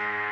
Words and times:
Guten 0.00 0.27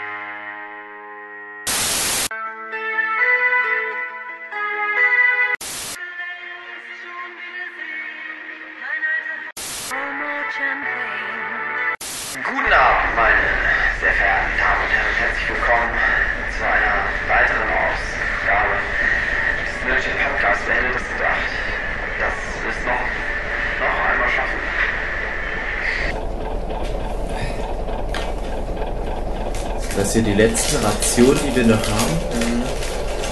Das 29.97 30.09
ist 30.09 30.13
hier 30.13 30.23
die 30.23 30.35
letzte 30.35 30.77
Ration, 30.85 31.39
die 31.43 31.57
wir 31.57 31.65
noch 31.65 31.77
haben. 31.77 32.63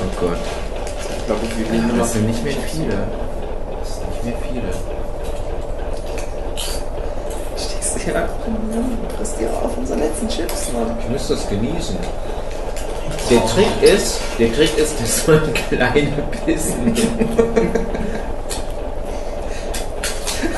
Oh 0.00 0.20
Gott. 0.20 0.38
Ich 1.18 1.26
glaube, 1.26 1.42
wir 1.56 1.70
nehmen 1.70 1.88
nur 1.88 1.96
noch 1.98 2.04
Das 2.04 2.12
sind 2.14 2.26
nicht 2.26 2.42
mehr 2.42 2.54
viele. 2.72 3.06
Das 3.80 3.96
sind 3.96 4.08
nicht 4.10 4.24
mehr 4.24 4.34
viele. 4.50 4.72
Stehst 7.56 7.96
du 7.96 8.00
hier 8.00 8.28
und 8.46 9.12
frisst 9.16 9.38
dir 9.38 9.50
auf 9.50 9.76
unsere 9.76 9.98
letzten 9.98 10.28
Chips, 10.28 10.72
Mann. 10.72 10.96
Ich 11.00 11.08
muss 11.10 11.28
das 11.28 11.46
genießen. 11.48 11.96
Der 13.30 13.46
Trick 13.46 13.82
ist, 13.82 14.20
der 14.38 14.52
Trick 14.54 14.78
ist, 14.78 15.00
dass 15.00 15.26
man 15.26 15.54
kleine 15.68 16.12
Bissen. 16.46 16.94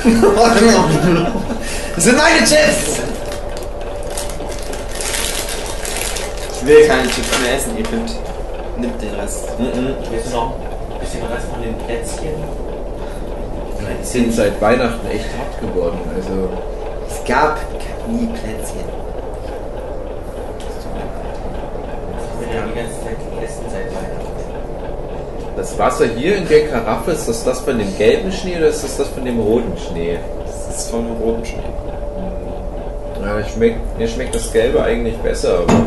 Das 1.96 2.04
sind 2.04 2.16
meine 2.18 2.40
Chips! 2.40 3.05
Will 6.66 6.86
keine 6.86 7.08
Chips 7.08 7.30
mehr 7.40 7.54
essen, 7.54 7.76
ihr 7.78 7.84
könnt. 7.84 8.10
Nimmt 8.78 9.00
den 9.00 9.14
Rest. 9.14 9.48
Willst 9.58 10.26
du 10.26 10.36
noch 10.36 10.52
ein 10.52 11.00
bisschen 11.00 11.22
Rest 11.26 11.46
von 11.52 11.62
den 11.62 11.74
Plätzchen? 11.78 12.34
Die 14.00 14.04
sind 14.04 14.32
seit 14.32 14.60
Weihnachten 14.60 15.06
echt 15.08 15.26
hart 15.38 15.60
geworden. 15.60 15.98
Also 16.14 16.48
Es 17.08 17.24
gab 17.24 17.58
nie 18.08 18.26
Plätzchen. 18.26 18.84
Wir 22.40 22.60
haben 22.60 22.70
die 22.72 22.78
ganze 22.78 23.00
Zeit 23.00 23.16
gegessen 23.32 23.64
seit 23.70 23.86
Weihnachten. 23.86 24.16
das 25.56 25.78
Wasser 25.78 26.06
hier 26.16 26.36
in 26.36 26.48
der 26.48 26.68
Karaffe, 26.68 27.12
ist 27.12 27.28
das 27.28 27.44
das 27.44 27.60
von 27.60 27.78
dem 27.78 27.96
gelben 27.96 28.30
Schnee 28.30 28.56
oder 28.56 28.68
ist 28.68 28.84
das 28.84 28.96
das 28.96 29.08
von 29.08 29.24
dem 29.24 29.38
roten 29.40 29.76
Schnee? 29.78 30.18
Das 30.44 30.76
ist 30.78 30.90
von 30.90 31.06
dem 31.06 31.16
roten 31.16 31.44
Schnee. 31.44 31.62
Ja, 33.22 33.44
schmeckt, 33.44 33.98
mir 33.98 34.06
schmeckt 34.06 34.34
das 34.34 34.52
Gelbe 34.52 34.82
eigentlich 34.82 35.16
besser, 35.16 35.60
aber 35.60 35.86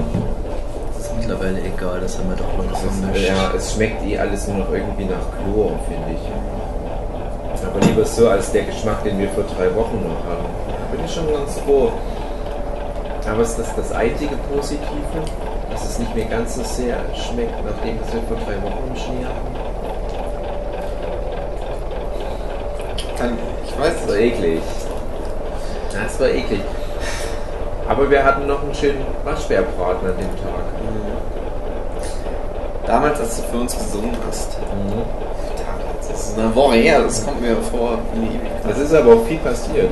mittlerweile 1.39 1.65
egal, 1.65 1.99
das 2.01 2.17
haben 2.17 2.29
wir 2.29 2.35
doch 2.35 2.57
mal 2.57 2.65
es, 2.73 2.83
ist, 2.83 2.99
vermischt. 2.99 3.27
ja, 3.27 3.51
es 3.55 3.73
schmeckt 3.73 4.05
eh 4.05 4.17
alles 4.19 4.47
nur 4.47 4.57
noch 4.57 4.71
irgendwie 4.71 5.05
nach 5.05 5.25
Chlor, 5.37 5.79
finde 5.87 6.11
ich. 6.13 7.65
Aber 7.65 7.79
lieber 7.85 8.05
so 8.05 8.29
als 8.29 8.51
der 8.51 8.63
Geschmack, 8.63 9.03
den 9.03 9.19
wir 9.19 9.29
vor 9.29 9.43
drei 9.43 9.73
Wochen 9.75 10.01
noch 10.01 10.23
haben. 10.25 10.45
Da 10.67 10.95
bin 10.95 11.05
ich 11.05 11.13
schon 11.13 11.31
ganz 11.31 11.59
froh. 11.59 11.91
Aber 13.29 13.43
ist 13.43 13.57
das 13.59 13.75
das 13.75 13.91
einzige 13.91 14.35
Positive, 14.51 14.87
dass 15.69 15.85
es 15.85 15.99
nicht 15.99 16.15
mehr 16.15 16.25
ganz 16.25 16.55
so 16.55 16.63
sehr 16.63 16.97
schmeckt, 17.13 17.53
nachdem 17.63 17.99
was 18.01 18.13
wir 18.13 18.21
vor 18.23 18.37
drei 18.37 18.55
Wochen 18.63 18.89
im 18.89 18.95
Schnee 18.95 19.25
hatten? 19.25 19.55
Kann, 23.17 23.37
ich 23.65 23.79
weiß 23.79 23.93
Das 24.01 24.07
war 24.07 24.15
eklig. 24.17 24.61
Ja, 25.93 26.03
das 26.03 26.19
war 26.19 26.29
eklig. 26.29 26.61
Aber 27.87 28.09
wir 28.09 28.23
hatten 28.23 28.47
noch 28.47 28.63
einen 28.63 28.73
schönen 28.73 29.05
Waschbärbraten 29.23 30.07
an 30.09 30.17
dem 30.17 30.35
Tag. 30.37 30.63
Damals, 30.79 31.18
als 33.29 33.37
du 33.37 33.43
für 33.43 33.57
uns 33.57 33.77
gesungen 33.77 34.17
hast. 34.27 34.57
Mhm. 34.59 35.03
Das 36.11 36.29
ist 36.29 36.39
eine 36.39 36.55
Woche 36.55 36.77
her, 36.77 37.03
das 37.03 37.23
kommt 37.23 37.41
mir 37.41 37.55
vor 37.57 37.99
wie 38.11 38.17
eine 38.17 38.27
Ewigkeit. 38.27 38.63
Das 38.67 38.79
ist 38.79 38.93
aber 38.93 39.13
auch 39.13 39.25
viel 39.25 39.37
passiert. 39.37 39.91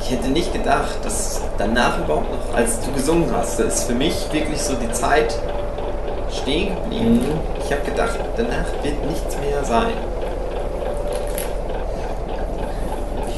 Ich 0.00 0.10
hätte 0.10 0.28
nicht 0.28 0.52
gedacht, 0.54 0.96
dass 1.02 1.42
danach 1.58 1.98
überhaupt 1.98 2.30
noch, 2.32 2.56
als 2.56 2.80
du 2.80 2.92
gesungen 2.92 3.28
hast, 3.36 3.60
da 3.60 3.64
ist 3.64 3.84
für 3.84 3.92
mich 3.92 4.14
wirklich 4.32 4.62
so 4.62 4.72
die 4.74 4.90
Zeit 4.92 5.38
stehen 6.32 6.74
geblieben. 6.76 7.14
Mhm. 7.16 7.40
Ich 7.62 7.70
habe 7.70 7.82
gedacht, 7.82 8.18
danach 8.36 8.64
wird 8.82 9.04
nichts 9.04 9.36
mehr 9.36 9.62
sein. 9.62 9.92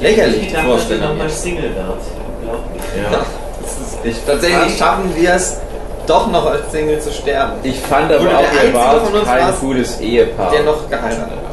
Lächerlich, 0.01 0.41
die 0.41 0.47
Ich 0.47 0.53
dachte, 0.53 0.99
dass 0.99 1.11
nochmal. 1.11 1.29
Single 1.29 1.75
wird. 1.75 1.99
Unglaublich. 2.41 2.83
Ja. 3.11 3.21
Das 3.61 3.77
ist, 3.77 3.99
ich, 4.03 4.25
tatsächlich 4.25 4.79
schaffen 4.79 5.15
wir 5.15 5.35
es 5.35 5.59
doch 6.09 6.31
noch 6.31 6.47
als 6.47 6.71
Single 6.73 7.01
zu 7.01 7.13
sterben. 7.13 7.55
Ich 7.63 7.79
fand 7.81 8.13
aber 8.13 8.25
auch, 8.39 9.07
von 9.07 9.15
uns 9.15 9.25
kein 9.27 9.55
gutes 9.61 10.01
Ehepaar. 10.01 10.51
der 10.51 10.63
noch 10.63 10.89
geheiratet 10.89 11.33
hat. 11.33 11.49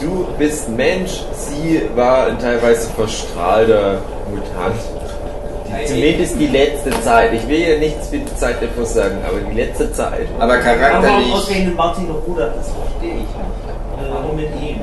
Du 0.00 0.26
bist 0.38 0.68
Mensch, 0.68 1.22
sie 1.32 1.82
war 1.94 2.26
ein 2.26 2.38
teilweise 2.38 2.90
verstrahlter 2.90 3.98
Mutant. 4.30 4.80
Die, 5.66 5.86
zumindest 5.86 6.38
die 6.38 6.46
letzte 6.46 6.90
Zeit. 7.00 7.32
Ich 7.32 7.48
will 7.48 7.60
ja 7.60 7.78
nichts 7.78 8.08
für 8.08 8.18
die 8.18 8.36
Zeit 8.36 8.62
davor 8.62 8.84
sagen, 8.84 9.18
aber 9.26 9.38
die 9.40 9.54
letzte 9.54 9.92
Zeit. 9.92 10.26
Aber 10.38 10.54
Aber 10.54 10.64
warum 10.64 10.78
charakterlich, 10.80 11.32
ausgerechnet 11.32 11.76
Martin 11.76 12.10
Rudert? 12.10 12.54
Das 12.56 12.68
verstehe 12.68 13.14
ich 13.14 13.20
nicht. 13.20 14.10
Warum 14.10 14.36
mit 14.36 14.48
ihm? 14.60 14.80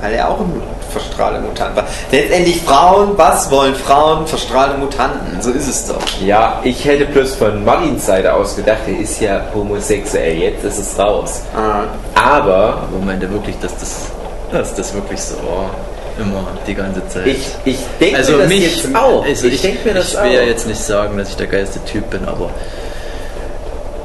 weil 0.00 0.14
er 0.14 0.28
auch 0.28 0.40
ein 0.40 0.46
verstrahlter 0.46 0.77
Mutant 1.40 1.76
war. 1.76 1.86
Letztendlich 2.10 2.62
Frauen, 2.62 3.16
was 3.16 3.50
wollen 3.50 3.74
Frauen? 3.74 4.26
Verstrahlte 4.26 4.78
Mutanten, 4.78 5.40
so 5.40 5.50
ist 5.50 5.68
es 5.68 5.86
doch. 5.86 6.02
Ja, 6.24 6.60
ich 6.64 6.84
hätte 6.84 7.06
bloß 7.06 7.34
von 7.34 7.64
Martins 7.64 8.06
Seite 8.06 8.32
aus 8.32 8.56
gedacht, 8.56 8.78
er 8.86 8.98
ist 8.98 9.20
ja 9.20 9.42
homosexuell, 9.54 10.38
jetzt 10.38 10.64
ist 10.64 10.78
es 10.78 10.98
raus. 10.98 11.42
Ah. 11.54 11.84
Aber 12.14 12.58
Aber 12.58 13.04
meint 13.04 13.22
er 13.22 13.32
wirklich, 13.32 13.56
dass 13.60 13.76
das, 13.78 14.06
dass 14.52 14.74
das 14.74 14.94
wirklich 14.94 15.20
so 15.20 15.36
war? 15.36 15.70
Immer, 16.18 16.48
die 16.66 16.74
ganze 16.74 17.06
Zeit. 17.06 17.28
ich, 17.28 17.46
ich 17.64 17.78
denke 18.00 18.16
also 18.16 18.32
mir 18.32 18.38
das 18.38 18.48
mich, 18.48 18.84
jetzt 18.84 18.96
auch. 18.96 19.24
Also 19.24 19.46
ich, 19.46 19.62
denke 19.62 19.88
mir 19.88 19.94
das 19.94 20.14
ich 20.14 20.20
will 20.20 20.32
ja 20.32 20.42
jetzt 20.42 20.66
nicht 20.66 20.80
sagen, 20.80 21.16
dass 21.16 21.28
ich 21.30 21.36
der 21.36 21.46
geilste 21.46 21.84
Typ 21.84 22.10
bin, 22.10 22.24
aber 22.26 22.50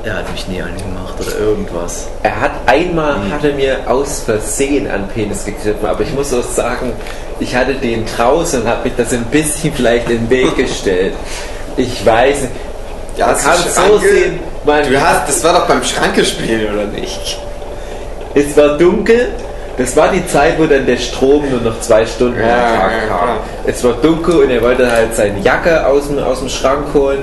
er 0.04 0.16
hat 0.18 0.32
mich 0.32 0.48
nie 0.48 0.62
angemacht 0.62 1.14
oder 1.20 1.38
irgendwas. 1.40 2.08
Er 2.24 2.40
hat 2.42 2.52
einmal, 2.66 3.16
hat 3.32 3.44
er 3.44 3.54
mir 3.54 3.78
aus 3.88 4.20
Versehen 4.26 4.90
an 4.90 5.08
Penis 5.08 5.46
gegriffen, 5.46 5.86
aber 5.86 6.02
ich 6.02 6.14
muss 6.14 6.34
auch 6.34 6.44
sagen, 6.44 6.92
ich 7.40 7.56
hatte 7.56 7.74
den 7.76 8.06
draußen 8.06 8.62
und 8.62 8.68
habe 8.68 8.84
mich 8.84 8.94
das 8.98 9.14
ein 9.14 9.24
bisschen 9.26 9.74
vielleicht 9.74 10.10
in 10.10 10.28
den 10.28 10.30
Weg 10.30 10.56
gestellt. 10.58 11.14
Ich 11.78 12.06
weiß 12.06 12.42
nicht. 12.42 12.52
Ja, 13.18 13.28
man 13.28 13.38
kann 13.38 13.54
es 13.66 13.76
so 13.76 13.98
sehen, 14.00 14.40
man, 14.66 14.84
Du 14.92 15.00
hast, 15.00 15.28
das 15.30 15.44
war 15.44 15.54
doch 15.54 15.68
beim 15.68 15.84
Schranke 15.84 16.26
spielen, 16.26 16.74
oder 16.74 16.86
nicht? 16.86 17.40
es 18.36 18.58
war 18.58 18.78
dunkel, 18.80 19.30
das 19.78 19.96
war 19.96 20.10
die 20.12 20.26
Zeit, 20.28 20.58
wo 20.60 20.66
dann 20.66 20.86
der 20.88 20.98
Strom 20.98 21.48
nur 21.50 21.62
noch 21.62 21.80
zwei 21.80 22.04
Stunden 22.06 22.40
Ja, 22.40 22.46
am 22.74 22.80
Tag 22.80 22.92
ja, 22.92 23.00
kam. 23.08 23.08
klar. 23.20 23.38
Es 23.68 23.84
war 23.84 23.94
dunkel 23.94 24.36
und 24.44 24.50
er 24.50 24.62
wollte 24.64 24.92
halt 24.92 25.16
seine 25.16 25.40
Jacke 25.42 25.86
aus 25.86 26.08
dem, 26.08 26.18
aus 26.20 26.40
dem 26.40 26.50
Schrank 26.50 26.88
holen. 26.96 27.20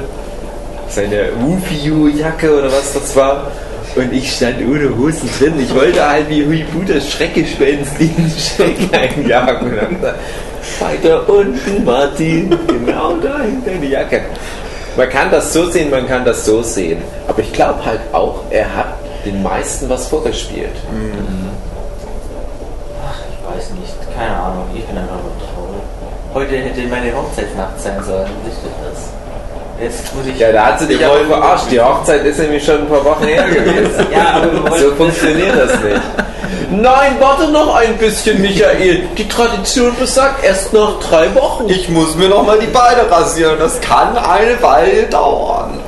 Seine 0.91 1.31
Wufiu-Jacke 1.41 2.59
oder 2.59 2.67
was 2.67 2.93
das 2.93 3.15
war. 3.15 3.51
Und 3.97 4.13
ich 4.13 4.33
stand 4.37 4.61
ohne 4.61 4.97
Hosen 4.97 5.29
drin. 5.39 5.55
Ich 5.59 5.75
wollte 5.75 6.09
halt 6.09 6.29
wie 6.29 6.45
Huibu 6.45 6.83
das 6.85 7.11
Schreckgespenst 7.11 7.93
diesen 7.99 8.31
Schreck 8.31 8.77
einjagen. 8.93 9.71
Und 9.71 10.03
dann 10.03 10.15
weiter 10.81 11.29
unten, 11.29 11.85
Martin. 11.85 12.51
Genau 12.67 13.17
da 13.17 13.41
hinter 13.41 13.73
die 13.81 13.89
Jacke. 13.89 14.23
Man 14.97 15.09
kann 15.09 15.31
das 15.31 15.53
so 15.53 15.71
sehen, 15.71 15.91
man 15.91 16.07
kann 16.07 16.25
das 16.25 16.45
so 16.45 16.63
sehen. 16.63 17.03
Aber 17.29 17.41
ich 17.41 17.53
glaube 17.53 17.85
halt 17.85 18.01
auch, 18.13 18.41
er 18.51 18.77
hat 18.77 18.95
den 19.25 19.43
meisten 19.43 19.89
was 19.89 20.09
vorgespielt. 20.09 20.75
Ich 23.31 23.57
weiß 23.57 23.71
nicht. 23.71 23.95
Keine 24.17 24.37
Ahnung. 24.37 24.65
Ich 24.75 24.85
bin 24.85 24.99
einfach 24.99 25.15
nur 25.15 25.33
traurig. 25.39 25.83
Heute 26.35 26.57
hätte 26.57 26.81
meine 26.89 27.13
Hochzeitsnacht 27.17 27.81
sein 27.81 28.03
sollen. 28.05 28.31
Ihr 28.45 28.91
das? 28.91 29.10
Jetzt 29.83 30.15
muss 30.15 30.27
ich. 30.27 30.39
Ja, 30.39 30.53
da 30.53 30.67
hat 30.67 30.81
sie 30.81 30.87
dich 30.87 31.05
aber 31.05 31.25
verarscht. 31.25 31.71
Die 31.71 31.81
Hochzeit 31.81 32.25
ist 32.25 32.39
nämlich 32.39 32.65
schon 32.65 32.81
ein 32.81 32.89
paar 32.89 33.05
Wochen 33.05 33.25
her 33.25 33.45
gewesen. 33.49 34.07
Ja, 34.13 34.43
aber 34.43 34.77
So 34.79 34.91
funktioniert 34.95 35.57
das 35.59 35.73
nicht. 35.81 36.01
Nein, 36.71 37.17
warte 37.19 37.49
noch 37.51 37.75
ein 37.75 37.97
bisschen, 37.97 38.41
Michael. 38.41 39.03
Die 39.17 39.29
Tradition 39.29 39.95
besagt 39.99 40.45
erst 40.45 40.73
nach 40.73 41.01
drei 41.01 41.35
Wochen. 41.35 41.69
Ich 41.69 41.89
muss 41.89 42.15
mir 42.17 42.29
noch 42.29 42.45
mal 42.45 42.59
die 42.59 42.67
Beine 42.67 43.11
rasieren. 43.11 43.57
Das 43.59 43.81
kann 43.81 44.17
eine 44.17 44.61
Weile 44.63 45.05
dauern. 45.05 45.81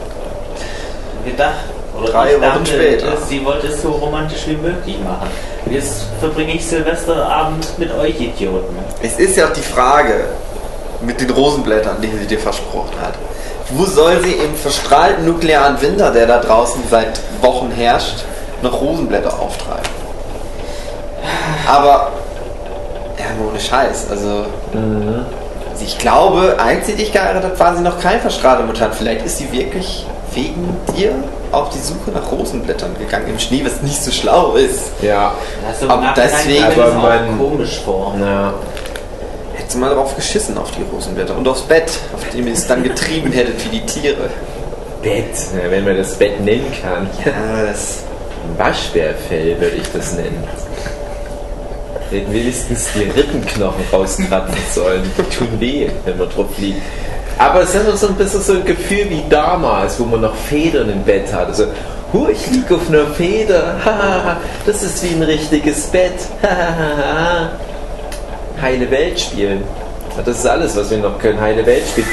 gedacht, 1.25 1.52
oder 1.96 2.11
Drei 2.12 2.32
Wochen 2.34 2.40
dachte, 2.40 2.67
später. 2.67 3.11
dass 3.12 3.28
sie 3.28 3.44
wollte 3.44 3.67
es 3.69 3.82
so 3.82 3.90
romantisch 3.90 4.46
wie 4.46 4.56
möglich 4.56 4.99
machen. 5.05 5.28
Jetzt 5.70 6.05
verbringe 6.20 6.55
ich 6.55 6.67
Silvesterabend 6.67 7.78
mit 7.78 7.93
euch 7.96 8.20
Idioten. 8.20 8.76
Es 9.02 9.19
ist 9.19 9.37
ja 9.37 9.46
auch 9.49 9.52
die 9.52 9.61
Frage 9.62 10.25
mit 11.00 11.20
den 11.20 11.31
Rosenblättern, 11.31 11.96
die 12.00 12.08
sie 12.08 12.26
dir 12.26 12.38
versprochen 12.38 12.94
hat. 13.00 13.14
Wo 13.74 13.84
soll 13.84 14.20
sie 14.22 14.32
im 14.32 14.54
verstrahlten 14.54 15.24
nuklearen 15.24 15.80
Winter, 15.80 16.10
der 16.10 16.26
da 16.26 16.38
draußen 16.38 16.82
seit 16.90 17.20
Wochen 17.40 17.70
herrscht, 17.70 18.24
noch 18.62 18.80
Rosenblätter 18.80 19.32
auftreiben? 19.40 19.90
Aber, 21.66 22.10
ja, 23.19 23.24
nur 23.38 23.50
ohne 23.50 23.60
Scheiß. 23.60 24.06
Also, 24.10 24.44
ich 25.80 25.98
glaube, 25.98 26.56
geheiratet 27.12 27.44
hat, 27.44 27.58
war 27.60 27.74
sie 27.76 27.82
noch 27.82 27.98
kein 28.00 28.20
Verstrahlungsmutant. 28.20 28.94
Vielleicht 28.94 29.24
ist 29.24 29.38
sie 29.38 29.50
wirklich 29.52 30.06
wegen 30.34 30.76
dir 30.96 31.12
auf 31.50 31.69
die 31.70 31.78
Suche 31.78 32.10
nach 32.12 32.30
Rosenblättern 32.30 32.96
gegangen 32.98 33.28
im 33.28 33.38
Schnee, 33.38 33.62
was 33.64 33.82
nicht 33.82 34.02
so 34.02 34.10
schlau 34.10 34.54
ist. 34.54 34.90
Ja. 35.02 35.32
Also 35.69 35.86
Aber 35.86 35.94
im 35.96 36.00
Nachhinein 36.04 36.30
deswegen- 36.32 36.64
aber 36.64 36.88
auch 36.88 37.02
man- 37.02 37.38
komisch 37.38 37.80
vor. 37.84 38.14
Na, 38.19 38.54
Hättest 39.72 39.82
du 39.82 39.88
mal 39.88 39.94
drauf 39.94 40.14
geschissen 40.14 40.58
auf 40.58 40.70
die 40.72 40.82
Rosenblätter 40.82 41.34
und 41.34 41.48
aufs 41.48 41.62
Bett, 41.62 41.90
auf 42.12 42.28
dem 42.28 42.46
ihr 42.46 42.52
es 42.52 42.66
dann 42.66 42.82
getrieben 42.82 43.32
hättet 43.32 43.64
wie 43.64 43.78
die 43.78 43.86
Tiere. 43.86 44.28
Bett. 45.00 45.34
Ja, 45.54 45.70
wenn 45.70 45.82
man 45.82 45.96
das 45.96 46.14
Bett 46.16 46.38
nennen 46.44 46.70
kann. 46.82 47.08
Ja, 47.24 47.64
das 47.69 48.00
Waschbärfell 48.58 49.58
würde 49.58 49.76
ich 49.76 49.90
das 49.90 50.12
nennen. 50.12 50.44
Hätten 52.10 52.34
wenigstens 52.34 52.88
die 52.94 53.04
Rippenknochen 53.19 53.82
rauskratzen 53.90 54.58
sollen. 54.74 55.10
Die 55.16 55.34
tun 55.34 55.48
weh, 55.58 55.88
wenn 56.04 56.19
man 56.19 56.28
drauf 56.28 56.50
liegt. 56.58 56.82
Aber 57.38 57.62
es 57.62 57.74
ist 57.74 57.80
immer 57.80 57.96
so 57.96 58.08
ein 58.08 58.14
bisschen 58.16 58.42
so 58.42 58.52
ein 58.52 58.66
Gefühl 58.66 59.08
wie 59.08 59.22
damals, 59.30 59.98
wo 59.98 60.04
man 60.04 60.20
noch 60.20 60.34
Federn 60.34 60.90
im 60.90 61.02
Bett 61.02 61.32
hatte. 61.32 61.54
So, 61.54 61.64
hu, 62.12 62.28
ich 62.28 62.46
liege 62.50 62.74
auf 62.74 62.90
einer 62.90 63.06
Feder. 63.06 63.76
Das 64.66 64.82
ist 64.82 65.02
wie 65.02 65.14
ein 65.14 65.22
richtiges 65.22 65.86
Bett. 65.86 66.12
Heile 68.60 68.90
Welt 68.90 69.19
spielen. 69.19 69.62
Das 70.16 70.38
ist 70.38 70.46
alles, 70.46 70.76
was 70.76 70.90
wir 70.90 70.99
noch 70.99 71.19
können. 71.19 71.40
Heile 71.40 71.64
Welt 71.64 71.87
spielen. 71.88 72.06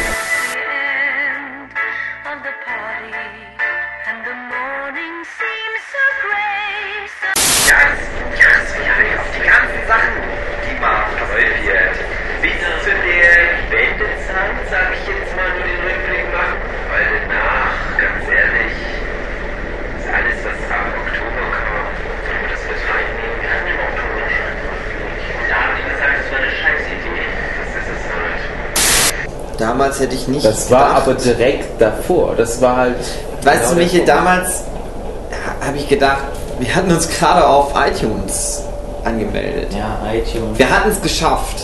Nicht. 30.30 30.46
Das 30.46 30.70
war 30.72 30.90
gedacht. 30.90 31.04
aber 31.08 31.14
direkt 31.16 31.81
davor. 31.81 32.34
Das 32.38 32.62
war 32.62 32.78
halt. 32.78 32.96
Weißt 33.44 33.60
genau 33.60 33.70
du, 33.70 33.76
der 33.76 33.84
Michael, 33.86 34.06
damals 34.06 34.64
habe 35.66 35.78
ich 35.78 35.88
gedacht, 35.88 36.24
wir 36.60 36.76
hatten 36.76 36.92
uns 36.92 37.08
gerade 37.10 37.46
auf 37.48 37.74
iTunes 37.76 38.64
angemeldet. 39.06 39.70
Ja, 39.78 39.98
iTunes. 40.14 40.58
Wir 40.58 40.70
hatten 40.70 40.90
es 40.92 41.02
geschafft. 41.02 41.64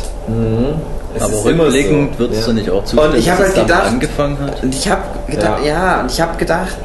Es 1.15 1.21
Aber 1.21 1.45
rückblickend 1.45 2.13
so. 2.13 2.19
würdest 2.19 2.41
Ja. 2.41 2.47
du 2.47 2.53
nicht 2.53 2.69
auch 2.69 2.83
zugeben, 2.83 3.09
Und 3.09 3.17
ich 3.17 3.29
hab 3.29 3.37
dass 3.37 3.47
halt 3.47 3.57
es 3.57 3.61
gedacht- 3.63 3.85
angefangen 3.87 4.37
hat? 4.41 4.63
Und 4.63 4.75
ich 4.75 4.89
habe 4.89 5.01
gedacht, 5.27 5.59
Ja. 5.63 5.71
ja, 5.95 5.99
und 6.01 6.11
ich 6.11 6.19
habe 6.21 6.37
gedacht, 6.37 6.75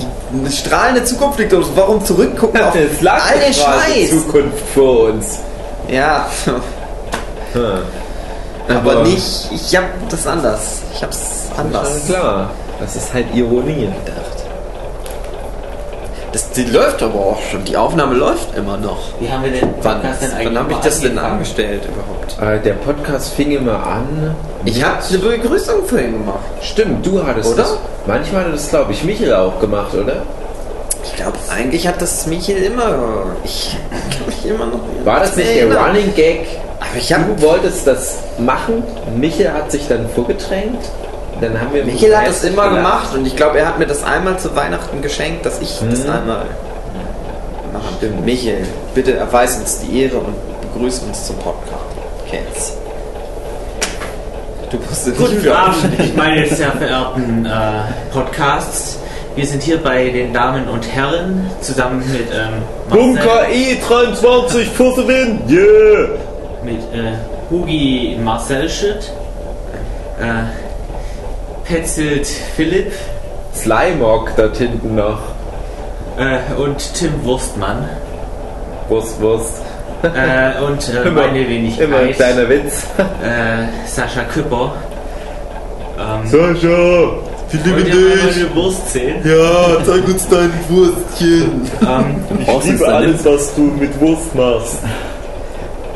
die, 0.00 0.38
eine 0.38 0.50
strahlende 0.50 1.04
Zukunft 1.04 1.38
liegt 1.38 1.52
uns. 1.54 1.68
Warum 1.74 2.04
zurückgucken 2.04 2.60
auf 2.62 2.74
Es 2.74 3.06
all 3.06 3.38
den 3.38 3.54
Scheiß? 3.54 4.10
Zukunft 4.10 4.58
vor 4.74 5.04
uns. 5.10 5.38
Ja, 5.88 6.26
Hm. 7.54 7.60
Aber, 8.68 9.02
nicht. 9.02 9.50
Ich 9.52 9.76
habe 9.76 9.86
das 10.08 10.26
anders. 10.26 10.82
Ich 10.94 11.02
habe 11.02 11.12
es 11.12 11.48
Schon 11.54 11.66
anders. 11.66 12.06
klar. 12.06 12.50
Das 12.80 12.96
ist 12.96 13.12
halt 13.14 13.26
Ironie. 13.34 13.88
Das, 16.32 16.50
die 16.52 16.64
läuft 16.64 17.02
aber 17.02 17.14
auch 17.18 17.42
schon. 17.42 17.62
Die 17.64 17.76
Aufnahme 17.76 18.14
läuft 18.14 18.56
immer 18.56 18.78
noch. 18.78 18.98
Wie 19.20 19.30
haben 19.30 19.44
wir 19.44 19.50
den 19.50 19.68
Wann, 19.82 20.00
Podcast 20.00 20.22
denn 20.22 20.32
eigentlich 20.32 20.46
wann 20.46 20.58
habe 20.58 20.72
ich 20.72 20.78
das 20.78 21.00
denn 21.00 21.10
angefangen? 21.10 21.32
angestellt 21.34 21.82
überhaupt? 21.84 22.58
Äh, 22.58 22.62
der 22.62 22.72
Podcast 22.72 23.34
fing 23.34 23.50
immer 23.52 23.86
an. 23.86 24.34
Ich 24.64 24.82
habe 24.82 24.96
eine 25.06 25.18
Begrüßung 25.18 25.84
für 25.84 26.00
ihn 26.00 26.12
gemacht. 26.12 26.38
Stimmt, 26.62 27.04
du 27.04 27.22
hattest 27.22 27.52
Oder? 27.52 27.62
das. 27.64 27.78
Manchmal 28.06 28.46
hat 28.46 28.54
das, 28.54 28.70
glaube 28.70 28.92
ich, 28.92 29.04
Michael 29.04 29.34
auch 29.34 29.60
gemacht, 29.60 29.94
oder? 29.94 30.22
Ich 31.04 31.14
glaube, 31.16 31.36
eigentlich 31.50 31.86
hat 31.86 32.00
das 32.00 32.26
Michael 32.26 32.62
immer. 32.62 32.94
Ich 33.44 33.76
kann 33.90 34.26
mich 34.26 34.46
immer 34.46 34.66
noch. 34.66 34.80
War 35.04 35.20
das 35.20 35.36
nicht 35.36 35.54
der. 35.54 35.76
Running 35.76 36.14
Gag? 36.14 36.46
Ich 36.96 37.12
habe. 37.12 37.24
Du 37.36 37.42
wolltest 37.42 37.86
das 37.86 38.18
machen, 38.38 38.82
Michael 39.16 39.52
hat 39.52 39.70
sich 39.70 39.88
dann 39.88 40.08
vorgedrängt. 40.10 40.80
Dann 41.40 41.60
haben 41.60 41.74
wir 41.74 41.84
Michael 41.84 42.16
hat 42.16 42.28
das 42.28 42.44
immer 42.44 42.68
gelacht. 42.68 42.76
gemacht 42.76 43.14
und 43.14 43.26
ich 43.26 43.34
glaube, 43.34 43.58
er 43.58 43.66
hat 43.66 43.78
mir 43.78 43.86
das 43.86 44.04
einmal 44.04 44.38
zu 44.38 44.54
Weihnachten 44.54 45.02
geschenkt, 45.02 45.44
dass 45.44 45.60
ich 45.60 45.78
das 45.90 46.02
einmal 46.02 46.46
machen. 47.72 47.94
Stimmt. 47.98 48.24
Michael, 48.24 48.66
bitte 48.94 49.16
erweis 49.16 49.58
uns 49.58 49.80
die 49.80 50.02
Ehre 50.02 50.18
und 50.18 50.34
begrüße 50.72 51.04
uns 51.04 51.26
zum 51.26 51.36
Podcast. 51.36 51.82
Kennst. 52.30 52.74
Du 54.70 54.78
musst 54.78 55.06
es 55.06 55.16
Guten 55.16 55.48
Abend, 55.50 56.16
meine 56.16 56.46
sehr 56.46 56.72
verehrten 56.72 57.44
äh, 57.44 57.50
Podcasts. 58.12 58.98
Wir 59.34 59.46
sind 59.46 59.62
hier 59.62 59.78
bei 59.82 60.10
den 60.10 60.32
Damen 60.32 60.68
und 60.68 60.86
Herren 60.86 61.50
zusammen 61.60 62.02
mit 62.10 62.28
ähm, 62.32 62.62
Bunker 62.88 63.46
E23 63.50 64.66
for 64.66 64.94
the 64.94 65.06
win! 65.06 65.40
Yeah! 65.48 66.31
Mit 66.64 66.80
äh, 66.92 67.14
Hugi 67.50 68.16
Marcel 68.22 68.68
Schütt, 68.68 69.12
äh, 70.20 70.44
Petzelt 71.64 72.26
Philipp 72.26 72.92
Slimog 73.54 74.32
dort 74.36 74.56
hinten 74.56 74.94
noch. 74.96 75.18
äh, 76.18 76.60
und 76.60 76.94
Tim 76.94 77.12
Wurstmann 77.24 77.88
Wurst, 78.88 79.20
Wurst. 79.20 79.62
äh, 80.02 80.60
und 80.62 80.88
äh, 80.88 81.10
meine 81.14 81.48
Wenigkeit 81.48 81.84
Immer 81.86 81.98
ein 81.98 82.12
kleiner 82.12 82.48
Witz. 82.48 82.84
äh, 82.98 83.86
Sascha 83.86 84.24
Küpper. 84.24 84.72
Ähm, 85.98 86.26
Sascha, 86.26 86.66
wir 86.66 87.72
wollt 87.72 87.86
ihr 87.88 87.94
mal 87.94 88.16
meine 88.32 88.54
Wurst 88.56 88.90
sehen? 88.92 89.16
Ja, 89.24 89.84
zeig 89.84 90.06
uns 90.08 90.28
dein 90.28 90.50
Wurstchen. 90.68 91.70
Ähm, 91.82 92.44
Brauchst 92.46 92.68
du 92.68 92.72
es 92.72 92.80
dann 92.80 93.10
nicht? 93.12 93.24
was 93.24 93.54
du 93.54 93.60
mit 93.62 94.00
Wurst 94.00 94.34
machst. 94.34 94.78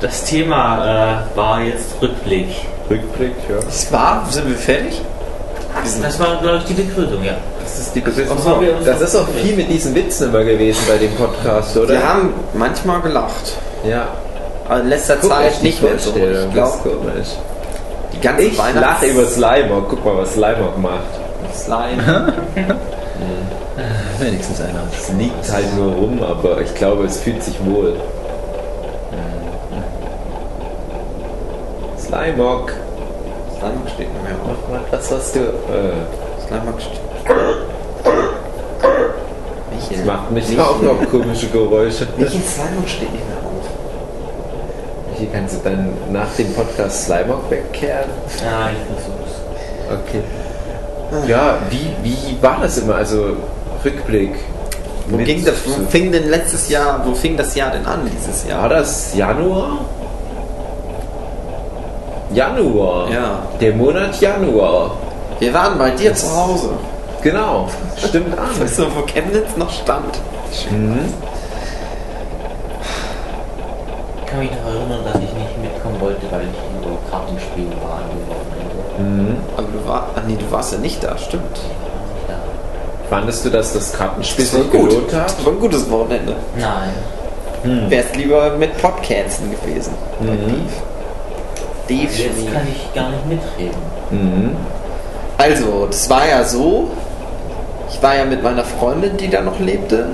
Das 0.01 0.25
Thema 0.25 1.25
äh, 1.33 1.37
war 1.37 1.63
jetzt 1.63 1.95
Rückblick. 2.01 2.49
Rückblick, 2.91 3.35
ja. 3.49 3.57
Das 3.65 3.91
war, 3.93 4.27
sind 4.31 4.49
wir 4.49 4.57
fertig? 4.57 5.01
Das 6.03 6.19
war, 6.19 6.41
glaube 6.41 6.59
ich, 6.59 6.65
die 6.65 6.75
Begründung, 6.75 7.23
ja. 7.25 7.37
Das 7.63 7.79
ist 7.79 7.95
die 7.95 8.01
so, 8.01 8.61
wir 8.61 8.77
uns 8.77 8.87
Das 8.87 9.01
ist 9.01 9.17
auch 9.17 9.29
viel 9.29 9.57
mit 9.57 9.69
diesen 9.69 9.95
Witzen 9.95 10.29
immer 10.29 10.45
gewesen 10.45 10.81
bei 10.89 10.97
dem 10.99 11.13
Podcast, 11.15 11.77
oder? 11.77 11.89
Wir 11.95 12.09
haben 12.09 12.33
manchmal 12.55 13.01
gelacht. 13.03 13.53
Ja. 13.87 14.09
Aber 14.69 14.81
in 14.81 14.89
letzter 14.89 15.17
Guck 15.17 15.31
Zeit 15.31 15.63
nicht 15.63 15.83
mehr 15.83 15.99
so. 15.99 16.11
Ich 16.15 16.23
das 16.23 16.45
ist 16.45 16.53
glaube, 16.53 16.79
komisch. 16.83 17.29
die 18.13 18.21
ganze 18.21 18.43
Ich 18.43 18.57
lache 18.57 19.07
über 19.07 19.27
Slimog. 19.27 19.89
Guck 19.89 20.05
mal, 20.05 20.19
was 20.19 20.33
Slimog 20.33 20.79
macht. 20.79 21.03
Slime. 21.55 22.33
Wenigstens 24.19 24.61
einer. 24.61 24.83
Es 24.93 25.11
liegt 25.11 25.53
halt 25.53 25.77
nur 25.77 25.93
rum, 25.93 26.23
aber 26.23 26.61
ich 26.63 26.75
glaube, 26.75 27.05
es 27.05 27.21
fühlt 27.21 27.43
sich 27.43 27.57
wohl. 27.65 27.95
Slimog. 32.07 32.73
Slime 33.59 33.89
steht 33.93 34.13
nicht 34.13 34.23
mehr 34.23 34.35
auf. 34.35 34.59
Mach 34.71 34.81
mal 34.81 34.85
das, 34.91 35.11
was 35.11 35.33
du. 35.33 35.41
Äh, 35.41 36.47
Slime 36.47 36.75
steht. 36.79 37.01
Michael. 39.73 39.97
das 39.97 40.07
macht 40.07 40.31
mich 40.31 40.61
auch 40.61 40.81
noch 40.83 41.11
komische 41.11 41.49
Geräusche. 41.49 42.07
Michael 42.17 42.41
Slime 42.41 42.87
steht 42.87 43.13
nicht 43.13 43.29
mehr 43.29 43.39
auf. 43.39 43.67
Hier 45.19 45.29
kannst 45.33 45.57
du 45.57 45.61
dann 45.65 45.89
nach 46.13 46.33
dem 46.39 46.53
Podcast 46.55 47.07
Slimog 47.07 47.51
wegkehren. 47.51 48.11
Ja, 48.45 48.71
ich 48.71 48.95
versuch's. 48.95 49.41
Okay. 50.05 50.23
Ja, 51.29 51.59
wie, 51.71 51.91
wie 52.03 52.43
war 52.43 52.59
das 52.63 52.79
immer? 52.79 52.97
Also 52.97 53.37
Rückblick. 53.85 54.35
Wo, 55.09 55.19
ging 55.19 55.45
das, 55.45 55.55
wo 55.65 55.87
fing 55.89 56.11
denn 56.11 56.29
letztes 56.29 56.69
Jahr, 56.69 57.01
wo 57.05 57.15
fing 57.15 57.37
das 57.37 57.55
Jahr 57.55 57.71
denn 57.71 57.87
an, 57.87 58.01
dieses 58.13 58.45
War 58.45 58.51
Jahr? 58.51 58.69
das 58.69 59.15
Januar? 59.15 59.79
Januar. 62.37 63.11
Ja. 63.11 63.39
Der 63.61 63.73
Monat 63.73 64.21
Januar. 64.21 64.91
Wir 65.39 65.55
waren 65.55 65.79
bei 65.79 65.91
dir 65.91 66.15
zu 66.15 66.27
Hause. 66.37 66.69
Genau. 67.23 67.67
Stimmt 67.97 68.39
an. 68.39 68.49
Weißt 68.61 68.79
du, 68.79 68.83
wo 68.95 69.01
Chemnitz 69.07 69.57
noch 69.57 69.71
stand? 69.71 70.21
Mhm. 70.71 70.99
Ich 74.21 74.27
kann 74.31 74.39
mich 74.41 74.51
noch 74.51 74.67
erinnern, 74.71 75.01
dass 75.05 75.15
ich 75.15 75.33
nicht 75.33 75.63
mitkommen 75.63 75.99
wollte, 75.99 76.27
weil 76.31 76.43
ich 76.43 76.85
über 76.87 76.97
Kartenspielen 77.11 77.73
war 77.83 78.01
an 78.01 78.11
dem 78.11 78.29
Wochenende. 78.29 79.33
Mhm. 79.33 79.37
Aber 79.57 79.67
du, 79.69 79.89
war, 79.89 80.09
ach 80.15 80.23
nee, 80.27 80.37
du 80.39 80.51
warst 80.53 80.73
ja 80.75 80.79
nicht 80.79 81.03
da, 81.03 81.17
stimmt. 81.17 81.59
Ja. 82.29 82.35
Fandest 83.09 83.47
du, 83.47 83.51
dass 83.51 83.73
das 83.73 83.95
Kartenspiel 83.95 84.45
Das 84.45 84.53
sich 84.53 84.71
gut. 84.71 84.91
gelohnt 84.91 85.15
hat? 85.15 85.27
Das 85.39 85.45
war 85.45 85.53
ein 85.55 85.61
gutes 85.61 85.91
Wochenende. 85.91 86.37
Nein. 86.59 87.89
Wärst 87.89 88.15
lieber 88.15 88.51
mit 88.59 88.77
Podcasten 88.81 89.51
gewesen. 89.51 89.93
Bei 90.21 90.27
Dave 91.89 92.03
Jetzt 92.03 92.53
kann 92.53 92.67
ich 92.71 92.95
gar 92.95 93.11
nicht 93.11 93.27
mitreden. 93.27 93.77
Mhm. 94.11 94.57
Also, 95.39 95.87
das 95.91 96.09
war 96.11 96.27
ja 96.29 96.45
so. 96.45 96.91
Ich 97.91 98.03
war 98.03 98.17
ja 98.17 98.25
mit 98.25 98.43
meiner 98.43 98.65
Freundin, 98.65 99.17
die 99.17 99.29
da 99.29 99.41
noch 99.43 99.59
lebte. 99.61 100.07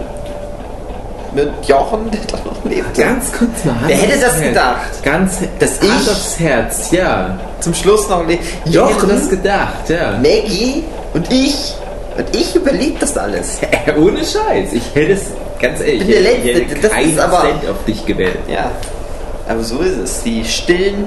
mit 1.35 1.49
Jochen, 1.67 2.11
der 2.11 2.21
da 2.31 2.37
noch 2.45 2.63
lebt. 2.65 2.95
Ganz 2.99 3.33
kurz 3.33 3.65
mal. 3.65 3.75
Wer 3.87 3.97
hätte 3.97 4.21
das 4.21 4.35
Herz. 4.35 4.43
gedacht? 4.49 5.03
Ganz, 5.03 5.39
das 5.59 5.83
Ich? 5.83 5.91
Hand 5.91 6.09
aufs 6.11 6.39
Herz, 6.39 6.91
ja. 6.91 7.39
Zum 7.61 7.73
Schluss 7.75 8.07
noch 8.11 8.27
lebt. 8.27 8.43
Ich 8.45 8.67
hätte 8.67 8.71
Jochen, 8.79 9.09
das 9.09 9.31
gedacht, 9.31 9.89
ja. 9.89 10.13
Maggie 10.19 10.85
und 11.15 11.33
ich. 11.33 11.75
Und 12.19 12.37
ich 12.37 12.55
überlebe 12.55 12.99
das 13.01 13.17
alles. 13.17 13.59
Ohne 13.99 14.19
Scheiß. 14.19 14.75
Ich 14.75 14.95
hätte 14.95 15.13
es, 15.13 15.23
ganz 15.59 15.81
ehrlich, 15.81 16.01
bin 16.01 16.11
der 16.23 16.45
ich 16.45 16.45
hätte 16.69 16.81
das 16.83 16.91
keinen 16.93 17.09
ist 17.11 17.19
aber- 17.19 17.41
Cent 17.41 17.71
auf 17.71 17.85
dich 17.87 18.05
gewählt. 18.05 18.39
Ja. 18.53 18.71
Aber 19.49 19.63
so 19.63 19.79
ist 19.79 19.97
es. 19.97 20.23
Die 20.23 20.45
stillen 20.45 21.07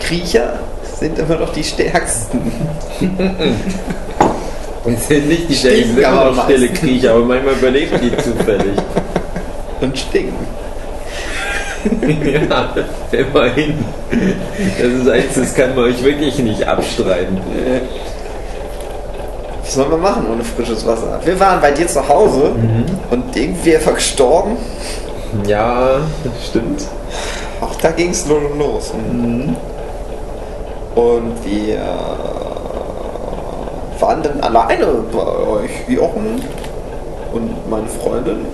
Kriecher 0.00 0.54
sind 0.98 1.18
immer 1.18 1.36
noch 1.36 1.52
die 1.52 1.64
stärksten. 1.64 2.52
Und 4.84 4.98
sind 4.98 5.28
nicht 5.28 5.48
die 5.48 5.54
Stinken 5.54 5.78
Stellen, 5.82 5.94
sind 5.94 6.04
aber 6.04 6.28
immer 6.28 6.36
noch 6.36 6.44
stille. 6.44 6.68
Kriecher, 6.68 7.10
aber 7.12 7.24
manchmal 7.24 7.54
überleben 7.54 8.00
die 8.02 8.16
zufällig. 8.16 8.78
Und 9.80 9.98
stinken. 9.98 10.46
ja, 12.50 12.74
immerhin. 13.12 13.84
Das 14.78 14.92
ist 14.92 15.08
eins, 15.08 15.34
das 15.34 15.54
kann 15.54 15.74
man 15.74 15.84
euch 15.84 16.02
wirklich 16.02 16.38
nicht 16.38 16.66
abstreiten. 16.66 17.38
Was 19.62 19.74
soll 19.74 19.88
man 19.88 20.00
machen 20.00 20.26
ohne 20.32 20.44
frisches 20.44 20.86
Wasser? 20.86 21.20
Wir 21.24 21.38
waren 21.38 21.60
bei 21.60 21.70
dir 21.70 21.86
zu 21.86 22.06
Hause 22.06 22.52
und 23.10 23.36
irgendwie 23.36 23.76
einfach 23.76 23.94
gestorben. 23.94 24.56
Ja, 25.46 26.00
das 26.24 26.46
stimmt. 26.48 26.82
Auch 27.60 27.74
da 27.76 27.90
ging 27.92 28.10
es 28.10 28.26
los 28.26 28.42
und 28.50 28.58
los. 28.58 28.92
Und 30.94 31.34
wir 31.44 31.78
waren 34.00 34.22
dann 34.22 34.40
alleine 34.40 34.86
bei 35.12 35.18
euch, 35.18 35.70
Jochen 35.88 36.42
und 37.32 37.70
meine 37.70 37.86
Freundin 37.86 38.46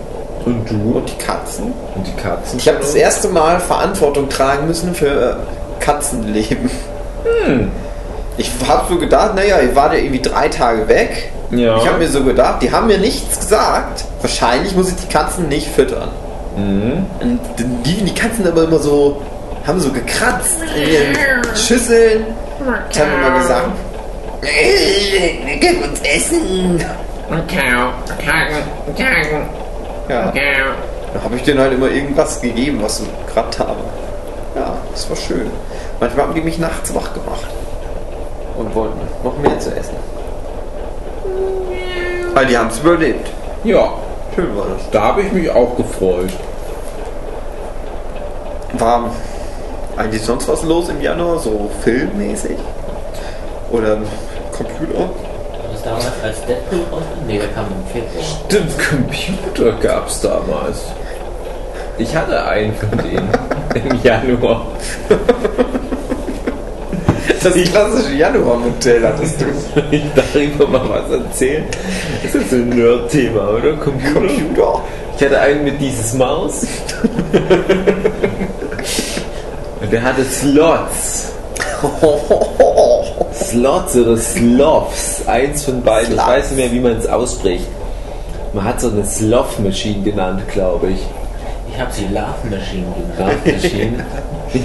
Und 0.44 0.68
du? 0.68 0.98
und 0.98 1.08
die 1.08 1.24
Katzen. 1.24 1.72
Und 1.94 2.06
die 2.06 2.12
Katzen? 2.20 2.58
Ich 2.58 2.68
habe 2.68 2.78
das 2.78 2.94
erste 2.94 3.28
Mal 3.28 3.60
Verantwortung 3.60 4.28
tragen 4.28 4.66
müssen 4.66 4.94
für 4.94 5.38
Katzenleben. 5.80 6.70
Ich 8.38 8.50
habe 8.66 8.84
so 8.88 8.98
gedacht, 8.98 9.34
naja, 9.34 9.60
ihr 9.60 9.74
wart 9.74 9.94
ja 9.94 9.98
irgendwie 9.98 10.20
drei 10.20 10.48
Tage 10.48 10.88
weg. 10.88 11.32
Ja. 11.50 11.76
Ich 11.78 11.86
habe 11.86 11.98
mir 11.98 12.08
so 12.08 12.22
gedacht, 12.22 12.60
die 12.60 12.70
haben 12.70 12.86
mir 12.86 12.98
nichts 12.98 13.38
gesagt. 13.38 14.04
Wahrscheinlich 14.20 14.74
muss 14.76 14.88
ich 14.88 14.96
die 14.96 15.06
Katzen 15.06 15.48
nicht 15.48 15.68
füttern. 15.68 16.08
Mhm. 16.56 17.06
Und 17.20 17.40
die, 17.84 18.04
die 18.04 18.14
Katzen 18.14 18.46
aber 18.46 18.64
immer 18.64 18.78
so, 18.78 19.22
haben 19.66 19.80
so 19.80 19.90
gekratzt 19.90 20.56
in 20.74 20.88
ihren 20.92 21.56
Schüsseln. 21.56 22.26
Ich 22.90 23.00
habe 23.00 23.10
immer 23.10 23.38
gesagt, 23.38 23.68
"Äh, 24.42 25.56
gib 25.58 25.84
uns 25.84 26.00
Essen. 26.00 26.84
Ja. 30.08 30.32
Da 31.14 31.22
habe 31.22 31.36
ich 31.36 31.42
denen 31.42 31.58
halt 31.60 31.72
immer 31.72 31.88
irgendwas 31.90 32.40
gegeben, 32.40 32.78
was 32.82 32.98
sie 32.98 33.06
gekrabt 33.26 33.58
haben. 33.58 33.80
Ja, 34.54 34.76
das 34.92 35.08
war 35.08 35.16
schön. 35.16 35.50
Manchmal 36.00 36.26
haben 36.26 36.34
die 36.34 36.40
mich 36.42 36.58
nachts 36.58 36.94
wach 36.94 37.12
gemacht 37.14 37.46
und 38.56 38.74
wollten 38.74 39.00
noch 39.24 39.36
mehr 39.38 39.58
zu 39.58 39.70
essen. 39.74 39.96
Weil 42.34 42.46
die 42.46 42.56
haben 42.56 42.68
es 42.68 42.78
überlebt. 42.78 43.28
Ja, 43.64 43.88
Schön 44.34 44.56
war 44.56 44.66
das. 44.76 44.90
da 44.90 45.00
habe 45.02 45.22
ich 45.22 45.32
mich 45.32 45.50
auch 45.50 45.76
gefreut. 45.76 46.30
War 48.74 49.10
eigentlich 49.96 50.22
sonst 50.22 50.48
was 50.48 50.62
los 50.62 50.88
im 50.88 51.00
Januar, 51.00 51.38
so 51.38 51.70
filmmäßig? 51.82 52.56
Oder 53.70 53.98
Computer? 54.52 55.10
Was 55.72 55.82
damals 55.82 56.12
als 56.22 56.44
Deadpool 56.46 56.80
rauskam? 56.90 57.26
Nee, 57.26 57.38
der 57.38 57.48
kam 57.48 57.66
im 57.66 57.86
Februar. 57.92 58.24
Stimmt, 58.46 58.72
Computer 58.78 59.72
gab 59.80 60.08
es 60.08 60.20
damals. 60.20 60.82
Ich 61.98 62.14
hatte 62.14 62.44
einen 62.44 62.74
von 62.74 62.90
denen 62.98 63.28
im 63.74 64.02
Januar. 64.02 64.66
Das 67.42 67.54
klassische 67.54 68.14
Januar-Modell 68.14 69.06
hattest 69.06 69.40
du. 69.40 69.44
Ich 69.90 70.02
darüber 70.14 70.66
mal 70.66 70.88
was 70.88 71.10
erzählen. 71.10 71.64
Das 72.22 72.34
ist 72.34 72.52
ein 72.52 72.68
Nerd-Thema, 72.70 73.50
oder? 73.50 73.74
Computer? 73.74 74.20
Computer? 74.20 74.80
Ich 75.16 75.24
hatte 75.24 75.40
einen 75.40 75.64
mit 75.64 75.80
dieses 75.80 76.12
Maus. 76.14 76.66
Der 79.96 80.04
hatte 80.04 80.26
Slots. 80.26 81.32
Slots 83.32 83.96
oder 83.96 84.18
Sloths. 84.18 85.26
Eins 85.26 85.64
von 85.64 85.82
beiden. 85.82 86.08
Ich 86.08 86.20
Sloths. 86.20 86.28
weiß 86.28 86.50
nicht 86.50 86.58
mehr, 86.58 86.72
wie 86.72 86.80
man 86.80 86.98
es 86.98 87.06
ausspricht. 87.06 87.64
Man 88.52 88.62
hat 88.62 88.78
so 88.78 88.90
eine 88.90 89.06
Sloth-Machine 89.06 90.02
genannt, 90.02 90.42
glaube 90.52 90.88
ich. 90.88 91.00
Ich 91.72 91.80
habe 91.80 91.90
sie 91.94 92.08
Love 92.08 92.34
Machine 92.44 92.84
genannt. 93.16 93.38
Sloth-Machine. 93.42 94.04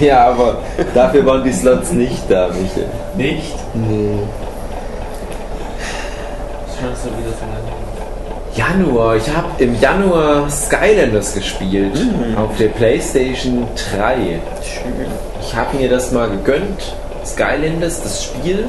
ja, 0.06 0.28
aber 0.32 0.58
dafür 0.92 1.24
waren 1.24 1.42
die 1.44 1.52
Slots 1.54 1.92
nicht 1.92 2.30
da, 2.30 2.48
Michael. 2.48 2.88
Nicht? 3.16 3.54
Nee. 3.72 4.18
Schon 6.78 6.94
so 6.94 7.08
wieder 7.08 7.30
so 7.30 7.46
lange. 7.46 7.81
Januar. 8.54 9.16
Ich 9.16 9.28
habe 9.34 9.62
im 9.62 9.80
Januar 9.80 10.50
Skylanders 10.50 11.34
gespielt. 11.34 11.98
Auf 12.36 12.56
der 12.58 12.68
PlayStation 12.68 13.66
3. 13.94 14.40
Ich 15.40 15.54
habe 15.56 15.76
mir 15.76 15.88
das 15.88 16.12
mal 16.12 16.28
gegönnt. 16.28 16.94
Skylanders, 17.24 18.02
das 18.02 18.24
Spiel, 18.24 18.68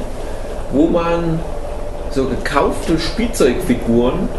wo 0.72 0.88
man 0.88 1.40
so 2.12 2.26
gekaufte 2.26 3.00
Spielzeugfiguren 3.00 4.30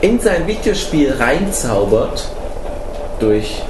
in 0.00 0.18
sein 0.20 0.46
Videospiel 0.46 1.12
reinzaubert 1.12 2.28
durch 3.18 3.62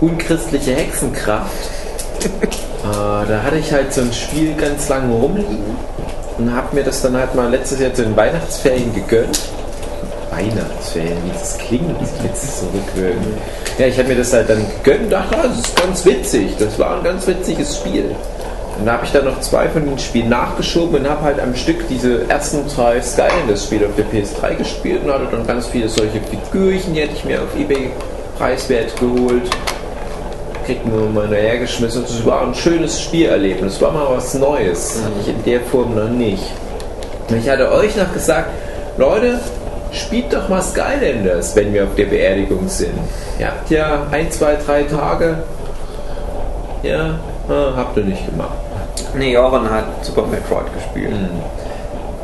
unchristliche 0.00 0.74
Hexenkraft. 0.74 1.70
äh, 2.24 2.28
da 3.28 3.42
hatte 3.44 3.58
ich 3.58 3.72
halt 3.72 3.92
so 3.92 4.00
ein 4.00 4.12
Spiel 4.12 4.54
ganz 4.54 4.88
lange 4.88 5.14
rumliegen 5.14 5.76
und 6.38 6.54
habe 6.54 6.74
mir 6.74 6.84
das 6.84 7.02
dann 7.02 7.16
halt 7.16 7.34
mal 7.34 7.50
letztes 7.50 7.80
Jahr 7.80 7.94
zu 7.94 8.02
den 8.02 8.16
Weihnachtsferien 8.16 8.94
gegönnt. 8.94 9.40
Weihnachtsferien, 10.36 11.16
wie 11.24 11.32
das 11.32 11.58
klingt, 11.58 11.96
jetzt 12.22 12.60
zurückwirken. 12.60 13.34
Ja, 13.78 13.86
ich 13.86 13.98
habe 13.98 14.08
mir 14.08 14.16
das 14.16 14.32
halt 14.32 14.50
dann 14.50 14.64
gegönnt 14.82 15.12
dachte, 15.12 15.36
das 15.42 15.58
ist 15.58 15.76
ganz 15.80 16.04
witzig. 16.04 16.56
Das 16.58 16.78
war 16.78 16.98
ein 16.98 17.04
ganz 17.04 17.26
witziges 17.26 17.76
Spiel. 17.76 18.14
Und 18.78 18.84
da 18.84 18.92
habe 18.92 19.06
ich 19.06 19.12
dann 19.12 19.24
noch 19.24 19.40
zwei 19.40 19.68
von 19.68 19.86
den 19.86 19.98
Spielen 19.98 20.28
nachgeschoben 20.28 21.00
und 21.00 21.08
habe 21.08 21.22
halt 21.22 21.40
am 21.40 21.54
Stück 21.54 21.88
diese 21.88 22.28
ersten 22.28 22.66
drei 22.68 23.00
Skylanders-Spiele 23.00 23.86
auf 23.86 23.92
der 23.96 24.04
PS3 24.04 24.56
gespielt 24.56 25.04
und 25.04 25.12
hatte 25.12 25.28
dann 25.30 25.46
ganz 25.46 25.66
viele 25.66 25.88
solche 25.88 26.20
Figürchen, 26.20 26.92
die 26.92 27.00
hätte 27.00 27.14
ich 27.14 27.24
mir 27.24 27.42
auf 27.42 27.58
Ebay 27.58 27.90
preiswert 28.36 28.94
geholt. 29.00 29.48
Kriegt 30.66 30.86
nur 30.86 31.08
mal 31.08 31.28
hergeschmissen. 31.28 32.02
Das 32.02 32.26
war 32.26 32.42
ein 32.42 32.54
schönes 32.54 33.00
Spielerlebnis. 33.00 33.80
War 33.80 33.92
mal 33.92 34.08
was 34.10 34.34
Neues. 34.34 35.00
Hatte 35.02 35.14
ich 35.22 35.28
in 35.28 35.42
der 35.44 35.60
Form 35.60 35.94
noch 35.94 36.08
nicht. 36.08 36.42
Ich 37.30 37.48
hatte 37.48 37.70
euch 37.72 37.96
noch 37.96 38.12
gesagt, 38.12 38.50
Leute, 38.98 39.40
spielt 39.96 40.32
doch 40.32 40.48
mal 40.48 40.62
Skylanders, 40.62 41.54
wenn 41.56 41.72
wir 41.72 41.84
auf 41.84 41.94
der 41.96 42.06
Beerdigung 42.06 42.68
sind. 42.68 42.94
Ihr 43.38 43.46
habt 43.46 43.70
ja 43.70 44.06
ein, 44.10 44.30
zwei, 44.30 44.56
drei 44.56 44.84
Tage. 44.84 45.38
Ja, 46.82 47.18
ah, 47.48 47.72
habt 47.76 47.96
ihr 47.96 48.04
nicht 48.04 48.26
gemacht. 48.26 48.58
Nee, 49.14 49.32
Joran 49.32 49.68
hat 49.70 50.04
Super 50.04 50.26
Metroid 50.26 50.72
gespielt. 50.74 51.12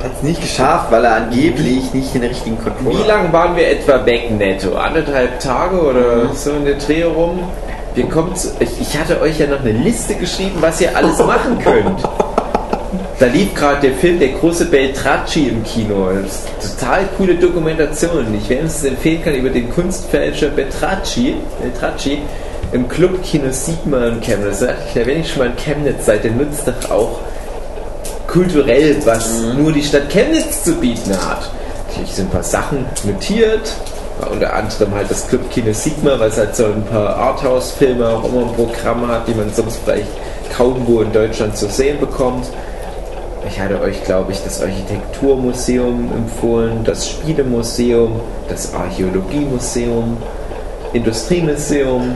Hat 0.02 0.10
es 0.16 0.22
nicht 0.22 0.40
geschafft, 0.40 0.90
weil 0.90 1.04
er 1.04 1.16
angeblich 1.16 1.94
nicht 1.94 2.12
den 2.14 2.24
richtigen 2.24 2.58
Controller 2.58 2.98
Wie 2.98 3.08
lange 3.08 3.32
waren 3.32 3.56
wir 3.56 3.68
etwa 3.68 4.04
weg 4.04 4.30
netto? 4.32 4.74
Anderthalb 4.74 5.38
Tage 5.38 5.80
oder 5.80 6.34
so 6.34 6.50
in 6.50 6.64
der 6.64 6.74
Dreh 6.74 7.04
rum? 7.04 7.44
Wir 7.94 8.08
kommen 8.08 8.34
zu, 8.34 8.48
ich, 8.58 8.80
ich 8.80 8.98
hatte 8.98 9.20
euch 9.20 9.38
ja 9.38 9.46
noch 9.46 9.60
eine 9.60 9.72
Liste 9.72 10.14
geschrieben, 10.14 10.56
was 10.60 10.80
ihr 10.80 10.96
alles 10.96 11.18
machen 11.26 11.58
könnt. 11.62 12.00
Da 13.22 13.28
lief 13.28 13.54
gerade 13.54 13.82
der 13.82 13.92
Film 13.98 14.18
Der 14.18 14.30
große 14.30 14.64
Beltracci 14.64 15.46
im 15.46 15.62
Kino. 15.62 16.08
Total 16.60 17.06
coole 17.16 17.36
Dokumentation. 17.36 18.26
Ich 18.34 18.48
werde 18.48 18.66
es 18.66 18.82
empfehlen 18.82 19.22
kann 19.22 19.36
über 19.36 19.48
den 19.48 19.70
Kunstfälscher 19.70 20.48
Beltracci, 20.48 21.36
Beltracci 21.60 22.18
im 22.72 22.88
Clubkino 22.88 23.52
Sigma 23.52 24.08
in 24.08 24.20
Chemnitz. 24.20 24.58
Da 24.58 24.66
dachte 24.66 24.80
ich, 24.88 24.94
na, 24.96 25.06
wenn 25.06 25.20
ich 25.20 25.30
schon 25.30 25.38
mal 25.38 25.50
in 25.50 25.56
Chemnitz 25.56 26.04
seid, 26.04 26.24
dann 26.24 26.36
nutzt 26.36 26.66
doch 26.66 26.90
auch 26.90 27.20
kulturell, 28.26 28.96
was 29.04 29.40
nur 29.56 29.70
die 29.70 29.84
Stadt 29.84 30.10
Chemnitz 30.10 30.64
zu 30.64 30.74
bieten 30.74 31.12
hat. 31.12 31.48
Natürlich 31.86 32.14
sind 32.14 32.26
ein 32.26 32.32
paar 32.32 32.42
Sachen 32.42 32.86
notiert, 33.04 33.72
unter 34.32 34.52
anderem 34.52 34.96
halt 34.96 35.08
das 35.08 35.28
Clubkino 35.28 35.72
Sigma, 35.72 36.18
weil 36.18 36.30
es 36.30 36.38
halt 36.38 36.56
so 36.56 36.64
ein 36.64 36.84
paar 36.86 37.14
Arthouse-Filme 37.14 38.04
auch 38.04 38.24
immer 38.24 38.42
im 38.42 38.52
Programm 38.54 39.06
hat, 39.06 39.28
die 39.28 39.34
man 39.34 39.54
sonst 39.54 39.78
vielleicht 39.84 40.08
kaum 40.52 40.84
wo 40.88 41.02
in 41.02 41.12
Deutschland 41.12 41.56
zu 41.56 41.68
sehen 41.68 42.00
bekommt. 42.00 42.48
Ich 43.46 43.60
hatte 43.60 43.80
euch, 43.80 44.04
glaube 44.04 44.32
ich, 44.32 44.42
das 44.42 44.62
Architekturmuseum 44.62 46.10
empfohlen, 46.14 46.84
das 46.84 47.08
Spielemuseum, 47.08 48.20
das 48.48 48.72
Archäologiemuseum, 48.72 50.16
Industriemuseum, 50.92 52.14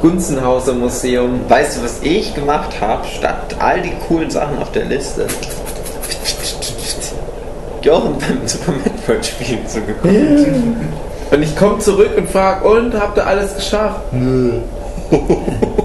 Gunzenhauser 0.00 0.72
Museum. 0.72 1.40
Weißt 1.48 1.76
du, 1.76 1.84
was 1.84 2.00
ich 2.02 2.34
gemacht 2.34 2.80
habe, 2.80 3.06
statt 3.06 3.54
all 3.58 3.82
die 3.82 3.92
coolen 4.08 4.30
Sachen 4.30 4.58
auf 4.58 4.72
der 4.72 4.86
Liste? 4.86 5.26
Jochen 7.82 8.16
beim 8.18 8.46
Super 8.46 8.72
Metroid 8.72 9.26
Spielen 9.26 9.68
zugeguckt. 9.68 10.14
Und 11.30 11.42
ich 11.42 11.54
komme 11.56 11.78
zurück 11.80 12.10
und 12.16 12.30
frage, 12.30 12.66
und 12.66 12.94
habt 12.94 13.18
ihr 13.18 13.26
alles 13.26 13.54
geschafft? 13.56 14.00
Nö. 14.12 14.52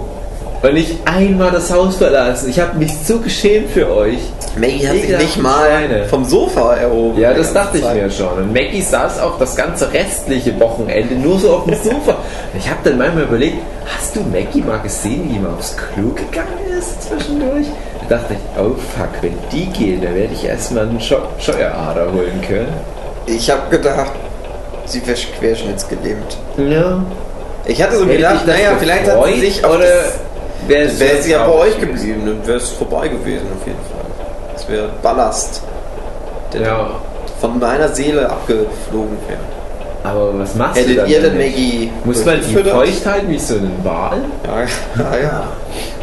und 0.62 0.74
nicht 0.74 0.96
einmal 1.06 1.50
das 1.50 1.72
Haus 1.72 1.96
verlassen. 1.96 2.50
Ich 2.50 2.60
habe 2.60 2.76
mich 2.78 2.92
so 3.04 3.18
geschämt 3.18 3.70
für 3.70 3.90
euch. 3.90 4.18
Maggie 4.56 4.86
hat 4.86 4.96
sich 4.96 5.16
nicht 5.16 5.38
mal 5.42 5.66
Schweine. 5.66 6.04
vom 6.06 6.24
Sofa 6.24 6.74
erhoben. 6.74 7.18
Ja, 7.20 7.32
das 7.32 7.52
dachte 7.52 7.78
ich 7.78 7.84
Zeit. 7.84 7.94
mir 7.96 8.10
schon. 8.10 8.32
Und 8.36 8.52
Maggie 8.52 8.82
saß 8.82 9.20
auch 9.20 9.38
das 9.38 9.54
ganze 9.56 9.92
restliche 9.92 10.58
Wochenende 10.60 11.14
nur 11.14 11.38
so 11.38 11.54
auf 11.54 11.64
dem 11.64 11.74
Sofa. 11.82 12.16
Ich 12.58 12.68
habe 12.68 12.80
dann 12.84 12.98
manchmal 12.98 13.24
überlegt, 13.24 13.58
hast 13.86 14.16
du 14.16 14.20
Maggie 14.22 14.60
mal 14.60 14.78
gesehen, 14.78 15.30
wie 15.32 15.38
mal 15.38 15.54
aufs 15.56 15.76
Klo 15.76 16.08
gegangen 16.10 16.58
ist 16.78 17.02
zwischendurch? 17.04 17.66
Da 18.08 18.16
dachte 18.16 18.34
ich, 18.34 18.60
oh 18.60 18.74
fuck, 18.96 19.08
wenn 19.22 19.34
die 19.52 19.66
geht, 19.66 20.02
dann 20.04 20.14
werde 20.16 20.34
ich 20.34 20.44
erstmal 20.44 20.88
einen 20.88 21.00
Scheu 21.00 21.18
Scheuerader 21.38 22.12
holen 22.12 22.40
können. 22.46 22.68
Ich 23.26 23.48
habe 23.50 23.70
gedacht, 23.70 24.10
sie 24.86 25.06
wäre 25.06 25.16
querschnittsgelähmt. 25.38 26.36
Ja. 26.58 27.02
Ich 27.66 27.80
hatte 27.80 27.96
so 27.98 28.04
Hätte 28.04 28.16
gedacht, 28.16 28.46
naja, 28.46 28.72
vielleicht 28.80 29.08
hat 29.08 29.26
sie 29.26 29.40
sich 29.40 29.64
auf 29.64 29.76
oder 29.76 29.84
das- 29.84 30.18
wäre 30.70 31.22
sie 31.22 31.30
ja 31.32 31.46
bei 31.46 31.52
euch 31.52 31.78
geblieben, 31.78 32.22
dann 32.26 32.46
wäre 32.46 32.58
es 32.58 32.70
vorbei 32.70 33.08
gewesen 33.08 33.46
auf 33.58 33.66
jeden 33.66 33.78
Fall. 33.78 34.10
Das 34.54 34.68
wäre 34.68 34.88
Ballast, 35.02 35.62
der 36.52 36.60
Ja, 36.62 36.90
von 37.40 37.58
meiner 37.58 37.88
Seele 37.88 38.28
abgeflogen 38.30 39.16
wäre. 39.28 39.40
aber 40.04 40.38
was 40.38 40.54
machst 40.54 40.76
du 40.76 40.80
Hättet 40.80 40.98
dann 40.98 41.08
ihr 41.08 41.20
denn? 41.22 41.36
Maggie 41.38 41.90
Muss 42.04 42.24
man 42.24 42.40
die 42.40 42.54
feucht 42.54 43.06
halten 43.06 43.28
wie 43.30 43.38
so 43.38 43.54
einen 43.54 43.78
Wal? 43.82 44.22
Ja, 44.46 44.60
ja, 45.02 45.18
ja. 45.22 45.42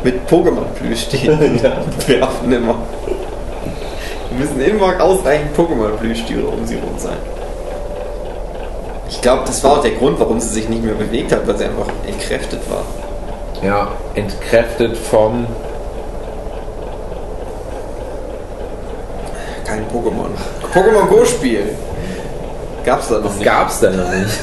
Mit 0.04 0.28
Pokémon-Plüsch 0.30 1.04
stehen. 1.04 1.40
werfen 2.08 2.52
immer. 2.52 2.76
Wir 4.30 4.40
müssen 4.40 4.62
immer 4.62 5.02
ausreichend 5.02 5.56
Pokémon-Plüschtiere 5.58 6.46
um 6.46 6.66
sie 6.66 6.76
rum 6.76 6.94
sein. 6.98 7.18
Ich 9.10 9.22
glaube, 9.22 9.44
das 9.46 9.64
war 9.64 9.78
auch 9.78 9.82
der 9.82 9.92
Grund, 9.92 10.20
warum 10.20 10.40
sie 10.40 10.50
sich 10.50 10.70
nicht 10.70 10.84
mehr 10.84 10.94
bewegt 10.94 11.32
hat, 11.32 11.48
weil 11.48 11.58
sie 11.58 11.66
einfach 11.66 11.88
entkräftet 12.06 12.60
war. 12.70 12.84
Ja, 13.64 13.92
entkräftet 14.16 14.96
vom 14.98 15.46
Kein 19.66 19.84
Pokémon. 19.90 20.30
Pokémon 20.74 21.08
Go-Spiel. 21.10 21.64
Gab's 22.86 23.10
da 23.10 23.16
noch 23.16 23.24
Das 23.26 23.36
nicht. 23.36 23.46
gab's 23.46 23.80
da 23.82 23.90
noch 23.90 24.10
nicht. 24.14 24.40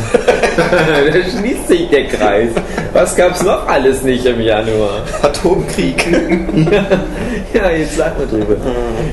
da 1.14 1.38
schließt 1.38 1.66
sich 1.68 1.88
der 1.88 2.08
Kreis. 2.08 2.50
Was 2.92 3.16
gab's 3.16 3.42
noch 3.42 3.66
alles 3.66 4.02
nicht 4.02 4.26
im 4.26 4.40
Januar? 4.40 5.00
Atomkrieg. 5.22 6.04
Ja, 7.54 7.70
jetzt 7.70 7.96
sag 7.96 8.18
mal 8.18 8.26
drüber. 8.26 8.56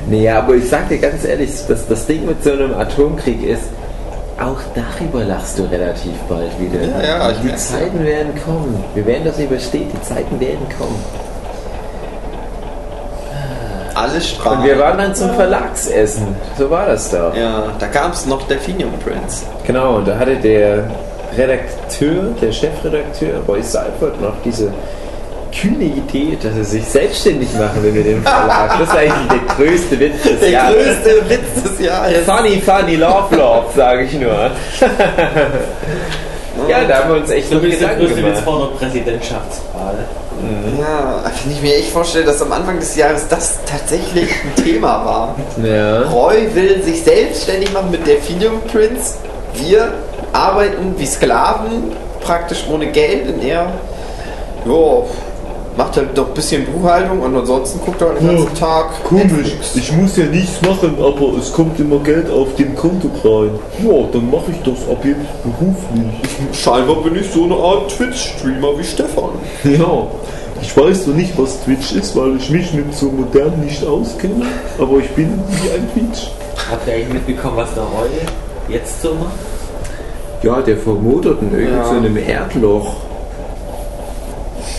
Nee, 0.09 0.27
aber 0.27 0.55
ich 0.55 0.67
sag 0.67 0.89
dir 0.89 0.97
ganz 0.97 1.23
ehrlich, 1.23 1.51
dass 1.67 1.87
das 1.87 2.07
Ding 2.07 2.25
mit 2.25 2.43
so 2.43 2.51
einem 2.53 2.73
Atomkrieg 2.73 3.43
ist, 3.43 3.65
auch 4.41 4.59
darüber 4.75 5.23
lachst 5.23 5.59
du 5.59 5.63
relativ 5.63 6.13
bald 6.27 6.51
wieder. 6.59 6.81
Ja, 6.81 7.01
ja, 7.01 7.31
ich 7.31 7.37
die 7.39 7.55
Zeiten 7.55 8.03
werden 8.03 8.33
kommen. 8.43 8.83
Wir 8.93 9.05
werden 9.05 9.25
das 9.25 9.39
überstehen, 9.39 9.89
die 9.93 10.01
Zeiten 10.01 10.39
werden 10.39 10.67
kommen. 10.77 11.03
Alles 13.93 14.29
strahlt. 14.29 14.59
Und 14.59 14.65
wir 14.65 14.79
waren 14.79 14.97
dann 14.97 15.13
zum 15.13 15.31
Verlagsessen. 15.31 16.35
So 16.57 16.69
war 16.69 16.87
das 16.87 17.09
da. 17.09 17.33
Ja, 17.35 17.63
da 17.77 17.87
gab's 17.87 18.25
noch 18.25 18.47
Delphinium 18.47 18.93
Prince. 18.99 19.45
Genau, 19.65 19.97
und 19.97 20.07
da 20.07 20.17
hatte 20.17 20.37
der 20.37 20.85
Redakteur, 21.37 22.23
der 22.41 22.51
Chefredakteur 22.51 23.41
Roy 23.47 23.61
Seifert 23.61 24.19
noch 24.21 24.33
diese 24.43 24.71
kühne 25.51 25.83
Idee, 25.85 26.37
dass 26.41 26.55
er 26.55 26.63
sich 26.63 26.85
selbstständig 26.85 27.53
machen 27.53 27.83
will 27.83 27.91
mit 27.91 28.05
dem 28.05 28.23
Verlag. 28.23 28.79
Das 28.79 28.87
ist 28.89 28.95
eigentlich 28.95 29.27
der 29.29 29.55
größte 29.55 29.99
Witz 29.99 30.23
des 30.23 30.39
Der 30.39 30.49
Jahres. 30.49 30.75
größte 30.75 31.29
Witz 31.29 31.63
des 31.63 31.85
Jahres. 31.85 32.17
Funny, 32.25 32.61
funny, 32.61 32.95
love, 32.95 33.35
love, 33.35 33.65
sage 33.75 34.03
ich 34.03 34.13
nur. 34.13 34.49
ja, 36.69 36.83
da 36.87 36.99
haben 36.99 37.09
wir 37.13 37.21
uns 37.21 37.29
echt 37.29 37.49
So 37.49 37.61
wie 37.61 37.69
der 37.69 37.79
Gedanken 37.79 37.99
größte 38.01 38.17
Witz 38.17 38.23
gemacht. 38.25 38.43
vor 38.43 38.55
einer 38.57 38.67
Präsidentschaftswahl. 38.77 39.95
Ja, 40.79 41.21
wenn 41.43 41.51
ich 41.51 41.61
mir 41.61 41.75
echt 41.75 41.91
vorstelle, 41.91 42.25
dass 42.25 42.41
am 42.41 42.51
Anfang 42.51 42.79
des 42.79 42.95
Jahres 42.95 43.27
das 43.27 43.59
tatsächlich 43.65 44.27
ein 44.43 44.63
Thema 44.63 45.05
war. 45.05 45.35
Ja. 45.63 46.01
Roy 46.03 46.47
will 46.55 46.81
sich 46.81 47.03
selbstständig 47.03 47.71
machen 47.73 47.91
mit 47.91 48.07
Delphinium 48.07 48.59
Prince. 48.71 49.17
Wir 49.53 49.93
arbeiten 50.33 50.95
wie 50.97 51.05
Sklaven, 51.05 51.91
praktisch 52.21 52.63
ohne 52.71 52.87
Geld 52.87 53.27
und 53.27 53.43
er 53.43 53.67
jo, 54.65 55.07
macht 55.77 55.95
halt 55.97 56.17
doch 56.17 56.27
ein 56.27 56.33
bisschen 56.33 56.65
Buchhaltung 56.65 57.21
und 57.21 57.35
ansonsten 57.35 57.79
guckt 57.85 58.01
er 58.01 58.13
den 58.13 58.27
ganzen 58.27 58.53
Tag. 58.55 59.03
Komisch, 59.03 59.23
Netflix. 59.31 59.75
ich 59.75 59.91
muss 59.93 60.17
ja 60.17 60.25
nichts 60.25 60.61
machen, 60.61 60.95
aber 60.99 61.37
es 61.39 61.51
kommt 61.53 61.79
immer 61.79 61.99
Geld 61.99 62.29
auf 62.29 62.53
dem 62.55 62.75
Konto 62.75 63.09
rein. 63.23 63.51
Ja, 63.83 64.03
dann 64.11 64.29
mache 64.29 64.51
ich 64.51 64.57
das 64.63 64.87
ab 64.89 65.03
jetzt 65.03 65.43
beruflich. 65.43 66.53
Scheinbar 66.53 66.97
bin 66.97 67.15
ich 67.15 67.29
so 67.31 67.43
eine 67.45 67.55
Art 67.55 67.89
Twitch-Streamer 67.95 68.77
wie 68.77 68.83
Stefan. 68.83 69.29
Ja, 69.63 70.07
ich 70.61 70.77
weiß 70.77 71.07
noch 71.07 71.15
nicht, 71.15 71.33
was 71.37 71.63
Twitch 71.63 71.93
ist, 71.93 72.15
weil 72.15 72.35
ich 72.37 72.49
mich 72.51 72.71
mit 72.73 72.93
so 72.93 73.07
modern 73.07 73.59
nicht 73.61 73.83
auskenne, 73.85 74.45
aber 74.77 74.97
ich 74.99 75.09
bin 75.11 75.39
wie 75.49 75.69
ein 75.71 75.89
Twitch. 75.93 76.29
Habt 76.69 76.87
ihr 76.87 76.93
eigentlich 76.93 77.13
mitbekommen, 77.13 77.57
was 77.57 77.73
der 77.73 77.83
Roy 77.83 78.07
jetzt 78.69 79.01
so 79.01 79.09
macht? 79.15 79.31
Ja, 80.43 80.61
der 80.61 80.77
vermutet 80.77 81.37
in 81.41 81.51
irgendeinem 81.51 81.77
Ja. 81.77 81.85
so 81.85 81.95
einem 81.95 82.17
Erdloch. 82.17 82.93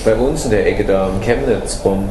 Bei 0.04 0.14
uns 0.14 0.44
in 0.44 0.50
der 0.50 0.66
Ecke 0.66 0.84
da 0.84 1.06
am 1.06 1.20
Chemnitz 1.20 1.80
rum. 1.84 2.10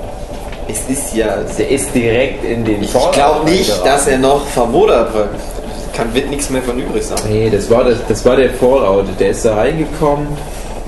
Es 0.69 0.89
ist 0.89 1.13
ja. 1.13 1.37
Der 1.57 1.69
ist 1.69 1.93
direkt 1.93 2.43
in 2.45 2.63
den 2.63 2.83
Ich 2.83 2.93
glaube 3.11 3.49
nicht, 3.49 3.85
dass 3.85 4.07
er 4.07 4.17
noch 4.17 4.45
vermodert 4.47 5.13
wird. 5.13 5.29
Kann 5.93 6.13
wird 6.13 6.29
nichts 6.29 6.49
mehr 6.49 6.61
von 6.61 6.79
übrig 6.79 7.03
sein. 7.05 7.17
Nee, 7.27 7.49
das 7.49 7.69
war, 7.69 7.83
das, 7.83 7.97
das 8.07 8.23
war 8.23 8.37
der 8.37 8.51
Fallout. 8.51 9.07
Der 9.19 9.31
ist 9.31 9.43
da 9.43 9.55
reingekommen. 9.55 10.27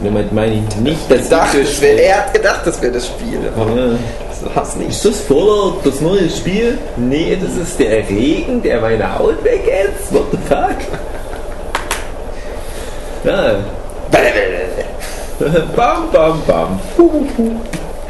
Damit 0.01 0.31
meine 0.33 0.55
ich 0.55 0.75
nicht, 0.77 1.11
dass 1.11 1.29
dachte, 1.29 1.61
das 1.61 1.81
wär, 1.81 2.01
er 2.03 2.17
hat 2.25 2.33
gedacht, 2.33 2.61
das 2.65 2.81
wäre 2.81 2.93
das 2.93 3.07
Spiel. 3.07 3.39
Aber 3.55 3.69
Ja. 3.71 3.87
das 4.29 4.55
war's 4.55 4.75
nicht. 4.75 4.89
Ist 4.91 5.05
das 5.05 5.19
Fallout, 5.21 5.85
das 5.85 5.99
neue 6.01 6.29
Spiel? 6.29 6.77
Nee, 6.97 7.37
das 7.41 7.55
ist 7.55 7.79
der 7.79 8.09
Regen, 8.09 8.61
der 8.61 8.81
meine 8.81 9.17
Haut 9.19 9.43
wegätzt. 9.43 10.11
What 10.11 10.23
the 10.31 10.37
fuck? 10.47 10.77
Ja. 13.25 13.55
bam, 15.75 16.09
bam, 16.11 16.41
bam. 16.47 16.79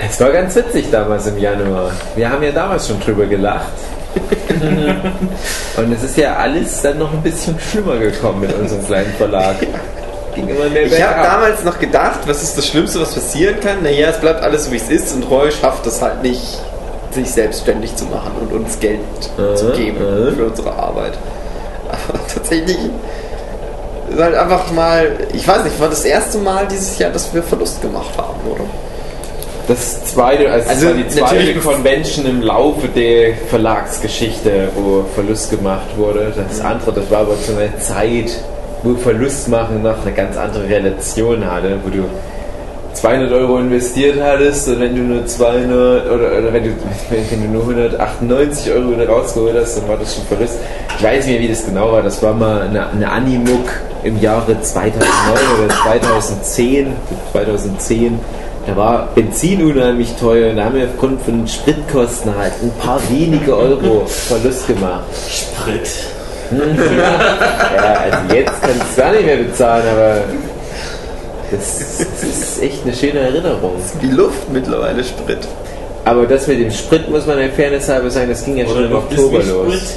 Es 0.10 0.20
war 0.20 0.32
ganz 0.32 0.56
witzig 0.56 0.90
damals 0.92 1.28
im 1.28 1.38
Januar. 1.38 1.92
Wir 2.16 2.30
haben 2.30 2.44
ja 2.44 2.52
damals 2.52 2.88
schon 2.88 3.00
drüber 3.00 3.26
gelacht. 3.26 3.72
Und 5.78 5.92
es 5.92 6.04
ist 6.04 6.18
ja 6.18 6.36
alles 6.36 6.82
dann 6.82 7.00
noch 7.00 7.12
ein 7.12 7.22
bisschen 7.22 7.58
schlimmer 7.60 7.98
gekommen 7.98 8.42
mit 8.42 8.54
unserem 8.54 8.86
kleinen 8.86 9.14
Verlag. 9.14 9.56
Ging 10.36 10.48
immer 10.48 10.70
mehr 10.70 10.86
Ich 10.86 11.02
habe 11.02 11.24
damals 11.24 11.64
noch 11.64 11.80
gedacht, 11.80 12.20
was 12.28 12.44
ist 12.44 12.58
das 12.58 12.68
Schlimmste, 12.68 13.02
was 13.02 13.14
passieren 13.14 13.60
kann? 13.60 13.82
Naja, 13.84 14.10
es 14.10 14.18
bleibt 14.18 14.44
alles 14.44 14.66
so, 14.66 14.72
wie 14.72 14.78
es 14.78 14.90
ist 14.90 15.16
und 15.16 15.24
Roy 15.30 15.52
schafft 15.52 15.86
es 15.88 16.02
halt 16.02 16.22
nicht, 16.22 16.60
sich 17.12 17.30
selbstständig 17.32 17.96
zu 17.96 18.06
machen 18.06 18.32
und 18.42 18.52
uns 18.54 18.80
Geld 18.80 19.00
Äh, 19.38 19.56
zu 19.56 19.72
geben 19.72 19.98
äh. 19.98 20.32
für 20.36 20.46
unsere 20.46 20.72
Arbeit. 20.74 21.14
Aber 22.10 22.20
tatsächlich 22.28 22.78
halt 24.18 24.36
einfach 24.36 24.72
mal, 24.72 25.12
ich 25.34 25.48
weiß 25.48 25.64
nicht, 25.64 25.80
war 25.80 25.90
das 25.90 26.06
erste 26.06 26.38
Mal 26.38 26.68
dieses 26.68 26.98
Jahr, 27.00 27.12
dass 27.12 27.34
wir 27.34 27.44
Verlust 27.44 27.82
gemacht 27.82 28.18
haben, 28.18 28.40
oder? 28.50 28.64
Das 29.68 30.06
zweite, 30.06 30.52
also, 30.52 30.70
Also 30.70 30.94
die 30.94 31.08
zweite 31.08 31.56
Convention 31.56 32.26
im 32.26 32.42
Laufe 32.42 32.88
der 32.90 33.34
Verlagsgeschichte, 33.50 34.70
wo 34.76 35.06
Verlust 35.16 35.52
gemacht 35.52 35.88
wurde. 35.96 36.34
Das 36.36 36.60
Mhm. 36.60 36.66
andere, 36.66 36.94
das 36.94 37.10
war 37.10 37.20
aber 37.20 37.42
zu 37.42 37.54
einer 37.54 37.80
Zeit, 37.80 38.32
wo 38.84 38.96
Verlust 38.96 39.48
machen 39.48 39.82
noch 39.82 40.02
eine 40.06 40.14
ganz 40.14 40.36
andere 40.36 40.68
Relation 40.68 41.50
hatte, 41.50 41.78
wo 41.84 41.90
du 41.90 42.04
200 42.94 43.32
Euro 43.32 43.58
investiert 43.58 44.22
hattest 44.22 44.68
und 44.68 44.80
wenn 44.80 44.96
du 44.96 45.02
nur 45.02 45.26
200 45.26 46.06
oder, 46.12 46.38
oder 46.38 46.54
wenn, 46.54 46.64
du, 46.64 46.70
wenn 47.10 47.42
du 47.44 47.48
nur 47.48 47.62
198 47.64 48.72
Euro 48.72 48.94
rausgeholt 49.12 49.56
hast, 49.60 49.78
dann 49.78 49.88
war 49.88 49.98
das 49.98 50.14
schon 50.16 50.26
Verlust. 50.26 50.56
Ich 50.98 51.04
weiß 51.04 51.26
nicht 51.26 51.34
mehr, 51.34 51.42
wie 51.42 51.52
das 51.54 51.66
genau 51.66 51.92
war. 51.92 52.02
Das 52.02 52.22
war 52.24 52.34
mal 52.34 52.62
eine, 52.62 52.90
eine 52.90 53.12
Animuk 53.12 53.70
im 54.04 54.20
Jahre 54.22 54.60
2009 54.62 55.10
oder 55.58 55.74
2010. 55.84 56.94
2010. 57.32 58.20
Da 58.66 58.78
war 58.78 59.10
Benzin 59.14 59.62
unheimlich 59.64 60.14
teuer 60.16 60.52
und 60.52 60.58
da 60.58 60.66
haben 60.66 60.76
wir 60.76 60.86
aufgrund 60.86 61.22
von 61.22 61.46
Spritkosten 61.48 62.34
halt 62.38 62.54
ein 62.62 62.72
paar 62.82 63.00
wenige 63.10 63.58
Euro 63.58 64.06
Verlust 64.06 64.68
gemacht. 64.68 65.04
Sprit. 65.30 65.90
Ja, 67.76 67.94
also 67.94 68.36
jetzt 68.36 68.62
kannst 68.62 68.78
du 68.78 68.86
es 68.92 68.96
gar 68.96 69.12
nicht 69.12 69.26
mehr 69.26 69.38
bezahlen, 69.38 69.84
aber 69.92 70.18
das, 71.50 71.98
das 71.98 72.24
ist 72.24 72.62
echt 72.62 72.84
eine 72.86 72.94
schöne 72.94 73.20
Erinnerung. 73.20 73.72
Die 74.02 74.12
Luft 74.12 74.50
mittlerweile 74.52 75.04
Sprit. 75.04 75.40
Aber 76.06 76.26
das 76.26 76.48
mit 76.48 76.60
dem 76.60 76.72
Sprit 76.72 77.10
muss 77.10 77.26
man 77.26 77.38
der 77.38 77.50
Fairness 77.52 77.90
halber 77.90 78.10
sagen, 78.10 78.30
das 78.30 78.46
ging 78.46 78.58
ja 78.58 78.66
schon 78.66 78.78
Oder 78.78 78.86
im 78.86 78.92
Luft 78.92 79.12
ist 79.14 79.20
Oktober 79.20 79.44
wie 79.44 79.50
los. 79.50 79.74
Sprit. 79.74 79.90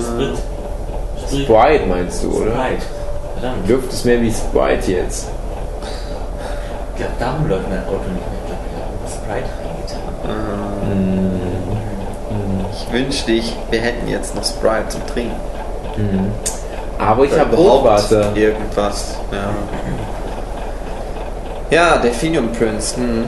Sprit. 0.00 0.38
Sprit. 1.26 1.44
Sprite 1.44 1.86
meinst 1.86 2.22
du, 2.22 2.30
oder? 2.30 2.52
Sprite. 2.52 2.82
Verdammt. 3.34 3.68
Luft 3.68 3.92
ist 3.92 4.04
mehr 4.04 4.20
wie 4.20 4.32
Sprite 4.32 4.92
jetzt. 4.92 5.28
Ich 6.92 6.98
glaube, 6.98 7.14
darum 7.18 7.48
läuft 7.48 7.68
mein 7.68 7.84
Auto 7.86 7.94
nicht 7.94 8.26
mehr. 8.30 8.40
Ich 8.42 8.46
glaube, 8.46 8.62
wir 8.70 8.82
haben 8.84 9.06
Sprite 9.08 9.50
reingetan. 9.58 10.02
Ich 12.72 12.92
wünschte, 12.92 13.32
ich, 13.32 13.56
wir 13.70 13.80
hätten 13.80 14.08
jetzt 14.08 14.34
noch 14.34 14.44
Sprite 14.44 14.88
zum 14.88 15.06
Trinken. 15.06 15.36
Aber 16.98 17.24
ich 17.24 17.38
habe 17.38 17.56
Hochwasser. 17.56 18.34
Irgendwas, 18.34 19.16
ja. 19.32 19.50
Ja, 21.70 21.96
Delphinium 21.96 22.52
Prince. 22.52 22.96
Hm. 22.96 23.24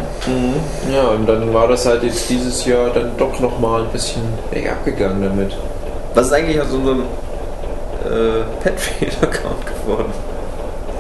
Ja, 0.93 1.09
und 1.09 1.27
dann 1.27 1.53
war 1.55 1.67
das 1.67 1.87
halt 1.87 2.03
jetzt 2.03 2.29
dieses 2.29 2.67
Jahr 2.67 2.91
dann 2.91 3.17
doch 3.17 3.41
nochmal 3.41 3.83
ein 3.83 3.89
bisschen 3.89 4.23
bergab 4.51 4.85
gegangen 4.85 5.23
damit. 5.23 5.57
Was 6.15 6.27
ist 6.27 6.33
eigentlich 6.33 6.61
aus 6.61 6.71
unserem 6.73 7.01
äh, 7.01 8.45
Patreon-Account 8.63 9.67
geworden? 9.67 10.13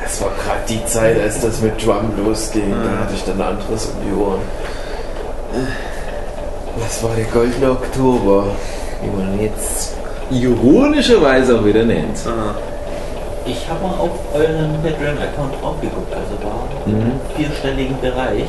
Das 0.02 0.20
war 0.20 0.30
gerade 0.30 0.60
die 0.68 0.84
Zeit, 0.86 1.20
als 1.20 1.40
das 1.40 1.60
mit 1.60 1.84
Drum 1.84 2.10
losging. 2.24 2.70
Da 2.70 3.04
hatte 3.04 3.14
ich 3.14 3.24
dann 3.24 3.40
anderes 3.40 3.86
um 3.86 3.92
die 4.04 4.14
Ohren. 4.20 4.40
Das 6.80 7.02
war 7.02 7.10
der 7.16 7.26
goldene 7.26 7.70
Oktober, 7.70 8.46
wie 9.02 9.16
man 9.16 9.40
jetzt 9.40 9.94
ironischerweise 10.30 11.58
auch 11.58 11.64
wieder 11.64 11.84
nennt. 11.84 12.18
Ah. 12.26 12.54
Ich 13.46 13.68
habe 13.68 13.82
mal 13.82 13.94
auf 13.94 14.10
euren 14.34 14.82
Patreon-Account 14.82 15.54
draufgeguckt, 15.60 16.12
also 16.12 16.44
war 16.44 16.66
im 16.86 17.12
vierstelligen 17.36 18.00
Bereich. 18.00 18.44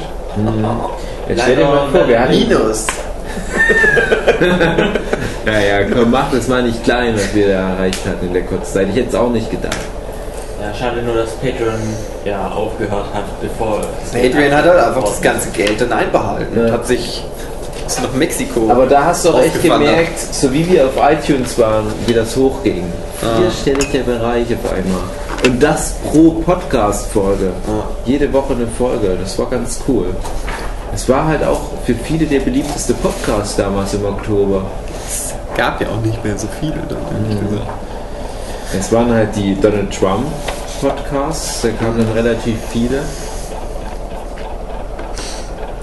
Jetzt 1.27 1.41
stell 1.41 1.55
dir 1.57 1.65
mal 1.65 1.87
vor, 1.91 2.07
wir 2.07 2.19
hatten 2.19 2.31
Minus. 2.31 2.87
Naja, 5.45 5.85
komm, 5.93 6.11
mach 6.11 6.31
das 6.31 6.47
mal 6.47 6.63
nicht 6.63 6.83
klein, 6.83 7.13
was 7.15 7.33
wir 7.35 7.49
da 7.49 7.69
erreicht 7.69 7.99
hatten 8.07 8.27
in 8.27 8.33
der 8.33 8.43
kurzen 8.43 8.73
Zeit. 8.73 8.87
Ich 8.89 8.95
hätte 8.95 9.09
es 9.09 9.15
auch 9.15 9.29
nicht 9.29 9.51
gedacht. 9.51 9.77
Ja, 10.59 10.73
schade 10.73 11.03
nur, 11.03 11.15
dass 11.15 11.31
Patreon 11.35 11.79
ja 12.25 12.47
aufgehört 12.47 13.05
hat, 13.13 13.25
bevor. 13.41 13.81
Patreon 14.11 14.51
hat 14.51 14.65
halt 14.65 14.79
einfach 14.79 15.03
das 15.03 15.21
ganze 15.21 15.49
Geld 15.49 15.79
dann 15.79 15.93
einbehalten 15.93 16.59
und 16.59 16.67
Ja. 16.67 16.73
hat 16.73 16.87
sich 16.87 17.23
ist 17.85 18.01
nach 18.01 18.13
Mexiko. 18.13 18.71
Aber 18.71 18.87
da 18.87 19.05
hast 19.05 19.25
du 19.25 19.29
auch 19.29 19.41
echt 19.41 19.61
gemerkt, 19.61 20.19
so 20.19 20.51
wie 20.51 20.67
wir 20.67 20.85
auf 20.85 20.93
iTunes 20.97 21.57
waren, 21.59 21.85
wie 22.07 22.13
das 22.13 22.35
hochging. 22.35 22.83
Ah. 23.21 23.41
Vierstelliger 23.41 24.03
Bereich 24.03 24.47
auf 24.53 24.71
einmal. 24.73 25.01
Und 25.45 25.61
das 25.61 25.93
pro 26.03 26.31
Podcast-Folge. 26.31 27.51
Ah. 27.67 27.83
Jede 28.05 28.33
Woche 28.33 28.53
eine 28.53 28.65
Folge. 28.65 29.15
Das 29.21 29.37
war 29.37 29.47
ganz 29.49 29.79
cool. 29.87 30.07
Es 30.93 31.09
war 31.09 31.25
halt 31.25 31.43
auch 31.43 31.61
für 31.85 31.93
viele 31.93 32.25
der 32.25 32.39
beliebteste 32.39 32.93
Podcast 32.93 33.59
damals 33.59 33.93
im 33.93 34.05
Oktober. 34.05 34.63
gab 35.57 35.81
ja 35.81 35.87
auch 35.89 36.01
nicht 36.01 36.23
mehr 36.23 36.37
so 36.37 36.47
viele 36.59 36.81
dann, 36.87 36.99
ehrlich 37.11 37.39
gesagt. 37.41 37.67
Es 38.77 38.91
waren 38.91 39.13
halt 39.13 39.35
die 39.35 39.59
Donald 39.59 39.91
Trump 39.97 40.25
Podcasts, 40.81 41.61
da 41.61 41.69
kamen 41.69 41.99
dann 41.99 42.11
relativ 42.11 42.57
viele. 42.69 43.01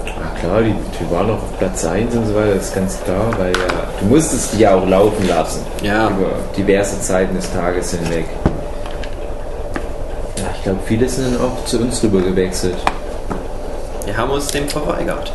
Na 0.05 0.39
klar, 0.39 0.61
die, 0.61 0.73
die 0.73 1.11
waren 1.11 1.31
auch 1.31 1.43
auf 1.43 1.57
Platz 1.57 1.83
1 1.85 2.15
und 2.15 2.27
so 2.27 2.35
weiter, 2.35 2.55
das 2.55 2.67
ist 2.67 2.75
ganz 2.75 2.99
klar, 3.03 3.31
weil 3.37 3.51
ja, 3.51 3.87
du 3.99 4.05
musstest 4.05 4.53
die 4.53 4.59
ja 4.59 4.75
auch 4.75 4.87
laufen 4.87 5.27
lassen. 5.27 5.61
Ja. 5.81 6.09
Über 6.09 6.31
diverse 6.55 7.01
Zeiten 7.01 7.35
des 7.35 7.51
Tages 7.51 7.91
hinweg. 7.91 8.25
Ja, 10.37 10.43
ich 10.55 10.63
glaube, 10.63 10.79
viele 10.85 11.09
sind 11.09 11.35
dann 11.35 11.41
auch 11.41 11.65
zu 11.65 11.79
uns 11.79 12.03
rüber 12.03 12.21
gewechselt. 12.21 12.75
Wir 14.05 14.17
haben 14.17 14.31
uns 14.31 14.47
dem 14.47 14.67
verweigert. 14.67 15.31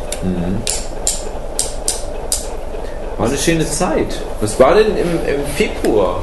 War 3.17 3.27
eine 3.27 3.37
schöne 3.37 3.65
Zeit. 3.65 4.21
Was 4.41 4.59
war 4.59 4.75
denn 4.75 4.95
im, 4.95 5.09
im 5.27 5.45
Februar? 5.55 6.21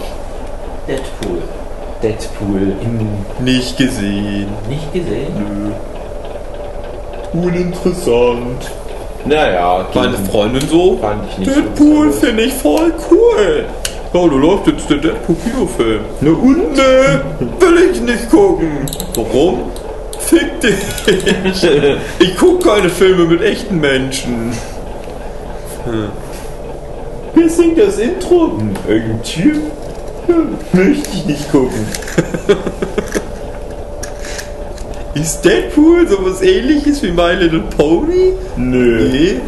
Deadpool. 0.89 1.43
Deadpool. 2.03 2.73
Im 2.83 3.45
Nicht 3.45 3.77
gesehen. 3.77 4.49
Nicht 4.69 4.93
gesehen? 4.93 5.73
Uninteressant. 7.33 8.71
naja, 9.25 9.85
Meine 9.95 10.17
Freundin 10.31 10.69
so. 10.69 10.97
fand 10.99 11.25
ich 11.31 11.39
nicht 11.39 11.51
Deadpool 11.57 12.13
so. 12.13 12.21
finde 12.21 12.43
ich 12.45 12.55
voll 12.55 12.93
cool. 13.11 13.65
Ja, 14.15 14.21
da 14.29 14.35
läuft 14.35 14.67
jetzt 14.69 14.89
der 14.89 14.99
Deadpool-Kinofilm. 14.99 16.01
Na 16.21 16.31
und? 16.31 16.73
Nee, 16.73 17.51
will 17.61 17.91
ich 17.93 18.01
nicht 18.01 18.31
gucken. 18.31 18.87
Warum? 19.15 19.65
Fick 20.27 20.61
dich. 20.61 20.75
Ich 22.19 22.37
gucke 22.37 22.69
keine 22.69 22.89
Filme 22.89 23.25
mit 23.25 23.43
echten 23.43 23.81
Menschen. 23.81 24.53
Wer 27.35 27.49
singt 27.49 27.79
das 27.79 27.99
Intro? 27.99 28.59
Hm, 28.59 28.71
Irgendein 28.89 29.23
Typ? 29.23 29.57
Hm, 30.27 30.49
Möchte 30.73 31.09
ich 31.15 31.27
nicht 31.27 31.53
gucken. 31.53 31.87
Ist 35.15 35.43
Deadpool 35.45 36.07
sowas 36.09 36.43
ähnliches 36.43 37.03
wie 37.03 37.11
My 37.13 37.33
Little 37.35 37.63
Pony? 37.77 38.33
Nö. 38.57 39.09
Nee. 39.11 39.41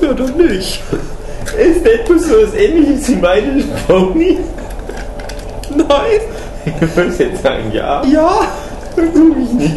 Ja, 0.00 0.12
dann 0.14 0.36
nicht. 0.36 0.82
Ist 1.58 1.84
Deadpool 1.84 2.18
so 2.18 2.34
was 2.42 2.54
ähnliches 2.54 3.08
wie 3.08 3.14
My 3.16 3.38
Little 3.40 3.76
Pony? 3.86 4.38
Nein. 5.76 6.20
Ich 6.64 6.96
würde 6.96 7.14
jetzt 7.24 7.42
sagen, 7.42 7.70
ja. 7.72 8.02
Ja. 8.06 8.46
Gucke 8.96 9.40
ich 9.42 9.52
nicht. 9.52 9.74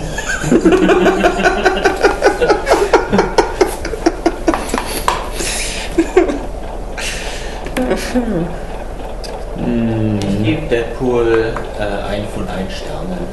Ich 10.38 10.43
gebe 10.43 10.67
Deadpool 10.69 11.54
äh, 11.80 11.84
ein 11.84 12.28
von 12.34 12.48
ein 12.48 12.67
Sternen. 12.69 13.28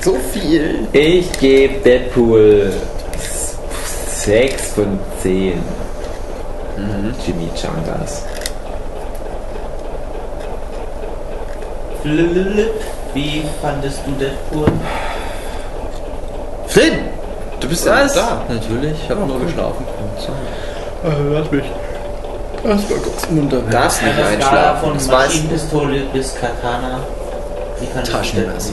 So 0.00 0.16
viel. 0.32 0.86
Ich 0.92 1.32
gebe 1.38 1.80
Deadpool 1.80 2.72
6 4.08 4.72
von 4.72 4.98
10. 5.22 5.62
Jimmy 7.26 7.48
Changas. 7.54 8.24
Flip, 12.02 12.74
wie 13.14 13.42
fandest 13.62 14.00
du 14.06 14.12
Deadpool? 14.12 14.66
Flynn! 16.74 16.98
Du 17.60 17.68
bist 17.68 17.86
ja 17.86 18.04
da. 18.08 18.42
Natürlich, 18.48 18.94
ich 19.04 19.08
habe 19.08 19.20
nur 19.20 19.38
geschlafen. 19.38 19.84
Lass 21.30 21.48
mich. 21.52 21.64
Lass 22.64 22.90
mal 22.90 22.98
kurz 22.98 23.30
munter. 23.30 23.58
Darfst 23.70 24.02
nicht 24.02 24.14
Skala 24.14 24.28
einschlafen. 24.28 24.80
von 24.80 24.94
Das. 24.94 25.06
Maschinenpistole 25.06 26.00
bis 26.12 26.34
Katana. 26.34 26.98
Wie 27.78 27.86
fandest 27.86 28.12
Taschenmesser. 28.12 28.72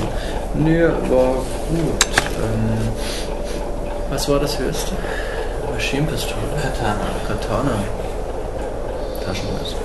Nö, 0.56 0.90
war 1.12 1.34
gut. 1.70 2.06
Ähm, 2.42 2.90
was 4.10 4.28
war 4.28 4.40
das 4.40 4.58
höchste? 4.58 4.94
Maschinenpistole. 5.72 6.42
Katana. 6.60 7.06
Katana. 7.28 7.76
Taschenmesser. 9.24 9.76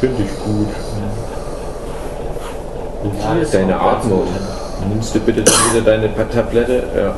Finde 0.00 0.22
ich 0.24 0.44
gut. 0.44 0.68
Ja, 3.22 3.34
das 3.40 3.50
Deine 3.52 3.80
Atmung. 3.80 4.26
Nimmst 4.88 5.14
du 5.14 5.20
bitte 5.20 5.42
dann 5.42 5.54
wieder 5.70 5.84
deine 5.84 6.14
Tablette? 6.30 6.82
Ja. 6.96 7.14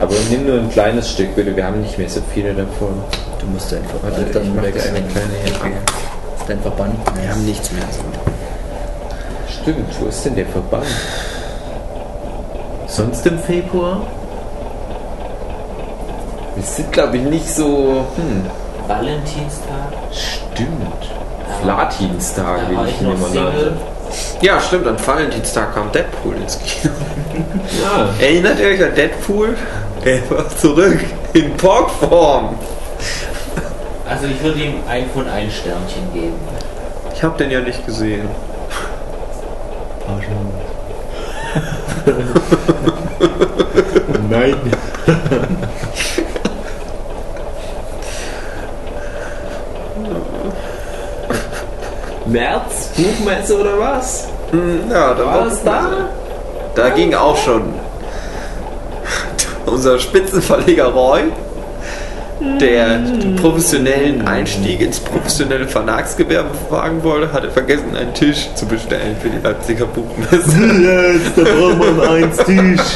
Aber 0.00 0.14
nimm 0.30 0.46
nur 0.46 0.58
ein 0.58 0.70
kleines 0.70 1.10
Stück 1.10 1.34
bitte, 1.36 1.54
wir 1.54 1.64
haben 1.64 1.80
nicht 1.80 1.98
mehr 1.98 2.08
so 2.08 2.20
viele 2.32 2.52
davon. 2.54 3.02
Du 3.38 3.46
musst 3.46 3.70
deinen 3.72 3.84
Verband 3.84 4.12
Warte, 4.14 4.26
ich 4.26 4.32
dann 4.32 4.56
mach 4.56 4.62
dir 4.62 4.82
eine 4.82 5.02
kleine 5.08 5.34
Hilfe. 5.44 5.70
Dein 6.48 6.60
Verband. 6.60 6.94
Wir 7.20 7.30
haben 7.30 7.44
nichts 7.44 7.70
mehr. 7.72 7.82
Stimmt, 9.48 10.00
wo 10.00 10.06
ist 10.06 10.24
denn 10.24 10.34
der 10.34 10.46
Verband? 10.46 10.86
Sonst 12.86 13.26
im 13.26 13.38
Februar? 13.38 14.02
Wir 16.56 16.64
sind 16.64 16.92
glaube 16.92 17.16
ich 17.18 17.22
nicht 17.22 17.48
so. 17.48 18.04
Hm, 18.16 18.44
Valentinstag. 18.88 19.92
stimmt. 20.12 21.10
Flatinstag, 21.62 22.60
wie 22.70 22.74
ich 22.88 22.94
ich 22.96 23.00
ihn 23.02 23.12
immer 23.12 23.26
Single. 23.28 23.42
nannte. 23.44 23.72
Ja, 24.40 24.60
stimmt. 24.60 24.86
Am 24.86 24.96
Valentinstag 25.04 25.74
kam 25.74 25.90
Deadpool 25.92 26.36
ins 26.36 26.58
Kino. 26.60 26.92
Ja. 27.82 28.08
Erinnert 28.20 28.58
ihr 28.58 28.66
euch 28.66 28.84
an 28.84 28.94
Deadpool? 28.94 29.56
Er 30.04 30.30
war 30.30 30.48
zurück 30.56 30.98
in 31.32 31.56
Porkform. 31.56 32.56
Also 34.08 34.26
ich 34.26 34.42
würde 34.42 34.60
ihm 34.60 34.74
ein 34.88 35.08
von 35.10 35.28
ein 35.28 35.50
Sternchen 35.50 36.12
geben. 36.12 36.34
Ich 37.14 37.22
habe 37.22 37.38
den 37.38 37.50
ja 37.50 37.60
nicht 37.60 37.84
gesehen. 37.86 38.28
Nein. 44.30 44.56
März, 52.26 52.90
Buchmesse 53.22 53.60
oder 53.60 53.78
was? 53.78 54.28
Hm, 54.50 54.90
Ja, 54.90 55.14
da 55.14 55.24
War 55.26 55.46
es 55.46 55.62
da? 55.62 55.84
Da 56.74 56.88
ging 56.90 57.14
auch 57.14 57.36
schon 57.36 57.62
unser 59.66 59.98
Spitzenverleger 59.98 60.86
Roy, 60.86 61.20
der 62.60 62.98
den 62.98 63.36
professionellen 63.36 64.26
Einstieg 64.26 64.80
ins 64.80 64.98
professionelle 64.98 65.68
Verlagsgewerbe 65.68 66.50
wagen 66.70 67.02
wollte, 67.04 67.32
hatte 67.32 67.50
vergessen, 67.50 67.96
einen 67.96 68.14
Tisch 68.14 68.48
zu 68.54 68.66
bestellen 68.66 69.16
für 69.20 69.28
die 69.28 69.38
Leipziger 69.42 69.86
Buchmesse. 69.86 70.58
Jetzt, 70.82 71.36
da 71.36 71.42
braucht 71.42 71.96
man 71.96 72.00
eins 72.08 72.36
Tisch. 72.38 72.80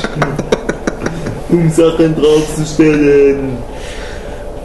Um 1.48 1.70
Sachen 1.70 2.16
draufzustellen. 2.20 3.56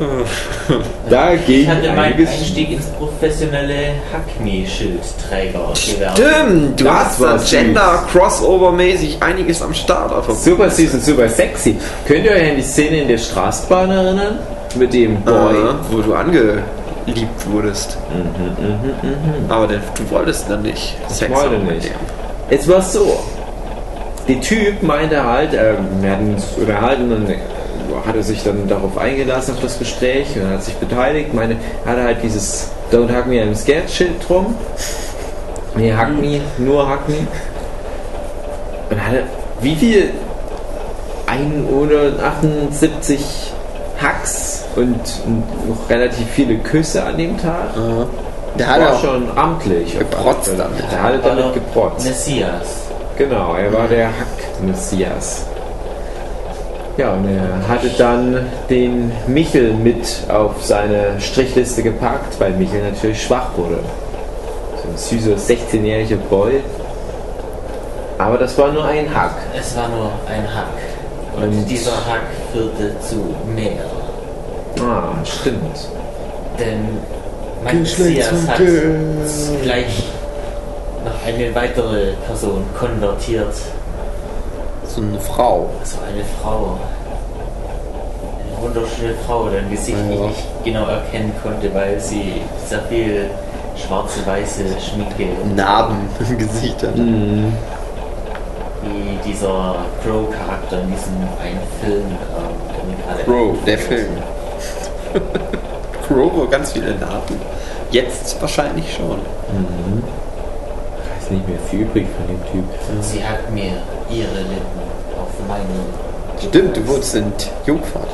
Da 1.09 1.33
Ich 1.33 1.45
ging 1.45 1.67
hatte 1.67 1.91
meinen. 1.93 2.27
Einstieg 2.27 2.71
ins 2.71 2.85
Prof 2.87 3.11
professionelle 3.21 3.93
Hackney-Schildträger. 4.11 5.75
Stimmt, 5.75 6.79
du 6.79 6.83
Das 6.85 7.19
hast 7.19 7.21
da. 7.21 7.37
Gender-Crossover-mäßig 7.37 9.21
einiges 9.21 9.61
am 9.61 9.73
Start. 9.73 10.11
Super 10.33 10.69
süß 10.69 10.95
und 10.95 11.03
super 11.03 11.29
sexy. 11.29 11.77
Könnt 12.07 12.25
ihr 12.25 12.31
euch 12.31 12.49
an 12.49 12.55
die 12.55 12.63
Szene 12.63 13.01
in 13.01 13.07
der 13.07 13.19
Straßenbahn 13.19 13.91
erinnern? 13.91 14.39
Mit 14.75 14.93
dem 14.93 15.21
Boy. 15.21 15.33
Boy, 15.33 15.73
wo 15.91 16.01
du 16.01 16.13
angeliebt 16.15 16.63
wurdest. 17.51 17.97
Aber 19.49 19.67
den, 19.67 19.81
du 19.97 20.09
wolltest 20.09 20.49
dann 20.49 20.63
nicht. 20.63 20.95
Sex 21.09 21.31
wollte 21.31 21.59
nicht. 21.59 21.85
dem. 21.85 21.91
Es 22.49 22.67
war 22.67 22.81
so. 22.81 23.19
Der 24.27 24.39
Typ 24.41 24.81
meinte 24.81 25.23
halt, 25.23 25.53
äh, 25.53 25.73
wir 25.99 26.11
hatten 26.11 26.33
uns 26.33 26.45
unterhalten 26.57 27.11
und 27.11 27.27
hat 28.05 28.15
er 28.15 28.23
sich 28.23 28.43
dann 28.43 28.67
darauf 28.67 28.97
eingelassen 28.97 29.53
auf 29.55 29.61
das 29.61 29.79
Gespräch 29.79 30.27
und 30.35 30.49
hat 30.49 30.63
sich 30.63 30.75
beteiligt. 30.75 31.33
Meine, 31.33 31.55
hatte 31.85 32.03
halt 32.03 32.17
dieses 32.23 32.69
Don't 32.91 33.09
Hug 33.15 33.27
Me 33.27 33.35
I'm 33.41 33.55
Scared 33.55 33.89
Schild 33.89 34.27
drum. 34.27 34.55
Nee, 35.75 35.93
Hug 35.93 36.19
Me, 36.21 36.41
nur 36.57 36.89
Hug 36.89 37.07
Me. 37.07 37.27
Und 38.89 39.07
hatte, 39.07 39.23
wie 39.61 39.75
viel? 39.75 40.09
178 41.27 43.53
Hacks 44.01 44.63
und 44.75 44.99
noch 45.67 45.89
relativ 45.89 46.27
viele 46.29 46.57
Küsse 46.57 47.03
an 47.03 47.17
dem 47.17 47.37
Tag. 47.37 47.69
Der 48.57 48.59
Das 48.67 48.67
hat 48.67 48.81
war 48.81 48.99
schon 48.99 49.37
amtlich. 49.37 49.97
geprotzt 49.97 50.51
damit. 50.57 50.83
Der 50.91 51.01
hatte 51.03 51.19
damit 51.19 51.53
geprotzt. 51.53 52.05
Messias. 52.05 52.81
Genau, 53.17 53.53
er 53.55 53.71
war 53.71 53.87
der 53.87 54.07
Hack-Messias. 54.07 55.45
Ja, 57.01 57.13
und 57.13 57.25
er 57.25 57.67
hatte 57.67 57.89
dann 57.97 58.45
den 58.69 59.11
Michel 59.25 59.73
mit 59.73 60.05
auf 60.29 60.63
seine 60.63 61.19
Strichliste 61.19 61.81
gepackt, 61.81 62.39
weil 62.39 62.51
Michel 62.51 62.83
natürlich 62.91 63.23
schwach 63.23 63.47
wurde. 63.57 63.79
So 64.83 64.87
ein 64.87 65.19
süßer 65.19 65.35
16-jähriger 65.35 66.17
Boy. 66.29 66.61
Aber 68.19 68.37
das 68.37 68.55
war 68.55 68.71
nur 68.71 68.85
ein 68.85 69.11
Hack. 69.11 69.33
Es 69.59 69.75
war 69.75 69.89
nur 69.89 70.11
ein 70.29 70.43
Hack. 70.55 70.67
Und 71.37 71.43
Und- 71.57 71.65
dieser 71.67 71.93
Hack 71.93 72.21
führte 72.53 72.95
zu 72.99 73.33
mehr. 73.55 73.81
Ah, 74.79 75.25
stimmt. 75.25 75.75
Denn 76.59 76.87
mein 77.63 77.79
Messias 77.81 78.31
hat 78.47 78.61
gleich 79.63 80.03
noch 81.03 81.27
eine 81.27 81.55
weitere 81.55 82.11
Person 82.27 82.63
konvertiert. 82.77 83.55
So 84.95 85.01
eine 85.01 85.19
Frau. 85.19 85.69
Also 85.79 85.97
eine 86.07 86.23
Frau. 86.41 86.77
Eine 88.39 88.61
wunderschöne 88.67 89.13
Frau, 89.25 89.49
deren 89.49 89.69
Gesicht 89.69 89.97
ich 90.09 90.15
Ja. 90.19 90.27
nicht 90.27 90.43
genau 90.63 90.85
erkennen 90.85 91.33
konnte, 91.41 91.73
weil 91.73 91.99
sie 91.99 92.41
sehr 92.67 92.81
viel 92.83 93.29
schwarze, 93.75 94.25
weiße 94.25 94.63
Schminke 94.79 95.27
Narben 95.55 95.97
im 96.19 96.37
Gesicht 96.37 96.81
hat. 96.83 96.95
wie 96.95 97.51
dieser 99.25 99.75
Crow-Charakter 100.03 100.81
in 100.81 100.91
diesem 100.91 101.13
einen 101.41 101.61
Film. 101.81 102.05
Ähm, 102.05 103.25
Crow, 103.25 103.55
der 103.65 103.77
Film. 103.77 104.09
Crow, 106.07 106.31
wo 106.35 106.47
ganz 106.47 106.71
viele 106.73 106.95
Narben. 106.95 107.35
Jetzt 107.91 108.41
wahrscheinlich 108.41 108.91
schon. 108.93 109.19
Da 109.19 109.25
ist 111.21 111.31
nicht 111.31 111.47
mehr 111.47 111.59
viel 111.69 111.81
übrig 111.81 112.07
von 112.17 112.27
dem 112.27 112.41
Typ. 112.51 112.65
Sie 113.01 113.23
hat 113.23 113.49
mir 113.51 113.71
ihre 114.13 114.41
Lippen 114.41 114.81
auf 115.19 115.29
meine. 115.47 115.65
Stimmt, 116.49 116.77
du 116.77 116.87
wurdest 116.87 117.15
entjungfert. 117.15 118.07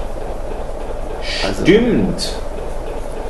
Also, 1.45 1.61
Stimmt. 1.63 2.33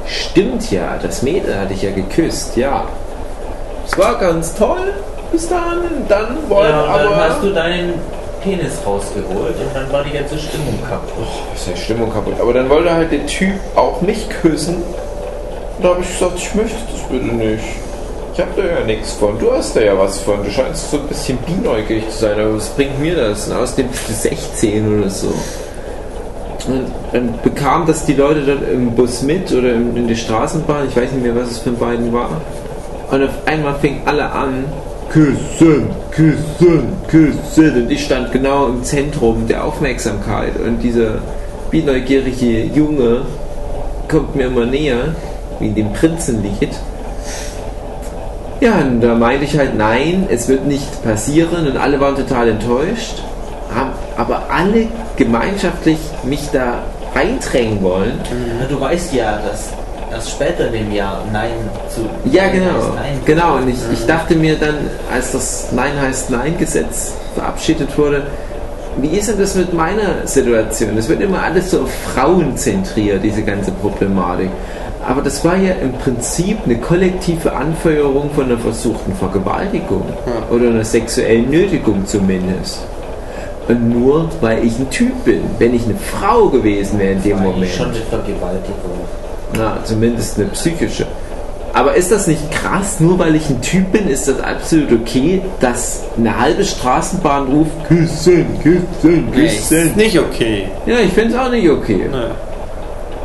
Stimmt 0.08 0.71
ja, 0.71 0.97
das 1.01 1.21
Mädel 1.21 1.60
hatte 1.60 1.73
ich 1.73 1.82
ja 1.82 1.91
geküsst, 1.91 2.56
ja. 2.56 2.86
Es 3.86 3.97
war 3.97 4.17
ganz 4.17 4.53
toll 4.56 4.93
bis 5.32 5.47
dahin. 5.49 6.06
Dann 6.08 6.38
wollte 6.49 6.69
Ja, 6.71 6.97
dann 6.97 7.08
aber. 7.08 7.30
hast 7.30 7.43
du 7.43 7.53
deinen 7.53 7.93
Penis 8.43 8.73
rausgeholt 8.86 9.56
und 9.60 9.73
dann 9.75 9.91
war 9.91 10.03
die 10.03 10.12
ganze 10.12 10.38
Stimmung 10.38 10.80
kaputt. 10.88 11.27
ist 11.56 11.67
ja 11.67 11.75
Stimmung 11.75 12.12
kaputt. 12.13 12.36
Aber 12.39 12.53
dann 12.53 12.69
wollte 12.69 12.93
halt 12.93 13.12
der 13.12 13.25
Typ 13.25 13.56
auch 13.75 13.99
mich 14.01 14.30
küssen. 14.41 14.75
Und 14.75 15.84
da 15.84 15.89
habe 15.89 16.01
ich 16.01 16.08
gesagt, 16.08 16.34
ich 16.38 16.56
möchte 16.56 16.77
das 16.91 17.01
bitte 17.10 17.25
nicht. 17.25 17.63
Ich 18.38 18.43
habe 18.43 18.52
da 18.56 18.67
ja 18.67 18.86
nichts 18.86 19.13
von. 19.13 19.39
Du 19.39 19.52
hast 19.52 19.76
da 19.76 19.82
ja 19.82 19.97
was 19.97 20.19
von. 20.19 20.43
Du 20.43 20.52
scheinst 20.52 20.91
so 20.91 20.97
ein 20.97 21.08
bisschen 21.08 21.39
bienäugig 21.39 22.08
zu 22.12 22.19
sein. 22.19 22.39
Aber 22.39 22.58
was 22.58 22.69
bringt 22.69 23.00
mir 23.02 23.15
das? 23.15 23.50
Bist 23.50 23.80
du 23.80 24.13
16 24.13 25.00
oder 25.00 25.10
so. 25.10 25.34
Und 26.67 26.86
dann 27.12 27.34
bekam 27.43 27.88
das 27.88 28.06
die 28.06 28.13
Leute 28.13 28.41
dann 28.41 28.60
im 28.71 28.91
Bus 28.91 29.23
mit 29.23 29.52
oder 29.52 29.73
in, 29.73 30.08
der 30.08 30.13
Straßenbahn. 30.13 30.88
Ich 30.88 30.95
weiß 30.95 31.13
nicht 31.13 31.23
mehr, 31.23 31.36
was 31.36 31.50
es 31.50 31.58
für 31.58 31.71
beiden 31.71 32.13
war. 32.13 32.30
Und 33.10 33.23
auf 33.23 33.32
einmal 33.47 33.73
fing 33.80 34.02
alle 34.06 34.30
an, 34.32 34.65
küssen, 35.10 35.89
küssen, 36.12 36.93
küssen. 37.08 37.76
Und 37.76 37.91
ich 37.91 38.06
stand 38.06 38.32
genau 38.34 38.67
im 38.67 38.84
Zentrum 38.84 39.47
der 39.47 39.65
Aufmerksamkeit. 39.65 40.60
Und 40.63 40.84
dieser 40.84 41.21
bineugierige 41.71 42.65
Junge 42.65 43.21
kommt 44.08 44.36
mir 44.36 44.45
immer 44.45 44.67
näher, 44.67 45.15
wie 45.60 45.69
in 45.69 45.73
dem 45.73 45.91
Prinzenlied. 45.91 46.69
Ja, 48.60 48.80
und 48.80 49.02
da 49.02 49.13
meinte 49.13 49.46
ich 49.46 49.58
halt, 49.58 49.78
nein, 49.78 50.28
es 50.30 50.48
wird 50.48 50.65
nicht 50.65 51.04
passieren. 51.04 51.67
Und 51.67 51.78
alle 51.78 52.00
waren 52.00 52.15
total 52.15 52.50
enttäuscht. 52.50 53.22
Haben 53.74 53.91
aber 54.15 54.43
alle 54.50 54.88
gemeinschaftlich 55.15 56.00
mich 56.24 56.50
da 56.52 56.80
reindrängen 57.13 57.82
wollen. 57.84 58.20
Du 58.70 58.80
weißt 58.80 59.13
ja, 59.13 59.39
dass 59.48 59.70
erst 60.12 60.32
später 60.32 60.67
in 60.67 60.74
dem 60.74 60.91
Jahr 60.91 61.24
Nein 61.32 61.52
zu. 61.89 62.02
Ja, 62.32 62.48
genau. 62.48 62.93
Nein. 62.96 63.20
Genau, 63.26 63.58
und 63.58 63.70
ich, 63.70 63.78
ich 63.93 64.06
dachte 64.06 64.36
mir 64.36 64.56
dann, 64.56 64.76
als 65.12 65.32
das 65.34 65.67
Nein 65.72 66.00
heißt 66.00 66.30
Nein-Gesetz 66.30 67.13
verabschiedet 67.36 67.96
wurde, 67.98 68.24
wie 69.00 69.10
ist 69.10 69.30
denn 69.30 69.38
das 69.38 69.54
mit 69.54 69.74
meiner 69.74 70.26
Situation? 70.26 70.98
Es 70.98 71.08
wird 71.08 71.22
immer 71.22 71.43
alles 71.43 71.70
so 71.72 71.82
auf 71.82 71.91
Frauen 72.13 72.58
zentriert, 72.58 73.24
diese 73.24 73.43
ganze 73.43 73.72
Problematik. 73.72 74.50
Aber 75.08 75.22
das 75.22 75.43
war 75.46 75.56
ja 75.56 75.74
im 75.76 75.93
Prinzip 75.93 76.58
eine 76.65 76.76
kollektive 76.76 77.56
Anfeuerung 77.56 78.30
von 78.36 78.43
einer 78.43 78.58
versuchten 78.58 79.13
Vergewaltigung 79.15 80.04
oder 80.52 80.67
einer 80.67 80.84
sexuellen 80.84 81.50
Nötigung 81.50 82.06
zumindest. 82.06 82.80
Und 83.70 83.89
nur 83.89 84.30
weil 84.41 84.65
ich 84.65 84.78
ein 84.78 84.89
Typ 84.89 85.24
bin. 85.24 85.43
Wenn 85.60 85.74
ich 85.74 85.86
eine 85.86 85.96
Frau 85.96 86.50
gewesen 86.50 87.00
wäre 87.00 87.13
in 87.13 87.24
dem 87.24 87.41
Moment. 87.41 87.72
schon 87.72 87.88
eine 87.88 87.96
Vergewaltigung. 87.96 89.00
Na, 89.58 89.78
zumindest 89.86 90.39
eine 90.39 90.48
psychische. 90.50 91.08
Aber 91.74 91.96
ist 91.96 92.12
das 92.12 92.28
nicht 92.28 92.52
krass? 92.52 93.00
Nur 93.00 93.17
weil 93.17 93.36
ich 93.36 93.50
ein 93.50 93.62
Typ 93.62 93.93
bin, 93.93 94.10
ist 94.10 94.28
das 94.28 94.41
absolut 94.41 94.91
okay, 94.91 95.41
dass 95.62 96.04
eine 96.17 96.38
halbe 96.38 96.65
Straßenbahn 96.65 97.48
ruft, 97.48 97.88
küssen, 97.88 98.46
küssen, 98.62 99.30
nee, 99.34 99.46
ist 99.46 99.70
küssen. 99.70 99.96
nicht 99.96 100.20
okay. 100.20 100.67
Ja, 100.86 101.00
ich 101.00 101.13
finde 101.13 101.34
es 101.36 101.39
auch 101.39 101.52
nicht 101.52 101.70
okay. 101.70 102.10
Ne. 102.12 102.32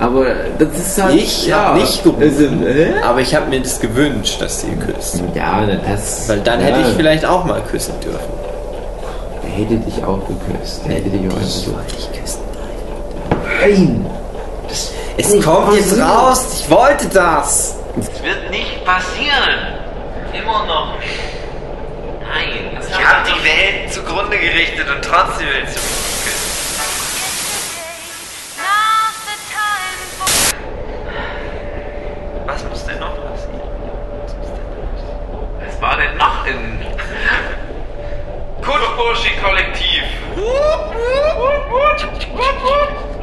Aber 0.02 0.26
das 0.58 0.76
ist 0.76 1.00
halt. 1.00 1.14
Ich 1.14 1.46
ja, 1.46 1.66
hab 1.66 1.76
nicht 1.76 2.02
gerufen. 2.02 2.22
also? 2.22 3.04
Aber 3.04 3.20
ich 3.20 3.34
habe 3.34 3.48
mir 3.48 3.60
das 3.60 3.78
gewünscht, 3.78 4.42
dass 4.42 4.62
sie 4.62 4.74
küsst. 4.74 5.22
Ja, 5.32 5.64
das. 5.64 6.28
Weil 6.28 6.40
dann 6.40 6.60
ja, 6.60 6.66
hätte 6.66 6.88
ich 6.88 6.96
vielleicht 6.96 7.24
auch 7.24 7.44
mal 7.44 7.62
küssen 7.62 7.94
dürfen. 8.00 8.18
Er 9.44 9.50
hätte 9.50 9.76
dich 9.76 10.02
auch 10.02 10.18
geküsst. 10.26 10.82
Er 10.88 10.94
hätte 10.94 11.08
dich 11.08 11.30
auch 11.30 11.40
so. 11.42 11.78
ich 11.86 12.20
küssen. 12.20 12.40
Nein! 13.60 14.06
Es 15.16 15.44
kommt 15.44 15.76
jetzt 15.76 16.00
raus, 16.00 16.46
ich 16.58 16.70
wollte 16.70 17.06
das. 17.08 17.76
Es 18.00 18.22
wird 18.24 18.50
nicht 18.50 18.84
passieren. 18.84 19.78
Immer 20.32 20.66
noch 20.66 20.98
nicht. 20.98 21.10
Nein. 22.22 22.80
Ich 22.80 23.06
habe 23.06 23.28
die 23.28 23.44
Welt 23.44 23.92
zugrunde 23.92 24.36
gerichtet 24.36 24.86
und 24.92 25.04
trotzdem 25.04 25.46
willst 25.60 25.76
du 25.76 26.11
war 35.82 35.96
denn 35.96 36.16
noch 36.16 36.46
in 36.46 36.80
Kutburschi-Kollektiv? 38.62 40.04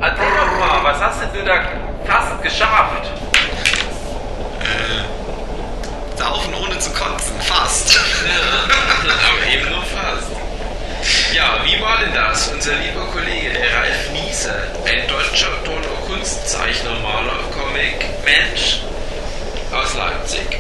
Erzähl 0.02 0.26
doch 0.38 0.60
mal, 0.60 0.84
was 0.84 1.00
hast 1.00 1.22
denn 1.22 1.34
du 1.34 1.46
da 1.46 1.62
fast 2.06 2.44
geschafft? 2.44 3.12
Saufen 6.16 6.54
ohne 6.54 6.78
zu 6.80 6.92
kotzen, 6.92 7.40
fast. 7.40 7.98
Aber 9.06 9.54
eben 9.54 9.70
nur 9.70 9.84
fast. 9.84 10.30
Ja, 11.34 11.60
wie 11.64 11.82
war 11.82 11.98
denn 12.00 12.14
das? 12.14 12.50
Unser 12.50 12.74
lieber 12.74 13.06
Kollege, 13.14 13.54
der 13.54 13.74
Ralf 13.74 14.12
Niese, 14.12 14.54
ein 14.86 15.08
deutscher 15.08 15.64
toller 15.64 15.96
Kunstzeichner, 16.08 16.92
Maler, 17.02 17.40
Comic, 17.54 18.06
Mensch 18.26 18.82
aus 19.72 19.94
Leipzig, 19.96 20.60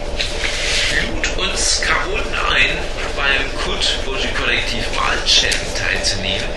lud 0.92 1.38
uns 1.38 1.82
Karoten 1.82 2.36
ein, 2.54 2.78
beim 3.16 3.64
Kut 3.64 4.04
Burji 4.06 4.30
Kollektiv 4.30 4.86
Malchamp 4.96 5.76
teilzunehmen. 5.76 6.48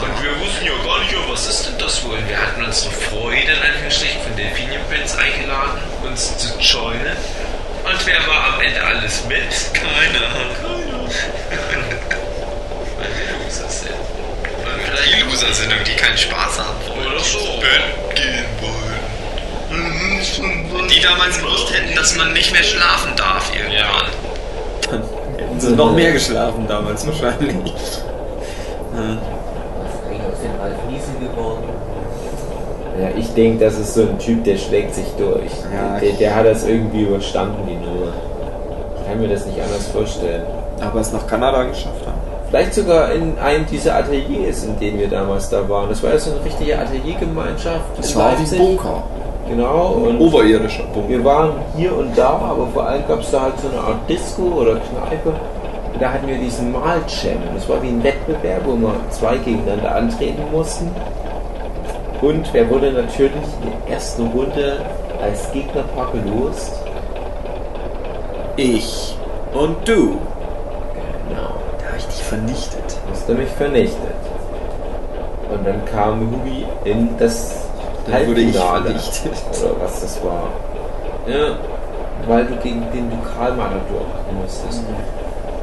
Und 0.00 0.22
wir 0.22 0.38
wussten 0.40 0.66
ja 0.66 0.72
gar 0.84 0.98
nicht, 1.00 1.14
was 1.28 1.46
ist 1.46 1.66
denn 1.66 1.78
das 1.78 2.04
wohl? 2.04 2.18
Wir 2.28 2.38
hatten 2.38 2.62
unsere 2.62 2.90
Freude 2.90 3.52
in 3.52 3.62
Anführungsstrichen 3.62 4.20
von 4.22 4.36
Delphinium 4.36 4.82
Prince 4.88 5.18
eingeladen, 5.18 5.80
uns 6.04 6.36
zu 6.36 6.58
joinen. 6.58 7.16
Und 7.84 8.06
wer 8.06 8.26
war 8.26 8.54
am 8.54 8.60
Ende 8.60 8.84
alles 8.84 9.24
mit? 9.24 9.38
Keiner. 9.72 10.28
Keiner. 11.50 11.88
Die 14.78 14.84
vielleicht 14.84 15.24
Loser 15.24 15.52
sind 15.54 15.72
und 15.72 15.86
die 15.86 15.94
keinen 15.96 16.18
Spaß 16.18 16.58
haben 16.58 16.88
wollen. 16.88 17.06
Oder 17.06 17.20
so. 17.20 17.38
wollen. 17.38 18.47
Die 20.90 21.02
damals 21.02 21.38
gewusst 21.38 21.72
hätten, 21.72 21.94
dass 21.94 22.16
man 22.16 22.32
nicht 22.32 22.52
mehr 22.52 22.62
schlafen 22.62 23.12
darf 23.16 23.50
irgendwann. 23.54 25.02
Hätten 25.36 25.60
sie 25.60 25.76
noch 25.76 25.92
mehr 25.92 26.12
geschlafen 26.12 26.66
damals 26.66 27.06
wahrscheinlich. 27.06 27.54
Was 27.64 27.82
ist 27.82 28.02
eigentlich 30.06 30.22
aus 30.22 30.40
dem 30.42 30.60
Ralf 30.60 30.76
Niesen 30.90 31.20
geworden? 31.20 31.64
Ja, 33.00 33.08
ich 33.16 33.32
denke, 33.34 33.64
das 33.64 33.78
ist 33.78 33.94
so 33.94 34.02
ein 34.02 34.18
Typ, 34.18 34.42
der 34.44 34.56
schlägt 34.56 34.94
sich 34.94 35.06
durch. 35.16 35.52
Ja. 35.72 36.00
Der, 36.00 36.12
der 36.12 36.34
hat 36.34 36.46
das 36.46 36.66
irgendwie 36.66 37.02
überstanden, 37.02 37.68
die 37.68 37.76
Nummer. 37.76 38.12
Ich 38.96 39.08
kann 39.08 39.20
mir 39.20 39.28
das 39.28 39.46
nicht 39.46 39.60
anders 39.60 39.86
vorstellen. 39.88 40.42
Aber 40.80 41.00
es 41.00 41.12
nach 41.12 41.26
Kanada 41.26 41.62
geschafft 41.62 42.06
haben. 42.06 42.18
Vielleicht 42.48 42.74
sogar 42.74 43.12
in 43.12 43.38
einem 43.38 43.66
dieser 43.66 43.94
Ateliers, 43.96 44.64
in 44.64 44.78
denen 44.80 44.98
wir 44.98 45.08
damals 45.08 45.50
da 45.50 45.68
waren. 45.68 45.88
Das 45.90 46.02
war 46.02 46.12
ja 46.12 46.18
so 46.18 46.30
eine 46.32 46.44
richtige 46.44 46.78
Ateliergemeinschaft. 46.78 47.98
Das 47.98 48.10
in 48.12 48.18
war 48.18 48.36
wie. 48.38 48.56
Bunker. 48.56 49.02
Genau. 49.48 49.92
Und 50.06 50.20
Oberirdischer 50.20 50.84
Bunker. 50.92 51.08
wir 51.08 51.24
waren 51.24 51.52
hier 51.76 51.96
und 51.96 52.16
da, 52.16 52.30
aber 52.30 52.66
vor 52.68 52.86
allem 52.86 53.06
gab 53.08 53.20
es 53.20 53.30
da 53.30 53.42
halt 53.42 53.58
so 53.58 53.68
eine 53.68 53.80
Art 53.80 54.08
Disco 54.08 54.42
oder 54.42 54.76
Kneipe. 54.76 55.30
Und 55.92 56.02
da 56.02 56.12
hatten 56.12 56.28
wir 56.28 56.36
diesen 56.36 56.70
Mal-Jam. 56.70 57.38
Das 57.54 57.68
war 57.68 57.82
wie 57.82 57.88
ein 57.88 58.02
Wettbewerb, 58.02 58.62
wo 58.66 58.76
wir 58.76 58.94
zwei 59.10 59.38
gegeneinander 59.38 59.94
antreten 59.94 60.42
mussten. 60.52 60.90
Und 62.20 62.52
wer 62.52 62.68
wurde 62.68 62.92
natürlich 62.92 63.32
in 63.32 63.70
der 63.86 63.94
ersten 63.94 64.26
Runde 64.28 64.84
als 65.22 65.50
Gegnerpaar 65.52 66.10
gelost? 66.12 66.74
Ich 68.56 69.16
und 69.54 69.76
du. 69.88 70.18
Genau. 71.28 71.54
Da 71.78 71.86
habe 71.86 71.96
ich 71.96 72.06
dich 72.06 72.22
vernichtet. 72.22 72.98
Hast 73.10 73.28
du 73.28 73.34
mich 73.34 73.48
vernichtet. 73.50 74.14
Und 75.52 75.66
dann 75.66 75.84
kam 75.86 76.20
Hubi 76.20 76.66
in 76.84 77.08
das 77.18 77.57
Dann 78.10 78.26
wurde 78.26 78.40
ich 78.40 78.56
vernichtet. 78.56 79.32
Oder 79.62 79.80
was 79.82 80.00
das 80.00 80.22
war. 80.24 80.48
Ja, 81.26 81.58
weil 82.26 82.46
du 82.46 82.56
gegen 82.56 82.82
den 82.92 83.10
Lokalmatador 83.10 84.06
musstest. 84.40 84.82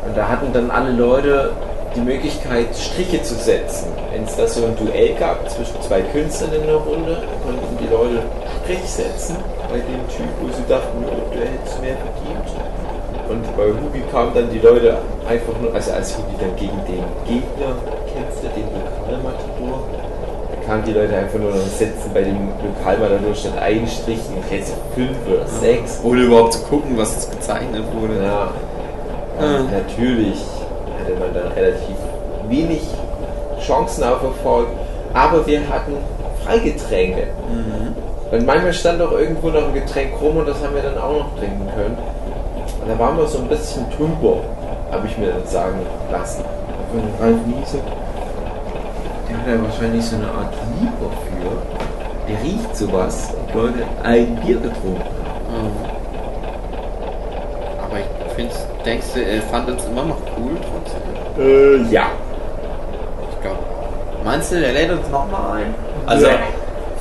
Und 0.06 0.16
da 0.16 0.28
hatten 0.28 0.54
dann 0.54 0.70
alle 0.70 0.92
Leute 0.92 1.52
die 1.96 2.02
Möglichkeit, 2.02 2.76
Striche 2.76 3.24
zu 3.24 3.36
setzen. 3.36 3.88
Wenn 4.12 4.24
es 4.24 4.36
da 4.36 4.48
so 4.48 4.66
ein 4.66 4.76
Duell 4.76 5.16
gab 5.16 5.50
zwischen 5.50 5.82
zwei 5.82 6.02
Künstlern 6.02 6.54
in 6.54 6.68
der 6.68 6.76
Runde, 6.76 7.24
konnten 7.44 7.78
die 7.80 7.88
Leute 7.88 8.22
Strich 8.66 8.90
setzen 8.90 9.38
bei 9.70 9.78
dem 9.78 10.02
Typ, 10.10 10.30
wo 10.42 10.48
sie 10.48 10.66
dachten, 10.68 11.06
ja, 11.06 11.14
der 11.34 11.46
hätte 11.46 11.66
es 11.66 11.80
mehr 11.82 11.96
verdient. 11.98 12.50
Und 13.30 13.58
bei 13.58 13.66
Hubi 13.70 14.04
kamen 14.12 14.34
dann 14.34 14.50
die 14.50 14.60
Leute 14.60 14.98
einfach 15.28 15.54
nur, 15.62 15.74
also 15.74 15.92
als 15.92 16.18
Hubi 16.18 16.34
dann 16.40 16.56
gegen 16.56 16.78
den 16.86 17.06
Gegner 17.26 17.74
kämpfte, 18.10 18.50
den 18.54 18.66
Lokalmatador, 18.74 19.86
kamen 20.66 20.84
die 20.84 20.94
Leute 20.94 21.16
einfach 21.16 21.40
nur 21.40 21.52
noch 21.52 21.58
sitzen 21.58 22.12
bei 22.14 22.22
dem 22.22 22.50
Lokalmatador 22.64 23.36
statt 23.36 23.58
einen 23.60 23.88
Strich, 23.88 24.20
jetzt 24.52 24.74
fünf 24.96 25.16
oder 25.28 25.48
sechs. 25.48 26.00
Ohne 26.04 26.22
überhaupt 26.22 26.54
zu 26.54 26.64
gucken, 26.64 26.98
was 26.98 27.14
jetzt 27.14 27.32
gezeichnet 27.32 27.84
wurde. 27.94 28.24
Ja. 28.24 28.52
Und 29.40 29.72
natürlich 29.72 30.44
hatte 31.00 31.20
man 31.20 31.34
dann 31.34 31.52
relativ 31.52 31.96
wenig 32.48 32.82
Chancen 33.62 34.04
auf 34.04 34.24
Erfolg, 34.24 34.68
aber 35.14 35.46
wir 35.46 35.60
hatten 35.70 35.94
Freigetränke. 36.44 37.28
Und 38.32 38.46
manchmal 38.46 38.74
stand 38.74 39.02
auch 39.02 39.12
irgendwo 39.12 39.50
noch 39.50 39.68
ein 39.68 39.74
Getränk 39.74 40.14
rum 40.22 40.38
und 40.38 40.48
das 40.48 40.64
haben 40.64 40.76
wir 40.76 40.82
dann 40.82 40.98
auch 40.98 41.20
noch 41.20 41.38
trinken 41.38 41.68
können. 41.76 41.98
Und 42.82 42.90
da 42.90 42.98
waren 43.00 43.18
wir 43.18 43.28
so 43.28 43.40
ein 43.40 43.48
bisschen 43.48 43.86
drüber, 43.96 44.38
habe 44.92 45.08
ich 45.08 45.18
mir 45.18 45.28
dann 45.28 45.46
sagen 45.46 45.80
lassen. 46.12 46.44
Ralf 47.20 47.38
Niese. 47.46 47.80
Hat 49.46 49.54
ja 49.54 49.62
wahrscheinlich 49.62 50.04
so 50.04 50.16
eine 50.16 50.26
Art 50.26 50.56
Lieber 50.80 51.12
für. 51.22 52.28
Der 52.28 52.42
riecht 52.42 52.76
sowas. 52.76 53.30
Und 53.54 53.54
Leute 53.54 53.86
ein 54.02 54.36
Bier 54.38 54.56
getrunken 54.56 55.04
haben. 55.52 55.72
Aber 57.84 58.00
ich 58.00 58.34
find's, 58.36 58.66
denkst 58.84 59.06
du, 59.14 59.24
er 59.24 59.44
fand 59.44 59.70
uns 59.70 59.86
immer 59.86 60.04
noch 60.04 60.18
cool 60.36 60.58
trotzdem? 60.58 61.04
Äh, 61.38 61.94
ja. 61.94 62.08
Ich 63.30 63.42
glaube. 63.42 63.60
Meinst 64.24 64.52
du, 64.52 64.60
der 64.60 64.74
lädt 64.74 64.90
uns 64.90 65.08
nochmal 65.12 65.62
ein? 65.62 65.76
Also. 66.08 66.26
Ja. 66.26 66.40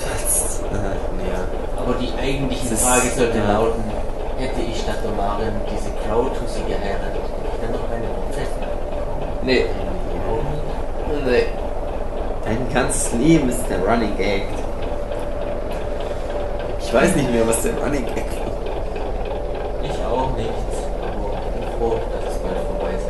Was? 0.01 0.61
Äh, 0.61 0.75
nee. 1.17 1.81
Aber 1.81 1.95
die 1.95 2.13
eigentliche 2.21 2.69
Das 2.69 2.83
Frage 2.83 3.09
sollte 3.09 3.39
ja. 3.39 3.53
lauten, 3.55 3.85
hätte 4.37 4.61
ich 4.61 4.79
statt 4.83 4.99
der 5.03 5.13
Maren 5.13 5.55
diese 5.73 5.89
Krauthussi 6.07 6.61
geheiratet, 6.69 7.23
hätte 7.23 7.49
ich 7.55 7.61
dann 7.63 7.73
noch 7.73 7.91
eine 7.91 8.05
Hochzeit. 8.05 8.49
Nee. 9.45 9.65
Ganzes 12.75 13.13
Leben 13.13 13.49
ist 13.49 13.65
der 13.71 13.79
Running 13.79 14.17
Gag. 14.17 14.43
Ich 16.81 16.93
weiß 16.93 17.15
nicht 17.15 17.31
mehr, 17.31 17.47
was 17.47 17.63
der 17.63 17.73
Running 17.75 18.05
Gag 18.05 18.27
war. 18.41 18.51
Ich 19.85 20.05
auch 20.05 20.37
nicht, 20.37 20.51
aber 21.01 21.39
ich 21.39 21.51
bin 21.55 21.69
froh, 21.79 22.01
dass 22.11 22.35
es 22.35 22.39
bald 22.41 22.59
vorbei 22.67 22.91
ist. 22.97 23.07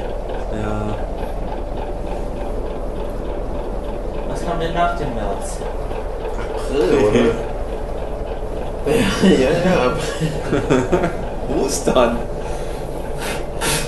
Ja. 0.61 0.95
Was 4.29 4.45
kam 4.45 4.61
denn 4.61 4.75
nach 4.75 4.99
dem 4.99 5.15
März? 5.15 5.57
April, 6.55 6.93
oder? 7.09 7.25
ja, 9.31 9.49
ja, 9.65 9.75
April. 9.87 11.11
Ostern. 11.65 12.19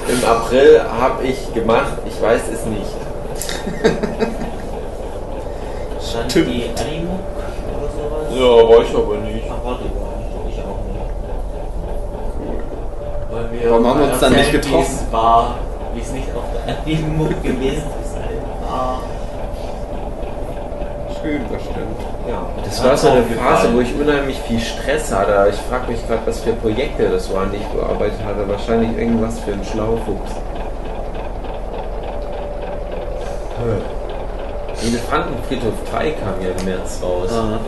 Im 0.09 0.25
April 0.27 0.81
habe 0.99 1.23
ich 1.25 1.53
gemacht, 1.53 1.99
ich 2.07 2.23
weiß 2.23 2.43
es 2.51 2.65
nicht. 2.65 2.97
Sowas? 6.37 8.29
Ja, 8.35 8.69
war 8.69 8.83
ich 8.83 8.95
aber 8.95 9.17
nicht. 9.25 9.45
Ach, 9.49 9.65
warte, 9.65 9.85
war 9.85 10.13
ich, 10.21 10.53
ich 10.53 10.61
auch 10.61 10.81
nicht. 10.85 11.09
Weil 13.31 13.47
wir 13.53 13.71
Warum 13.71 13.87
haben 13.87 14.01
wir 14.01 14.09
uns 14.13 14.21
dann 14.21 14.33
nicht 14.33 14.53
getroffen? 14.53 14.77
Wie 14.77 15.07
es 15.07 15.13
war, 15.13 15.55
wie 15.95 16.01
es 16.01 16.13
nicht 16.13 16.29
auf 16.37 16.45
der 16.53 16.77
Animuk 16.77 17.43
gewesen 17.43 17.85
ist, 18.03 18.17
war. 18.69 19.01
Schön, 21.23 21.41
das 21.51 21.63
stimmt. 21.63 22.01
Ja, 22.29 22.47
das 22.63 22.85
war 22.85 22.97
so 22.97 23.09
eine 23.09 23.23
Phase, 23.23 23.73
wo 23.73 23.81
ich 23.81 23.95
unheimlich 23.99 24.39
viel 24.41 24.61
Stress 24.61 25.11
hatte. 25.13 25.49
Ich 25.51 25.57
frage 25.71 25.91
mich 25.91 26.07
gerade, 26.07 26.21
was 26.27 26.41
für 26.41 26.53
Projekte 26.53 27.09
das 27.09 27.33
waren, 27.33 27.51
die 27.51 27.57
ich 27.57 27.67
bearbeitet 27.69 28.19
hatte. 28.27 28.47
Wahrscheinlich 28.47 28.99
irgendwas 28.99 29.41
für 29.41 29.53
einen 29.53 29.65
Schlaufuchs. 29.65 30.33
Elefantenfriedhof 34.87 35.75
3 35.91 36.11
kam 36.13 36.35
ja 36.41 36.51
im 36.57 36.65
März 36.65 37.01
raus. 37.03 37.31
Ah. 37.33 37.59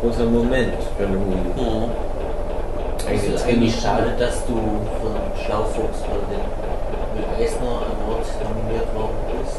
Großer 0.00 0.24
Moment 0.24 0.74
für 0.96 1.06
eine 1.06 1.16
Movie. 1.16 1.50
Oh. 1.58 1.88
Es 3.10 3.24
ist 3.24 3.46
eigentlich 3.46 3.74
schade, 3.80 4.12
dass 4.18 4.44
du 4.46 4.54
den 4.54 5.44
Schlaufuchs 5.44 6.00
für 6.02 6.20
den 6.28 6.44
Will 7.14 7.44
Eisner 7.44 7.82
Award 7.88 8.26
nominiert 8.44 8.94
worden 8.94 9.16
bist. 9.40 9.56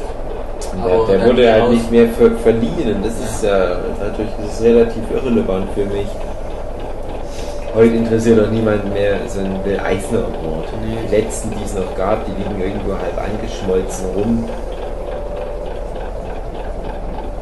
Der, 0.72 0.84
Aber 0.84 1.06
der 1.06 1.18
dann 1.18 1.28
wurde 1.28 1.52
halt 1.52 1.70
nicht 1.70 1.90
mehr 1.90 2.08
ver 2.08 2.30
verliehen. 2.42 3.02
Das 3.02 3.18
ist 3.18 3.42
ja 3.42 3.76
natürlich 3.98 4.32
das 4.40 4.54
ist 4.54 4.62
relativ 4.62 5.02
irrelevant 5.10 5.68
für 5.74 5.84
mich. 5.84 6.06
Heute 7.74 7.94
interessiert 7.94 8.38
doch 8.38 8.50
niemand 8.50 8.92
mehr 8.92 9.18
so 9.28 9.40
ein 9.40 9.64
Will 9.64 9.78
Eisner 9.80 10.18
Award. 10.18 10.68
Nee. 10.84 10.96
Die 11.08 11.16
letzten, 11.16 11.50
die 11.50 11.64
es 11.64 11.74
noch 11.74 11.96
gab, 11.96 12.24
die 12.26 12.32
liegen 12.32 12.60
irgendwo 12.60 12.92
halb 12.92 13.16
angeschmolzen 13.18 14.06
rum. 14.16 14.48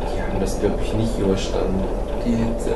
Die 0.02 0.22
haben 0.22 0.37
das, 0.48 0.60
glaube 0.60 0.78
ich, 0.82 0.94
nicht 0.94 1.18
überstanden, 1.18 1.84
die 2.24 2.30
Hitze. 2.30 2.70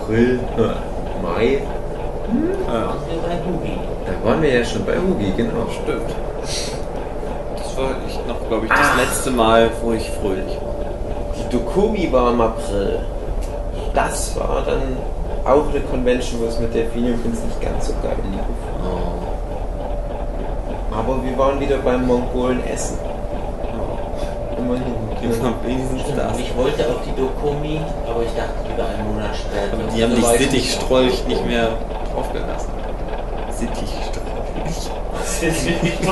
April, 0.00 0.40
äh, 0.56 1.22
Mai, 1.22 1.62
Ja. 2.66 2.94
Bei 3.26 3.36
Hugi. 3.46 3.78
da 4.06 4.28
waren 4.28 4.42
wir 4.42 4.58
ja 4.58 4.64
schon 4.64 4.84
bei 4.84 4.96
Hugi, 4.96 5.32
genau. 5.36 5.66
Stimmt. 5.70 6.10
Das 7.56 7.76
war 7.76 7.90
ich 8.06 8.18
noch, 8.26 8.48
glaube 8.48 8.66
ich, 8.66 8.72
das 8.72 8.96
letzte 8.96 9.30
Mal, 9.30 9.70
wo 9.80 9.92
ich 9.92 10.10
fröhlich 10.10 10.56
war. 10.60 10.74
Die 11.36 11.56
Dokumi 11.56 12.12
war 12.12 12.32
im 12.32 12.40
April. 12.40 13.00
Das 13.94 14.36
war 14.36 14.62
dann 14.66 14.96
auch 15.44 15.68
eine 15.70 15.80
Convention, 15.80 16.40
wo 16.42 16.46
es 16.46 16.58
mit 16.58 16.74
der 16.74 16.86
Phoenix 16.86 17.20
nicht 17.22 17.60
ganz 17.60 17.86
so 17.86 17.92
geil 18.02 18.16
lief. 18.30 19.17
Aber 21.08 21.24
wir 21.24 21.38
waren 21.38 21.58
wieder 21.58 21.78
beim 21.78 22.06
Mongolen 22.06 22.62
Essen. 22.66 22.98
Immerhin. 24.58 24.92
Ich 25.22 26.54
wollte 26.54 26.86
auf 26.86 26.96
die 27.06 27.18
Dokumi, 27.18 27.80
aber 28.06 28.22
ich 28.22 28.34
dachte 28.34 28.52
lieber 28.68 28.86
einen 28.86 29.14
Monat 29.14 29.34
später. 29.34 29.72
Aber 29.72 29.84
die 29.90 30.02
haben 30.02 30.10
So 30.10 30.16
dich 30.16 30.26
Sittichstrolch 30.38 31.26
nicht 31.26 31.46
mehr 31.46 31.70
draufgelassen. 32.12 32.68
Sittichstrolch. 33.50 34.18
Das 35.18 35.42
ist 35.42 35.66
wirklich 35.66 35.98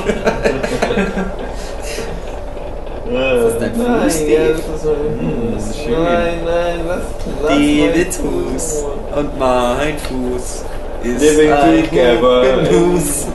Das 3.13 3.53
ist 3.53 3.61
dein 3.61 3.79
Nein, 3.79 4.01
Fuß, 4.01 4.03
das 4.03 4.15
ist 4.17 5.79
Hm, 5.79 5.85
schön. 5.85 6.03
Nein, 6.03 6.39
nein, 6.45 6.81
lass, 6.89 7.03
lass 7.43 7.53
Davids 7.53 8.19
meinen 8.19 8.49
Fuß 8.51 8.85
und 9.15 9.39
mein 9.39 9.99
Fuß 9.99 10.65
ist 11.03 11.21
Living 11.21 11.51
together. 11.89 12.43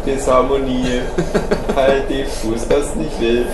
Disharmonie. 0.05 1.01
halt 1.76 2.09
den 2.09 2.26
Fuß, 2.28 2.68
das 2.68 2.95
nicht 2.95 3.20
will. 3.22 3.45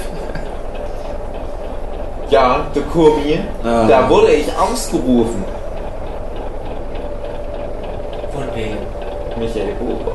Ja, 2.29 2.65
der 2.75 2.83
Kurmi, 2.83 3.39
Ah. 3.63 3.85
da 3.87 4.09
wurde 4.09 4.33
ich 4.33 4.47
ausgerufen. 4.57 5.43
Von 8.33 8.43
wem? 8.55 8.77
Michael 9.39 9.75
Huber. 9.79 10.13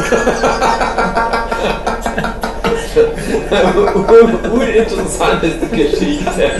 Uninteressanteste 4.52 5.66
Geschichte. 5.68 6.42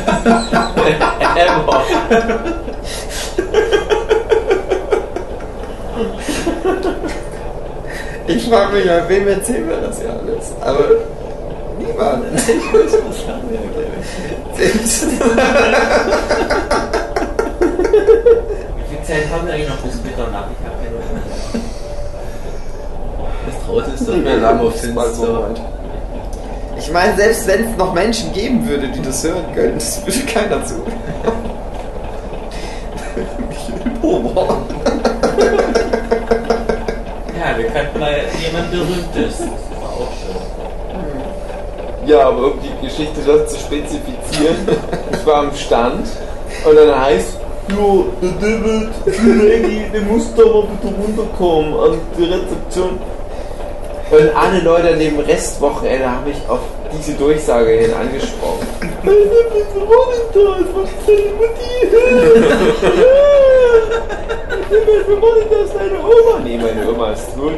Ever. 1.36 1.84
Ich 8.32 8.48
frage 8.48 8.76
mich, 8.76 8.86
bei 8.86 9.08
wem 9.08 9.26
erzählen 9.28 9.68
wir 9.68 9.76
das 9.80 10.00
ja 10.02 10.10
alles? 10.10 10.52
Aber 10.60 10.84
niemand. 11.78 12.24
Selbst- 14.56 15.06
Wie 15.10 15.16
viel 18.88 19.02
Zeit 19.02 19.24
haben 19.32 19.46
wir 19.46 19.54
eigentlich 19.54 19.68
noch 19.68 19.78
bis 19.78 20.00
Mitternacht? 20.02 20.46
Ich 20.52 20.64
habe 20.64 20.76
keine 20.84 20.96
Ahnung. 20.96 21.20
Das 23.46 23.56
draußen 23.66 23.94
ist 23.94 24.06
doch 24.08 24.14
Wir 24.14 24.20
mehr 24.22 24.32
haben 24.34 24.42
Lammer 24.42 24.72
es 24.74 24.86
mal 24.94 25.10
so 25.12 25.22
weit. 25.34 25.60
Ich 26.78 26.92
meine, 26.92 27.16
selbst 27.16 27.46
wenn 27.48 27.64
es 27.70 27.76
noch 27.76 27.92
Menschen 27.92 28.32
geben 28.32 28.66
würde, 28.68 28.88
die 28.88 29.02
das 29.02 29.24
hören 29.24 29.44
können, 29.54 29.74
das 29.74 30.06
würde 30.06 30.20
keiner 30.20 30.64
zu. 30.64 30.74
Michael 33.48 33.90
Bober. 34.00 34.58
Ja, 37.38 37.56
wir 37.58 37.66
könnten 37.68 38.00
jemand 38.70 39.12
Berühmtes. 39.12 39.38
Das 39.38 39.46
ist 39.46 39.52
auch 39.82 40.12
schön. 40.20 40.36
Ja, 42.06 42.28
aber 42.28 42.46
um 42.46 42.58
die 42.60 42.86
Geschichte 42.86 43.20
noch 43.20 43.46
zu 43.46 43.58
spezifizieren, 43.58 44.56
ich 45.12 45.26
war 45.26 45.36
am 45.36 45.54
Stand 45.54 46.06
und 46.64 46.76
dann 46.76 47.00
heißt, 47.00 47.38
jo, 47.68 48.06
der 48.22 48.30
David, 48.40 48.88
der 49.06 49.12
Reggie, 49.48 49.84
der 49.92 50.02
muss 50.02 50.34
da 50.34 50.44
mal 50.44 50.62
bitte 50.62 50.94
runterkommen 50.94 51.74
an 51.78 51.98
die 52.18 52.24
Rezeption. 52.24 52.98
Und 54.10 54.28
alle 54.34 54.60
Leute 54.60 54.88
an 54.88 54.98
dem 54.98 55.20
Restwochenende 55.20 56.10
haben 56.10 56.24
mich 56.24 56.38
auf 56.48 56.58
diese 56.92 57.12
Durchsage 57.12 57.70
hin 57.70 57.92
angesprochen. 57.94 58.66
Hey, 59.02 59.12
wir 59.12 59.88
wollen 59.88 60.10
das, 60.34 60.64
was 60.74 60.90
ist 60.90 61.06
deine 61.06 61.30
Mutti? 61.36 61.70
David, 64.70 65.08
wir 65.08 65.20
wollen 65.20 65.46
das, 65.50 65.74
deine 65.74 65.98
Oma. 65.98 66.38
Nee, 66.44 66.56
meine 66.56 66.88
Oma 66.88 67.10
ist 67.10 67.26
tot. 67.34 67.52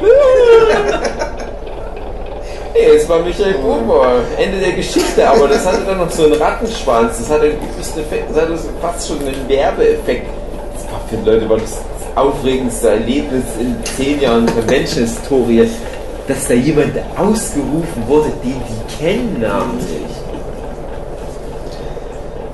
Nee, 2.74 2.86
es 2.96 3.06
war 3.06 3.18
Michael 3.18 3.54
Bober. 3.54 4.22
Ende 4.38 4.58
der 4.58 4.72
Geschichte, 4.72 5.28
aber 5.28 5.46
das 5.46 5.66
hatte 5.66 5.84
dann 5.84 5.98
noch 5.98 6.10
so 6.10 6.24
einen 6.24 6.34
Rattenschwanz. 6.34 7.18
Das 7.18 7.30
hatte. 7.30 7.52
Das 7.76 8.42
hatte 8.42 8.58
fast 8.80 9.08
schon 9.08 9.18
einen 9.20 9.46
Werbeeffekt. 9.46 10.26
Das 10.72 10.90
war 10.90 11.00
für 11.08 11.16
die 11.16 11.30
Leute 11.30 11.50
war 11.50 11.58
das 11.58 11.78
aufregendste 12.14 12.88
Erlebnis 12.88 13.44
in 13.60 13.76
zehn 13.84 14.20
Jahren 14.20 14.46
Convention-Historie, 14.46 15.68
dass 16.26 16.48
da 16.48 16.54
jemand 16.54 16.94
ausgerufen 17.16 18.04
wurde, 18.06 18.30
den 18.42 18.60
die 18.68 18.96
kennen 18.96 19.36
namentlich. 19.40 20.00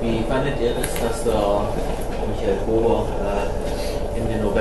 Wie 0.01 0.23
fandet 0.29 0.55
ihr 0.61 0.71
das, 0.71 0.89
dass 1.01 1.23
der 1.23 1.61
Michael 2.27 2.57
Bober 2.65 3.05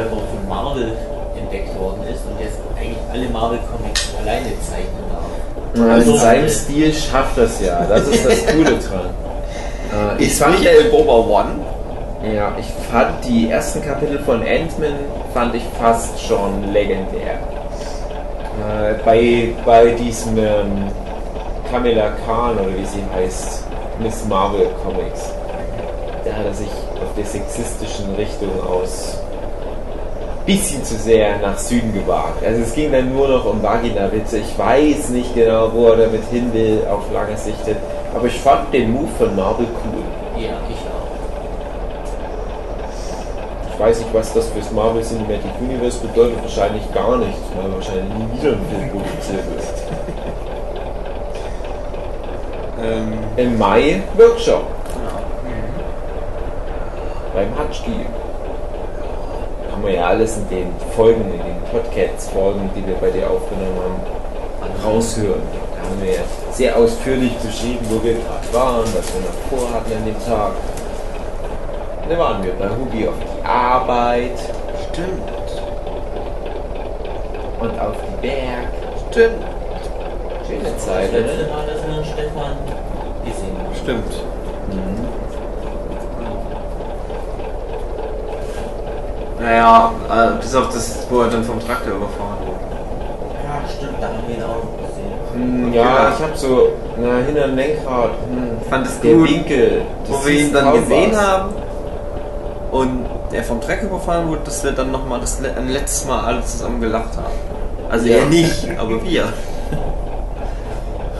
November 0.04 0.22
von 0.30 0.48
Marvel 0.48 0.92
entdeckt 1.38 1.78
worden 1.78 2.02
ist 2.12 2.22
und 2.26 2.40
jetzt 2.40 2.58
eigentlich 2.76 2.98
alle 3.12 3.28
Marvel-Comics 3.28 4.14
alleine 4.20 4.46
zeichnen 4.60 5.04
darf? 5.10 5.24
Also 5.74 5.84
in 5.84 5.90
Also, 5.90 6.16
seinem 6.16 6.44
äh, 6.46 6.48
Stil 6.50 6.92
schafft 6.92 7.38
das 7.38 7.60
ja. 7.60 7.84
Das 7.88 8.02
ist 8.08 8.24
das 8.26 8.46
Coole 8.46 8.64
dran. 8.64 9.10
Äh, 9.90 10.22
ich 10.22 10.28
Ist 10.32 10.42
fand- 10.42 10.58
Michael 10.60 10.90
Bober 10.90 11.26
One? 11.26 11.50
Ja, 12.34 12.52
ich 12.60 12.66
fand 12.92 13.24
die 13.24 13.48
ersten 13.48 13.80
Kapitel 13.82 14.18
von 14.18 14.42
Ant-Man 14.42 14.92
fand 15.32 15.54
ich 15.54 15.62
fast 15.80 16.20
schon 16.20 16.72
legendär. 16.74 17.38
Äh, 18.60 18.94
bei, 19.04 19.54
bei 19.64 19.92
diesem 19.92 20.36
ähm, 20.36 20.88
Kamala 21.70 22.10
Khan 22.26 22.58
oder 22.58 22.76
wie 22.76 22.84
sie 22.84 23.02
heißt, 23.14 23.64
Miss 24.00 24.24
Marvel 24.28 24.66
Comics, 24.84 25.32
da 26.24 26.32
hat 26.32 26.44
er 26.44 26.52
sich 26.54 26.68
auf 26.68 27.14
der 27.16 27.24
sexistischen 27.24 28.14
Richtung 28.16 28.50
aus 28.62 29.18
bisschen 30.48 30.82
zu 30.82 30.94
sehr 30.94 31.38
nach 31.40 31.58
Süden 31.58 31.92
gewagt. 31.92 32.42
Also 32.42 32.62
es 32.62 32.72
ging 32.72 32.90
dann 32.90 33.14
nur 33.14 33.28
noch 33.28 33.44
um 33.44 33.62
Vagina-Witze. 33.62 34.38
Ich 34.38 34.58
weiß 34.58 35.10
nicht 35.10 35.34
genau, 35.34 35.70
wo 35.74 35.88
er 35.88 35.98
damit 35.98 36.24
hin 36.30 36.50
will 36.54 36.86
auf 36.90 37.12
lange 37.12 37.36
Sicht. 37.36 37.66
hin. 37.66 37.76
Aber 38.14 38.26
ich 38.26 38.40
fand 38.40 38.72
den 38.72 38.90
Move 38.92 39.10
von 39.18 39.36
Marvel 39.36 39.66
cool. 39.84 40.02
Ja, 40.42 40.52
ich 40.70 40.76
auch. 40.88 41.06
Ich 43.74 43.78
weiß 43.78 43.98
nicht, 43.98 44.14
was 44.14 44.32
das 44.32 44.48
fürs 44.48 44.72
Marvel 44.72 45.02
Cinematic 45.02 45.50
Universe 45.60 45.98
bedeutet. 45.98 46.40
Wahrscheinlich 46.40 46.94
gar 46.94 47.18
nichts, 47.18 47.42
weil 47.54 47.70
wahrscheinlich 47.70 48.08
nie 48.08 48.40
wieder 48.40 48.52
ein 48.52 48.66
Film 48.70 48.90
produziert 48.90 49.44
wird. 49.52 49.64
Ähm, 52.82 53.18
Im 53.36 53.58
Mai 53.58 54.00
Workshop. 54.16 54.62
Beim 57.34 57.48
Hutchki. 57.58 58.06
Haben 59.78 59.86
wir 59.86 59.94
ja 59.94 60.06
alles 60.08 60.36
in 60.36 60.48
den 60.48 60.74
Folgen, 60.96 61.20
in 61.20 61.38
den 61.38 61.62
Podcasts-Folgen, 61.70 62.68
die 62.74 62.84
wir 62.84 62.96
bei 62.96 63.12
dir 63.12 63.30
aufgenommen 63.30 63.78
haben, 63.78 64.72
raushören. 64.84 65.40
Da 65.76 65.88
haben 65.88 66.02
wir 66.02 66.14
ja 66.14 66.22
sehr 66.50 66.76
ausführlich 66.76 67.32
beschrieben, 67.36 67.86
wo 67.88 68.02
wir 68.02 68.14
gerade 68.14 68.52
waren, 68.52 68.82
was 68.86 69.06
wir 69.14 69.20
noch 69.20 69.38
vorhatten 69.62 69.92
an 69.92 70.04
dem 70.04 70.18
Tag. 70.26 70.50
Und 72.02 72.10
da 72.10 72.18
waren 72.18 72.42
wir 72.42 72.54
bei 72.54 72.68
Hugi 72.68 73.06
auf 73.06 73.14
die 73.20 73.46
Arbeit 73.46 74.40
stimmt. 74.90 75.30
und 77.60 77.80
auf 77.80 77.94
die 78.02 78.26
Berg. 78.26 78.66
Stimmt. 79.12 79.44
Schöne 80.44 80.64
Das 80.74 80.86
Zeit, 80.86 81.12
letzte 81.12 81.36
ne? 81.36 81.48
Mal, 81.50 81.66
dass 81.68 81.86
wir 81.86 81.94
einen 81.94 82.04
Stefan 82.04 82.56
gesehen 83.24 83.56
haben. 83.64 83.76
Stimmt. 83.80 84.22
Naja, 89.40 89.92
äh, 90.10 90.40
bis 90.42 90.54
auf 90.54 90.68
das, 90.68 91.06
wo 91.10 91.20
er 91.22 91.28
dann 91.30 91.44
vom 91.44 91.60
Traktor 91.60 91.94
überfahren 91.94 92.38
wurde. 92.40 92.58
Ja, 93.44 93.60
stimmt, 93.68 94.02
da 94.02 94.08
haben 94.08 94.16
wir 94.26 94.36
ihn 94.36 94.42
auch 94.42 94.48
noch 94.64 94.88
gesehen. 94.88 95.64
Hm, 95.66 95.72
Ja, 95.72 96.12
ich 96.16 96.22
hab 96.24 96.36
so, 96.36 96.68
na, 97.00 97.18
hinter 97.24 97.46
dem 97.46 97.56
Lenkrad, 97.56 98.10
hm, 98.28 98.68
Fand 98.68 98.86
es 98.86 99.00
der 99.00 99.14
gut, 99.14 99.28
Winkel, 99.30 99.82
wo 100.08 100.26
wir 100.26 100.32
ihn 100.40 100.52
dann 100.52 100.72
gesehen 100.72 101.12
was. 101.12 101.20
haben 101.26 101.52
und 102.72 103.06
er 103.32 103.44
vom 103.44 103.60
Trecker 103.60 103.86
überfahren 103.86 104.28
wurde, 104.28 104.40
dass 104.44 104.64
wir 104.64 104.72
dann 104.72 104.90
nochmal 104.90 105.20
das 105.20 105.38
ein 105.42 105.68
letztes 105.68 106.06
Mal 106.06 106.20
alle 106.24 106.44
zusammen 106.44 106.80
gelacht 106.80 107.16
haben. 107.16 107.32
Also 107.90 108.06
Ja. 108.06 108.16
er 108.18 108.26
nicht, 108.26 108.66
aber 108.78 109.02
wir. 109.04 109.24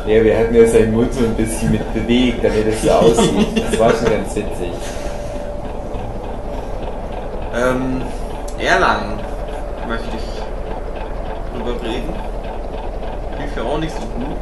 Ja, 0.07 0.25
wir 0.25 0.39
hatten 0.39 0.55
ja 0.55 0.67
seinen 0.67 0.93
Mund 0.95 1.13
so 1.13 1.21
ein 1.21 1.35
bisschen 1.35 1.71
mit 1.71 1.95
bewegt, 1.95 2.43
damit 2.43 2.67
es 2.67 2.83
so 2.83 2.91
aussieht. 2.93 3.47
Das 3.71 3.79
war 3.79 3.91
schon 3.91 4.05
ganz 4.11 4.35
witzig. 4.35 4.73
Ähm, 7.59 8.03
Erlangen 8.59 9.19
möchte 9.89 10.07
ich 10.17 10.23
drüber 11.53 11.73
reden. 11.83 12.15
Lief 13.39 13.57
ja 13.57 13.63
auch 13.65 13.79
nicht 13.79 13.95
so 13.95 14.01
gut. 14.01 14.37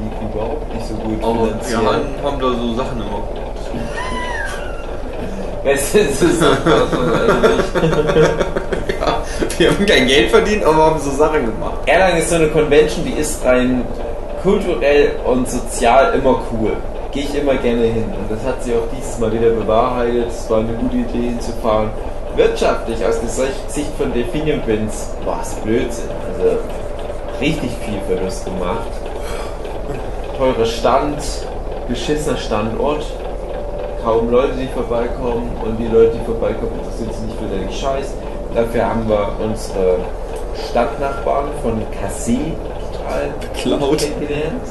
Lief 0.00 0.30
überhaupt 0.30 0.74
nicht 0.74 0.86
so 0.86 0.94
gut 0.94 1.22
Aber 1.22 1.46
wir 1.46 1.76
haben, 1.78 2.04
haben 2.22 2.40
da 2.40 2.48
so 2.48 2.74
Sachen 2.74 3.00
immer 3.00 3.10
gemacht. 3.10 3.50
Es 5.64 5.94
ist 5.94 6.20
so 6.20 6.26
eigentlich. 6.26 7.70
Ja, 9.00 9.22
wir 9.56 9.70
haben 9.70 9.86
kein 9.86 10.06
Geld 10.06 10.30
verdient, 10.30 10.64
aber 10.64 10.86
haben 10.86 11.00
so 11.00 11.10
Sachen 11.10 11.46
gemacht. 11.46 11.78
Erlangen 11.86 12.18
ist 12.18 12.28
so 12.28 12.34
eine 12.34 12.48
Convention, 12.48 13.04
die 13.04 13.12
ist 13.12 13.42
rein 13.44 13.84
kulturell 14.42 15.12
und 15.24 15.48
sozial 15.48 16.12
immer 16.14 16.42
cool. 16.52 16.72
Gehe 17.12 17.24
ich 17.24 17.34
immer 17.34 17.54
gerne 17.54 17.84
hin. 17.84 18.04
Und 18.04 18.30
das 18.30 18.44
hat 18.44 18.62
sich 18.62 18.74
auch 18.74 18.86
dieses 18.94 19.18
Mal 19.18 19.32
wieder 19.32 19.50
bewahrheitet. 19.50 20.28
Es 20.28 20.50
war 20.50 20.58
eine 20.58 20.74
gute 20.74 20.96
Idee 20.96 21.28
hinzufahren. 21.28 21.90
Wirtschaftlich, 22.40 23.04
aus 23.04 23.20
der 23.20 23.28
Sicht 23.68 23.90
von 23.98 24.14
Delphinium 24.14 24.62
Prince, 24.62 25.08
war 25.26 25.42
es 25.42 25.52
Blödsinn. 25.56 26.08
Also 26.26 26.56
richtig 27.38 27.70
viel 27.84 28.00
Verlust 28.08 28.46
gemacht. 28.46 28.88
Teurer 30.38 30.64
Stand, 30.64 31.18
beschissener 31.86 32.38
Standort, 32.38 33.04
kaum 34.02 34.30
Leute, 34.30 34.54
die 34.54 34.68
vorbeikommen 34.68 35.52
und 35.62 35.76
die 35.76 35.88
Leute, 35.88 36.16
die 36.16 36.24
vorbeikommen, 36.24 36.78
interessieren 36.78 37.10
sich 37.12 37.20
nicht 37.26 37.38
für 37.38 37.58
den 37.58 37.70
Scheiß. 37.70 38.14
Dafür 38.54 38.88
haben 38.88 39.06
wir 39.06 39.32
unsere 39.44 39.98
Stadtnachbarn 40.70 41.48
von 41.62 41.82
Cassé 41.92 42.38
total 42.90 43.34
kennengelernt. 43.52 44.64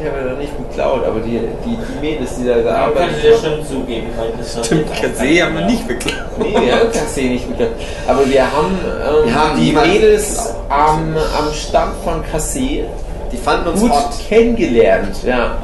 Die 0.00 0.06
haben 0.08 0.24
wir 0.24 0.32
noch 0.32 0.38
nicht 0.38 0.56
beklaut, 0.56 1.04
aber 1.04 1.20
die, 1.20 1.40
die, 1.64 1.76
die 1.76 2.00
Mädels, 2.00 2.36
die 2.36 2.46
da 2.46 2.60
gearbeitet 2.60 3.08
kannst 3.10 3.24
du 3.24 3.28
dir 3.28 3.36
schon 3.56 3.66
zugeben, 3.66 4.06
weil 4.16 4.32
das 4.38 4.66
Stimmt, 4.66 4.88
Kassé 4.92 5.38
kein 5.38 5.46
haben 5.46 5.54
wir 5.58 5.66
nicht 5.66 5.88
beklaut. 5.88 6.38
Nee, 6.38 6.54
wir 6.60 6.74
haben 6.78 6.90
Cassé 6.90 7.22
nicht 7.28 7.48
beklaut. 7.48 7.70
Aber 8.06 8.28
wir 8.28 8.42
haben, 8.42 8.78
ähm, 8.84 9.26
Wir 9.26 9.34
haben 9.34 9.60
die 9.60 9.72
Mädels 9.72 10.54
am, 10.68 11.16
am 11.16 11.52
Stand 11.54 11.92
von 12.04 12.22
Cassé 12.24 12.84
Die 13.32 13.36
fanden 13.36 13.68
uns 13.68 13.80
gut 13.80 13.90
hot. 13.92 14.10
kennengelernt. 14.28 15.16
Ja, 15.24 15.56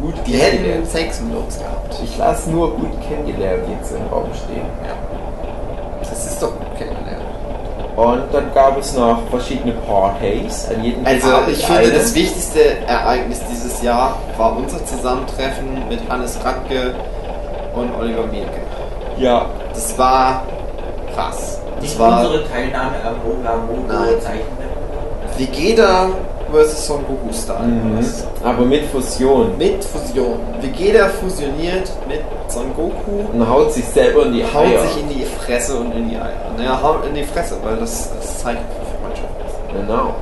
gut 0.00 0.14
Die 0.26 0.32
hätten. 0.34 0.86
Sex 0.86 1.20
mit 1.20 1.36
uns 1.36 1.58
gehabt. 1.58 1.94
Ich 2.04 2.16
lasse 2.18 2.50
nur 2.50 2.70
gut 2.76 2.90
kennengelernt 3.08 3.62
jetzt 3.80 3.92
im 3.92 4.06
Raum 4.12 4.28
stehen. 4.34 4.66
Das 6.00 6.26
ist 6.26 6.42
doch 6.42 6.52
gut 6.52 6.76
kennengelernt. 6.78 7.22
Und 7.98 8.32
dann 8.32 8.54
gab 8.54 8.78
es 8.78 8.94
noch 8.94 9.18
verschiedene 9.28 9.72
Partys. 9.72 10.68
An 10.72 10.84
jedem 10.84 11.04
Also 11.04 11.28
Abend 11.34 11.48
ich 11.50 11.66
finde, 11.66 11.80
eine. 11.80 11.90
das 11.92 12.14
wichtigste 12.14 12.60
Ereignis 12.86 13.40
dieses 13.50 13.82
Jahr 13.82 14.16
war 14.36 14.56
unser 14.56 14.84
Zusammentreffen 14.86 15.88
mit 15.88 15.98
Hannes 16.08 16.38
Radke 16.44 16.94
und 17.74 17.92
Oliver 17.98 18.26
Mielke. 18.26 18.60
Ja, 19.18 19.46
Das 19.74 19.98
war 19.98 20.44
krass. 21.12 21.60
Das 21.74 21.82
Nicht 21.82 21.98
war 21.98 22.20
unsere 22.24 22.48
Teilnahme 22.48 22.94
am 23.04 23.16
Moga 23.24 23.56
Mogo. 23.66 24.18
Zeichenwettbewerb. 24.20 25.36
Vegeta 25.36 26.08
vs. 26.52 26.86
Son 26.86 27.04
Goku 27.06 27.32
Style. 27.32 27.66
mhm. 27.66 28.00
aber 28.44 28.64
mit 28.64 28.84
Fusion. 28.86 29.56
Mit 29.58 29.84
Fusion. 29.84 30.38
Vegeta 30.60 31.08
fusioniert 31.08 31.90
mit 32.08 32.20
Son 32.48 32.72
Goku 32.74 33.24
Und 33.32 33.48
haut 33.48 33.72
sich 33.72 33.84
selber 33.84 34.26
in 34.26 34.32
die 34.34 34.44
haut 34.44 34.66
Eier. 34.66 34.80
sich 34.82 35.02
in 35.02 35.08
die 35.08 35.24
Fresse 35.24 35.76
und 35.76 35.92
in 35.92 36.10
die 36.10 36.16
Eier. 36.16 36.50
Naja, 36.56 36.80
haut 36.82 37.06
in 37.06 37.14
die 37.14 37.24
Fresse, 37.24 37.56
weil 37.62 37.76
das, 37.76 38.10
das 38.14 38.38
Zeichen 38.38 38.60
für 38.70 39.08
ist. 39.08 39.86
Genau. 39.86 40.14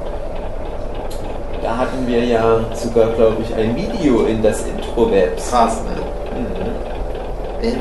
Da 1.62 1.76
hatten 1.78 2.06
wir 2.06 2.24
ja 2.24 2.60
sogar, 2.74 3.08
glaube 3.10 3.36
ich, 3.42 3.54
ein 3.54 3.74
Video 3.74 4.26
in 4.26 4.42
das 4.42 4.62
Intro-Web, 4.66 5.36
Krass, 5.50 5.80
ne? 5.82 6.40
mhm. 6.40 7.76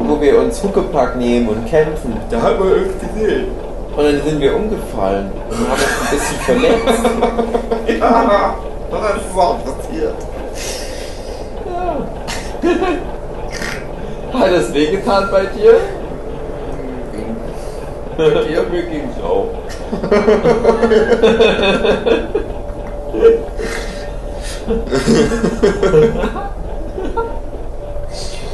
Wo 0.00 0.20
wir 0.20 0.38
uns 0.38 0.62
Huckepack 0.62 1.16
nehmen 1.16 1.48
und 1.48 1.66
kämpfen. 1.66 2.16
da 2.30 2.40
hat 2.40 2.58
man 2.58 2.68
irgendwie 2.68 3.06
gesehen. 3.20 3.67
Und 3.98 4.04
dann 4.04 4.22
sind 4.22 4.40
wir 4.40 4.54
umgefallen 4.54 5.32
und 5.50 5.58
haben 5.58 5.72
uns 5.72 5.82
ein 6.04 6.18
bisschen 6.18 6.38
verletzt. 6.44 7.02
Ja, 7.98 8.54
das 8.92 9.16
ist 9.16 9.36
auch 9.36 9.58
passiert. 9.64 10.14
Hat 14.32 14.52
das 14.52 14.72
wehgetan 14.72 15.28
bei 15.32 15.46
dir? 15.46 15.80
Bei 18.16 18.44
dir? 18.44 18.62
Mir 18.70 18.82
ging's 18.84 19.20
auch. 19.20 19.48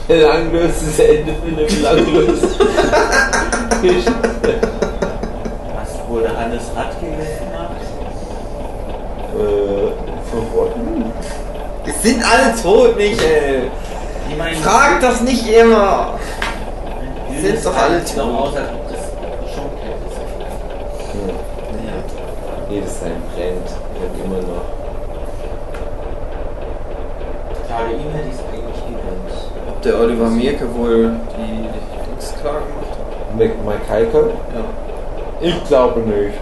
Langloses 0.08 0.98
Ende 1.00 1.34
für 1.34 1.48
eine 1.48 1.66
langlose 1.82 2.48
Der 6.44 6.50
Hannes 6.52 6.70
Radke 6.76 7.06
gemacht? 7.06 7.80
Äh, 9.34 9.92
verrotten? 10.30 11.12
Es 11.86 12.02
sind 12.02 12.22
alle 12.22 12.54
tot, 12.60 12.96
Michael. 12.98 13.70
Ich 14.28 14.36
meine, 14.36 14.56
Frag 14.56 15.00
das 15.00 15.22
nicht 15.22 15.48
immer. 15.48 16.18
Jüdis 17.30 17.62
sind 17.62 17.64
doch 17.64 17.80
alle 17.80 17.98
doch 18.00 18.14
tot. 18.14 18.20
aus, 18.20 18.56
als 18.56 18.68
ob 18.68 18.88
das 18.90 19.00
schon 19.54 19.70
kennt. 19.80 20.10
Jedes 22.68 23.00
sein 23.00 23.22
brennt. 23.34 23.66
Brennt 23.94 24.24
immer 24.24 24.42
noch. 24.42 24.66
Gerade 27.68 27.92
ihm 27.92 28.12
hätte 28.12 28.28
ich 28.28 28.34
es 28.34 28.40
eigentlich 28.52 28.82
gegönnt. 28.84 29.32
Ob 29.68 29.80
der 29.80 29.98
Oliver 29.98 30.28
Mirke 30.28 30.74
wohl 30.74 31.12
die 31.38 31.68
Kriegsklage 32.04 32.66
gemacht 32.66 32.90
hat? 32.90 33.34
Mit 33.34 33.64
Mike 33.64 33.88
Heike? 33.88 34.30
Ja. 34.54 34.93
Ich 35.44 35.62
glaube 35.64 36.00
nicht. 36.00 36.38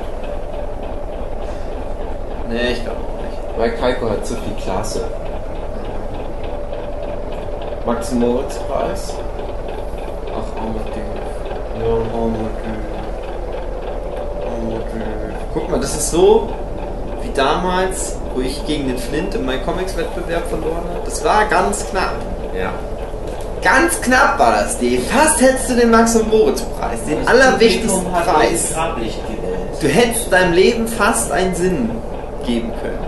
Nee, 2.48 2.70
ich 2.70 2.84
glaube 2.84 2.98
auch 3.00 3.20
nicht. 3.20 3.58
Mike 3.58 3.82
Heiko 3.82 4.08
hat 4.08 4.24
zu 4.24 4.36
viel 4.36 4.54
Klasse. 4.62 5.04
Max 7.84 8.12
Moritz 8.12 8.58
Preis? 8.58 9.12
Ach, 10.30 10.44
Ding. 10.94 11.02
Ja. 11.80 11.94
Armer 12.14 12.48
Ding. 12.62 12.92
Guck 15.52 15.68
mal, 15.68 15.80
das 15.80 15.96
ist 15.96 16.12
so 16.12 16.50
wie 17.22 17.30
damals, 17.34 18.18
wo 18.34 18.40
ich 18.40 18.64
gegen 18.66 18.86
den 18.86 18.98
Flint 18.98 19.34
in 19.34 19.44
meinem 19.44 19.64
Comics-Wettbewerb 19.64 20.46
verloren 20.46 20.84
habe. 20.88 21.04
Das 21.04 21.24
war 21.24 21.46
ganz 21.46 21.90
knapp. 21.90 22.14
Ja. 22.56 22.72
Ganz 23.62 24.00
knapp 24.00 24.38
war 24.38 24.52
das, 24.52 24.78
D. 24.78 24.98
Fast 24.98 25.40
hättest 25.40 25.70
du 25.70 25.74
den 25.76 25.90
Max- 25.90 26.16
und 26.16 26.28
Moritz-Preis, 26.30 26.98
den 27.08 27.18
Das 27.20 27.28
allerwichtigsten 27.28 28.04
Preis. 28.12 28.74
das. 28.74 29.78
Du 29.80 29.88
hättest 29.88 30.32
deinem 30.32 30.52
Leben 30.52 30.88
fast 30.88 31.30
einen 31.30 31.54
Sinn 31.54 31.90
geben 32.44 32.72
können. 32.82 32.98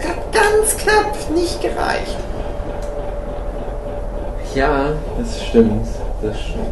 Es 0.00 0.06
hat 0.08 0.16
ganz 0.32 0.76
knapp 0.76 1.14
nicht 1.34 1.60
gereicht. 1.60 2.16
Ja, 4.54 4.92
das 5.18 5.42
stimmt. 5.44 5.86
Das 6.22 6.40
stimmt. 6.40 6.66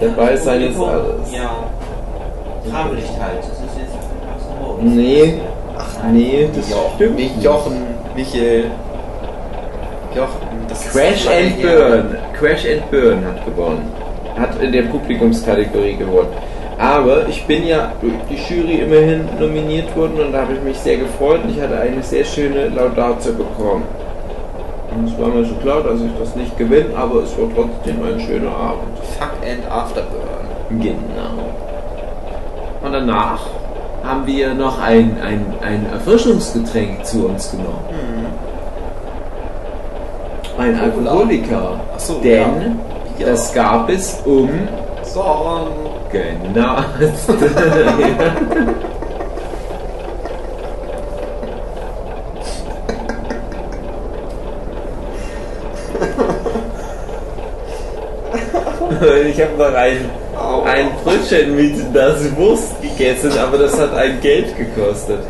Dabei 0.00 0.36
sein 0.36 0.62
ist 0.62 0.76
Publikum, 0.78 0.88
alles. 0.88 1.32
Ja. 1.32 1.50
Grablicht 2.70 3.08
halt. 3.20 3.38
Das 3.40 3.46
ist 3.48 3.76
jetzt 3.78 3.94
Max 4.24 4.44
und 4.48 4.66
Moritz. 4.66 4.94
Nee. 4.94 5.40
Ach 5.76 6.04
nee, 6.12 6.48
das 6.54 6.64
stimmt. 6.94 7.16
Mich, 7.16 7.34
nicht. 7.34 7.44
Jochen, 7.44 7.82
Michael. 8.14 8.70
Crash 10.92 11.26
and. 11.26 11.62
Burn. 11.62 12.16
Crash 12.38 12.64
and 12.66 12.90
Burn 12.90 13.24
hat 13.24 13.44
gewonnen. 13.44 13.82
Hat 14.36 14.60
in 14.62 14.72
der 14.72 14.82
Publikumskategorie 14.82 15.96
gewonnen. 15.96 16.30
Aber 16.78 17.26
ich 17.28 17.44
bin 17.46 17.66
ja 17.66 17.92
durch 18.00 18.14
die 18.30 18.36
Jury 18.36 18.82
immerhin 18.82 19.28
nominiert 19.40 19.94
worden 19.96 20.20
und 20.20 20.32
da 20.32 20.42
habe 20.42 20.54
ich 20.54 20.62
mich 20.62 20.78
sehr 20.78 20.98
gefreut 20.98 21.40
und 21.42 21.50
ich 21.50 21.60
hatte 21.60 21.78
eine 21.80 22.02
sehr 22.02 22.24
schöne 22.24 22.68
Laudatio 22.68 23.32
bekommen. 23.32 23.82
Und 24.94 25.08
es 25.08 25.18
war 25.18 25.28
mir 25.28 25.44
schon 25.44 25.60
klar, 25.60 25.82
dass 25.82 26.00
ich 26.00 26.10
das 26.18 26.36
nicht 26.36 26.56
gewinne, 26.56 26.96
aber 26.96 27.24
es 27.24 27.36
war 27.36 27.48
trotzdem 27.54 27.96
ein 28.02 28.20
schöner 28.20 28.50
Abend. 28.50 28.96
Fuck 29.18 29.32
and 29.42 29.70
Afterburn. 29.70 30.46
Genau. 30.70 31.50
Und 32.82 32.92
danach 32.92 33.40
haben 34.04 34.26
wir 34.26 34.54
noch 34.54 34.80
ein, 34.80 35.16
ein, 35.20 35.54
ein 35.60 35.86
Erfrischungsgetränk 35.92 37.04
zu 37.04 37.26
uns 37.26 37.50
genommen. 37.50 37.84
Ein 40.58 40.74
Alkoholiker. 40.74 41.80
Ach 41.94 42.00
so, 42.00 42.14
Denn 42.14 42.80
ja. 43.18 43.26
das 43.26 43.54
gab 43.54 43.88
es 43.88 44.20
um 44.24 44.50
So, 45.04 45.68
genau. 46.10 46.78
ich 59.30 59.40
habe 59.40 59.52
noch 59.56 59.74
ein, 59.74 60.10
ein 60.64 60.88
Brötchen 61.04 61.54
mit 61.54 61.76
das 61.94 62.36
Wurst 62.36 62.82
gegessen, 62.82 63.30
aber 63.38 63.58
das 63.58 63.78
hat 63.78 63.94
ein 63.94 64.20
Geld 64.20 64.56
gekostet. 64.56 65.20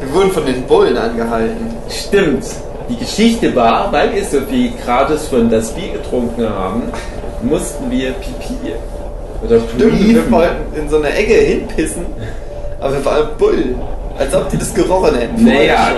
wir 0.00 0.14
wurden 0.14 0.30
von 0.30 0.46
den 0.46 0.62
Bullen 0.62 0.96
angehalten. 0.96 1.74
Stimmt. 1.90 2.46
Die 2.88 2.96
Geschichte 2.96 3.54
war, 3.54 3.92
weil 3.92 4.14
wir 4.14 4.24
so 4.24 4.40
viel 4.42 4.72
gratis 4.84 5.28
von 5.28 5.50
das 5.50 5.72
Bier 5.72 5.92
getrunken 5.92 6.48
haben, 6.48 6.82
mussten 7.42 7.90
wir 7.90 8.12
Pipi 8.12 8.72
oder 9.44 9.58
prüfen. 9.58 10.30
wollten 10.30 10.76
in 10.76 10.88
so 10.88 10.96
einer 10.96 11.14
Ecke 11.14 11.34
hinpissen, 11.34 12.06
aber 12.80 12.94
wir 12.94 13.04
waren 13.04 13.28
Bullen. 13.38 13.80
Als 14.18 14.34
ob 14.34 14.50
die 14.50 14.58
das 14.58 14.74
gerochen 14.74 15.14
hätten. 15.14 15.42
Naja, 15.42 15.88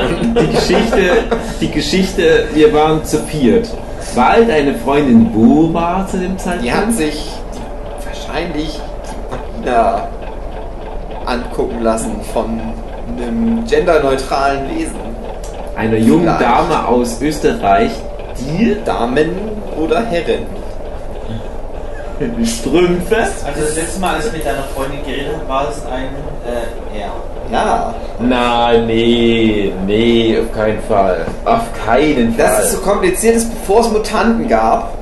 die 0.41 0.47
Geschichte, 0.47 1.24
die 1.61 1.70
Geschichte, 1.70 2.45
wir 2.55 2.72
waren 2.72 3.05
zu 3.05 3.18
viert. 3.24 3.68
War 4.14 4.30
halt 4.30 4.51
eine 4.51 4.74
Freundin 4.76 5.30
wo 5.35 5.74
war 5.74 6.07
zu 6.07 6.18
dem 6.18 6.39
Zeitpunkt? 6.39 6.64
Die 6.64 6.72
hat 6.72 6.93
sich 6.93 7.28
wahrscheinlich 8.07 8.78
die 8.78 9.64
Vagina 9.64 10.09
angucken 11.26 11.82
lassen 11.82 12.20
von 12.32 12.61
einem 13.16 13.66
genderneutralen 13.66 14.70
Wesen. 14.70 15.14
Einer 15.77 15.97
jungen 15.97 16.22
Vielleicht. 16.37 16.41
Dame 16.41 16.89
aus 16.89 17.20
Österreich, 17.20 17.91
die 18.39 18.77
Damen 18.85 19.31
oder 19.77 20.05
Herren. 20.05 20.47
Strümpfe. 22.45 23.16
Also 23.16 23.61
das 23.61 23.77
letzte 23.77 24.01
Mal, 24.01 24.16
als 24.16 24.27
ich 24.27 24.33
mit 24.33 24.47
deiner 24.47 24.62
Freundin 24.75 25.05
geredet 25.05 25.35
habe, 25.37 25.49
war 25.49 25.68
es 25.68 25.85
ein 25.87 26.09
äh, 26.47 27.01
R. 27.01 27.11
Ja, 27.53 27.95
Na, 28.20 28.72
nee, 28.79 29.72
nee, 29.87 30.39
auf 30.39 30.53
keinen 30.57 30.81
Fall. 30.83 31.27
Auf 31.45 31.62
keinen 31.85 32.35
Fall. 32.35 32.47
dass 32.47 32.64
es 32.64 32.72
so 32.72 32.79
kompliziert 32.79 33.37
ist, 33.37 33.51
bevor 33.51 33.81
es 33.81 33.91
Mutanten 33.91 34.49
gab, 34.49 34.93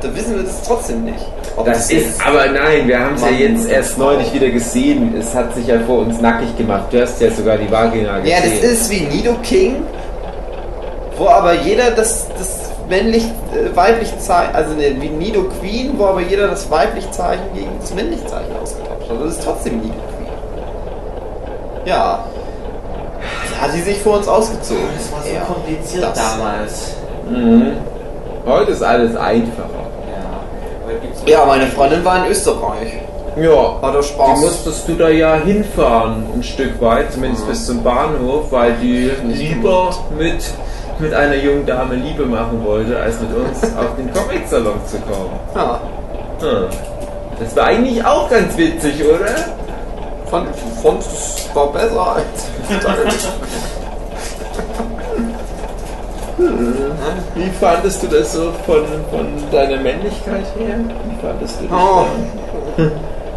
da 0.00 0.14
wissen 0.14 0.36
wir 0.36 0.42
das 0.44 0.62
trotzdem 0.62 1.04
nicht. 1.04 1.31
Ob 1.56 1.66
Das 1.66 1.90
ist, 1.90 2.24
aber 2.26 2.46
nein, 2.46 2.88
wir 2.88 2.98
haben 2.98 3.14
es 3.14 3.22
ja 3.22 3.28
jetzt 3.30 3.68
erst 3.68 3.98
neulich 3.98 4.32
wieder 4.32 4.48
gesehen. 4.48 5.14
Es 5.18 5.34
hat 5.34 5.54
sich 5.54 5.66
ja 5.66 5.78
vor 5.80 5.98
uns 5.98 6.20
nackig 6.20 6.56
gemacht. 6.56 6.84
Du 6.90 7.00
hast 7.00 7.20
ja 7.20 7.30
sogar 7.30 7.58
die 7.58 7.70
Vagina 7.70 8.18
gesehen. 8.20 8.36
Ja, 8.36 8.42
das 8.42 8.70
ist 8.70 8.90
wie 8.90 9.00
Nido 9.00 9.34
King, 9.42 9.82
wo 11.18 11.28
aber 11.28 11.52
jeder 11.54 11.90
das, 11.90 12.26
das 12.38 12.70
männlich, 12.88 13.24
äh, 13.24 13.76
weibliche 13.76 14.18
Zeichen, 14.18 14.54
also 14.54 14.74
ne, 14.74 14.96
wie 14.98 15.08
Nido 15.10 15.44
Queen, 15.60 15.92
wo 15.98 16.06
aber 16.06 16.20
jeder 16.22 16.48
das 16.48 16.70
weibliche 16.70 17.10
Zeichen 17.10 17.42
gegen 17.54 17.70
das 17.80 17.92
männliche 17.94 18.24
Zeichen 18.26 18.52
ausgetauscht 18.62 19.10
hat. 19.10 19.20
Das 19.22 19.32
ist 19.32 19.44
trotzdem 19.44 19.76
Nido 19.80 19.92
Queen. 19.94 20.28
Ja. 21.84 22.24
Das 23.50 23.60
hat 23.60 23.72
sie 23.72 23.82
sich 23.82 23.98
vor 24.00 24.16
uns 24.16 24.26
ausgezogen. 24.26 24.82
Das 24.96 25.12
war 25.12 25.22
so 25.22 25.34
Ja, 25.34 25.40
kompliziert 25.42 26.02
das. 26.04 26.18
damals. 26.18 26.94
Mhm. 27.30 27.72
Heute 28.46 28.72
ist 28.72 28.82
alles 28.82 29.14
einfacher. 29.16 29.68
Ja. 31.02 31.08
Heute 31.08 31.08
gibt's 31.08 31.22
Ja, 31.26 31.44
meine 31.44 31.66
Freundin 31.66 32.04
war 32.04 32.24
in 32.24 32.30
Österreich. 32.30 32.92
Ja, 33.36 33.80
Hat 33.80 33.94
doch 33.94 34.02
Spaß. 34.02 34.34
die 34.34 34.44
musstest 34.44 34.88
du 34.88 34.94
da 34.94 35.08
ja 35.08 35.36
hinfahren, 35.36 36.26
ein 36.34 36.42
Stück 36.42 36.80
weit, 36.82 37.12
zumindest 37.12 37.48
bis 37.48 37.66
zum 37.66 37.82
Bahnhof, 37.82 38.50
weil 38.50 38.74
die 38.74 39.10
lieber 39.24 39.94
mit, 40.18 40.44
mit 40.98 41.14
einer 41.14 41.36
jungen 41.36 41.64
Dame 41.64 41.94
Liebe 41.94 42.26
machen 42.26 42.62
wollte, 42.64 42.98
als 42.98 43.16
mit 43.20 43.30
uns 43.34 43.62
auf 43.76 43.96
den 43.96 44.12
Comic-Salon 44.12 44.80
zu 44.86 44.98
kommen. 44.98 45.40
Ja. 45.54 45.80
Hm. 46.40 46.66
Das 47.40 47.56
war 47.56 47.64
eigentlich 47.64 48.04
auch 48.04 48.28
ganz 48.28 48.54
witzig, 48.58 49.02
oder? 49.02 49.34
Fand, 50.30 50.48
fand 50.82 51.00
es 51.00 51.48
war 51.54 51.72
besser 51.72 52.16
als 52.16 52.48
Wie 57.34 57.50
fandest 57.60 58.02
du 58.02 58.06
das 58.08 58.32
so 58.32 58.52
von, 58.66 58.84
von 59.10 59.26
deiner 59.50 59.76
Männlichkeit 59.80 60.44
her? 60.58 60.78
Wie 60.78 61.26
fandest 61.26 61.60
du 61.60 61.66
das? 61.66 61.78
Oh. 61.78 62.04
da? 62.76 62.82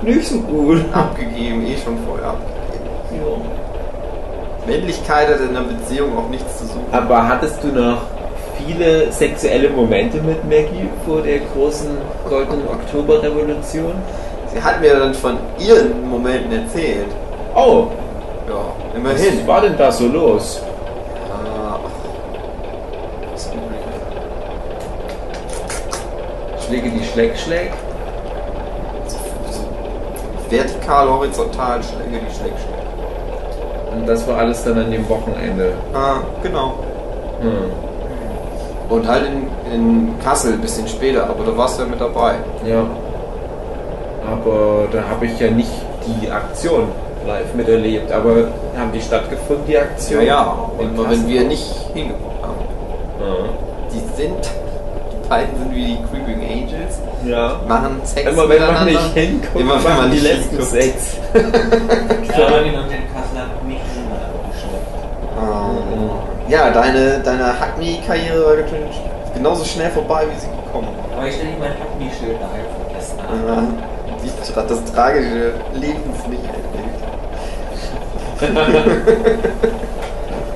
Nicht 0.01 0.28
so 0.28 0.39
gut. 0.39 0.80
abgegeben, 0.93 1.66
eh 1.66 1.78
schon 1.84 1.97
vorher 2.06 2.30
abgegeben. 2.30 3.41
Männlichkeit 4.68 5.28
hat 5.30 5.39
in 5.41 5.49
einer 5.56 5.62
Beziehung 5.68 6.18
auch 6.18 6.30
nichts 6.30 6.58
zu 6.58 6.66
suchen. 6.66 6.86
Aber 6.91 7.28
hattest 7.28 7.64
du 7.64 7.68
noch 7.68 8.01
viele 8.58 9.12
sexuelle 9.12 9.70
Momente 9.70 10.18
mit 10.18 10.43
Maggie 10.45 10.89
vor 11.06 11.22
der 11.22 11.39
großen 11.53 11.89
goldenen 12.28 12.68
Oktoberrevolution? 12.68 13.93
Sie 14.53 14.62
hat 14.62 14.82
mir 14.82 14.95
dann 14.97 15.14
von 15.14 15.38
ihren 15.60 16.08
Momenten 16.10 16.51
erzählt. 16.64 17.08
Oh, 17.53 17.88
Ja, 18.47 18.56
was 19.03 19.22
immerhin. 19.22 19.47
war 19.47 19.62
denn 19.62 19.78
da 19.78 19.91
so 19.91 20.08
los? 20.08 20.62
Ah, 21.32 21.78
was 23.34 23.45
üblich. 23.47 23.62
Schläge 26.76 26.90
die 26.90 27.06
Schleck 27.06 27.38
schlägt? 27.38 27.74
Vertikal, 30.50 31.10
horizontal, 31.10 31.80
Schläge, 31.82 32.20
die 32.30 32.36
Schläge, 32.36 32.56
Schläge. 32.58 33.96
Und 33.96 34.08
das 34.08 34.28
war 34.28 34.38
alles 34.40 34.64
dann 34.64 34.78
an 34.78 34.92
dem 34.92 35.08
Wochenende. 35.08 35.74
Ah, 35.94 36.18
genau. 36.44 36.74
Hm. 37.42 37.72
Und 38.90 39.08
halt 39.08 39.24
in, 39.26 39.74
in 39.74 40.20
Kassel 40.24 40.54
ein 40.54 40.62
bisschen 40.62 40.88
später, 40.88 41.24
aber 41.30 41.46
da 41.46 41.58
warst 41.58 41.80
du 41.80 41.84
ja 41.84 41.90
mit 41.90 42.00
dabei. 42.02 42.36
Ja. 42.66 42.84
Aber 44.30 44.88
da 44.92 45.08
habe 45.10 45.26
ich 45.28 45.40
ja 45.40 45.50
nicht 45.50 45.72
die 46.06 46.30
Aktion 46.30 46.90
live 47.26 47.54
miterlebt. 47.56 48.12
Aber 48.12 48.48
haben 48.78 48.92
die 48.94 49.02
stattgefunden, 49.02 49.66
die 49.66 49.74
Ja, 49.74 49.82
Aktion? 49.82 50.26
ja. 50.26 50.56
In 50.80 50.90
Und 51.00 51.10
wenn 51.10 51.28
wir 51.28 51.44
nicht 51.46 51.74
hingeguckt 51.94 52.44
haben. 52.44 52.60
Ja. 53.22 53.36
Die 53.94 54.22
sind, 54.22 54.52
die 55.26 55.30
beiden 55.30 55.58
sind 55.58 55.74
wie 55.74 55.86
die 55.86 55.98
Creeping 56.10 56.42
Angels, 56.44 57.00
ja. 57.26 57.60
machen 57.68 58.00
Sex 58.04 58.30
Immer 58.32 58.48
wenn 58.50 58.62
man 58.62 58.86
nicht 58.86 59.14
hinguckt, 59.14 59.60
Immer 59.60 59.84
wenn 59.84 59.98
man 59.98 60.12
die 60.12 60.18
nicht 60.18 60.24
letzten 60.24 60.50
hinguckt. 60.50 60.70
Sex. 60.72 61.18
Ja, 61.34 62.46
Armin 62.48 62.76
und 62.76 62.90
den 62.92 63.06
Kassel 63.12 63.40
hat 63.40 63.64
mich 63.66 63.80
niemand 63.96 64.22
abgeschleppt. 64.22 64.92
Oh. 65.42 66.50
Ja, 66.50 66.70
deine, 66.70 67.20
deine 67.24 67.60
Hackney-Karriere 67.60 68.46
war 68.46 68.56
natürlich 68.56 69.02
genauso 69.34 69.66
schnell 69.66 69.90
vorbei, 69.92 70.26
wie 70.32 70.40
sie 70.40 70.48
gekommen 70.48 70.90
war. 70.96 71.18
Aber 71.18 71.28
ich 71.28 71.34
stelle 71.36 71.50
mein 71.60 71.72
Hackney-Schild 71.72 72.38
daheim 72.40 72.66
vergessen 72.86 73.18
habe. 73.24 73.36
Ja, 73.48 73.64
die, 74.24 74.30
tra- 74.54 74.68
das 74.68 74.94
tragische 74.94 75.54
Lebenslicht 75.74 76.44
erlebt. 76.46 77.02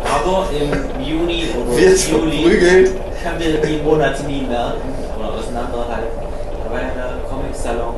Aber 0.03 0.47
im 0.51 1.01
Juni 1.03 1.45
oder 1.55 1.77
Wird 1.77 1.99
Juli 2.07 2.31
verprügelt. 2.43 2.91
Kann 3.23 3.39
wir 3.39 3.57
die 3.61 3.77
Monate 3.83 4.23
nie 4.23 4.41
merken 4.41 4.93
oder 5.17 5.33
auseinanderhalten. 5.33 6.19
Da 6.65 6.71
war 6.73 6.79
ja 6.81 6.87
der 6.95 7.29
Comic-Salon. 7.29 7.95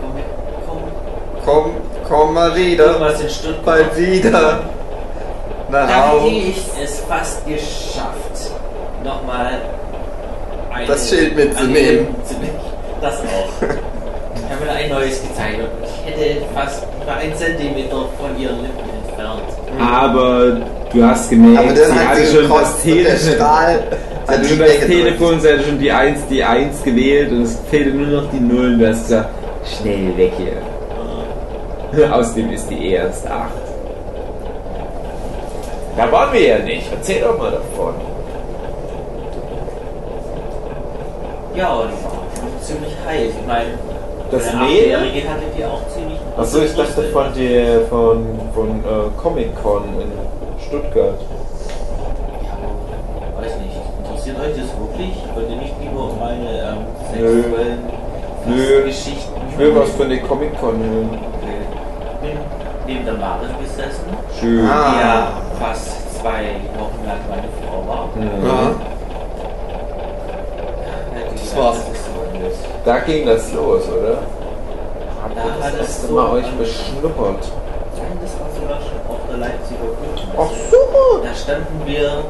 Comic, 0.00 0.24
Comic, 0.66 1.44
Komm, 1.44 1.74
komm 2.08 2.34
mal 2.34 2.54
wieder. 2.56 2.86
irgendwas 2.86 3.20
in 3.20 3.30
Stuttgart. 3.30 3.64
Bald 3.64 3.96
wieder. 3.96 4.60
Na, 5.70 5.86
Da 5.86 6.12
hätte 6.12 6.26
ich 6.34 6.62
es 6.82 7.00
fast 7.00 7.46
geschafft, 7.46 8.50
nochmal 9.04 9.52
ein 10.74 10.86
Das 10.86 11.08
Schild 11.08 11.36
mitzunehmen. 11.36 12.08
zu 12.26 12.34
nehmen. 12.34 12.58
Das 13.00 13.14
auch. 13.20 13.62
Ich 13.62 14.56
habe 14.56 14.64
mir 14.64 14.72
ein 14.72 14.90
neues 14.90 15.22
gezeigt 15.22 15.58
und 15.60 15.84
ich 15.84 16.12
hätte 16.12 16.42
fast 16.54 16.82
über 17.02 17.14
einen 17.14 17.34
Zentimeter 17.36 17.96
von 18.18 18.36
ihren 18.38 18.62
Lippen 18.62 18.90
entfernt. 19.06 19.42
Aber 19.80 20.56
du 20.92 21.04
hast 21.04 21.30
gemerkt, 21.30 21.68
Aber 21.70 21.80
dann 21.80 21.92
sie 21.92 21.98
hat 22.06 22.16
sie 22.16 22.26
schon 22.36 22.48
das 22.48 22.82
Telefon. 22.82 23.38
Hat 24.30 24.46
schon 24.46 24.58
die 24.58 24.64
das. 24.64 24.86
Telefon, 24.86 25.40
sie 25.40 25.48
hatte 25.48 25.62
schon 25.64 25.78
die 25.78 25.92
1, 25.92 26.20
die 26.30 26.44
1 26.44 26.82
gewählt 26.82 27.32
und 27.32 27.42
es 27.42 27.58
fehlte 27.70 27.90
nur 27.90 28.22
noch 28.22 28.30
die 28.30 28.40
Nullen. 28.40 28.78
Du 28.78 28.88
hast 28.88 29.02
gesagt, 29.02 29.28
schnell 29.64 30.16
weg 30.16 30.32
hier. 30.38 32.12
Außerdem 32.12 32.52
ist 32.52 32.68
die 32.70 32.92
erst 32.92 33.26
8. 33.26 33.50
Da 35.96 36.10
waren 36.12 36.32
wir 36.32 36.40
ja 36.40 36.58
nicht. 36.58 36.86
Erzähl 36.92 37.20
doch 37.20 37.36
mal 37.36 37.50
davon. 37.50 37.94
Ja, 41.56 41.74
und 41.74 41.88
die 41.90 42.04
war 42.04 42.60
ziemlich 42.62 42.94
heiß. 43.06 43.32
Ich 43.40 43.46
meine, 43.46 43.70
Das 44.30 44.46
auch 45.68 45.88
ziemlich. 45.88 46.18
Achso, 46.36 46.62
ich 46.62 46.74
dachte 46.76 47.02
von 47.12 47.26
der 47.36 47.80
von, 47.86 48.24
von 48.54 48.68
äh, 48.68 49.20
Comic 49.20 49.48
Con 49.62 49.82
in 50.00 50.12
Stuttgart. 50.64 51.20
Ja, 52.44 53.42
weiß 53.42 53.56
nicht. 53.56 53.76
Interessiert 54.04 54.36
das? 55.08 55.34
Wollt 55.36 55.50
ihr 55.50 55.56
nicht 55.56 55.74
lieber 55.80 56.04
um 56.04 56.18
meine 56.18 56.48
ähm, 56.48 56.76
Nö. 57.18 57.42
sexuellen 57.42 57.78
Nö. 58.46 58.82
Geschichten? 58.84 59.40
Ich 59.50 59.58
will 59.58 59.74
was 59.76 59.90
von 59.90 60.08
der 60.08 60.20
Comic 60.22 60.58
Con 60.60 60.78
hören. 60.78 61.10
Okay. 61.38 61.60
Bin 62.22 62.38
neben 62.86 63.04
der 63.04 63.14
Maren 63.14 63.54
gesessen, 63.60 64.04
Schön. 64.38 64.66
Ah. 64.68 64.90
die 64.92 65.00
ja 65.00 65.32
fast 65.58 66.18
zwei 66.20 66.56
Wochen 66.78 67.06
lang 67.06 67.18
meine 67.28 67.48
Frau 67.60 67.86
war. 67.88 68.08
Mhm. 68.14 68.46
Ja. 68.46 68.74
Das 71.32 71.56
war's. 71.56 71.76
Das. 71.78 72.58
Da 72.84 72.98
ging 73.00 73.26
das 73.26 73.52
los, 73.52 73.82
oder? 73.88 74.18
Habt 75.22 75.36
Da 75.36 75.44
ihr 75.44 75.52
hat 75.52 75.58
das 75.60 75.72
es 75.74 75.78
erste 75.80 76.06
so 76.06 76.14
Mal 76.14 76.30
euch 76.32 76.50
beschnuppert? 76.52 77.52
Nein, 77.96 78.18
das 78.22 78.32
war 78.40 78.48
sogar 78.58 78.78
schon 78.80 79.00
auf 79.08 79.20
der 79.28 79.36
Leipziger 79.36 79.84
Buchmesse. 79.84 80.38
Ach 80.38 80.70
so! 80.70 81.22
Da 81.22 81.34
standen 81.34 81.82
wir 81.84 82.24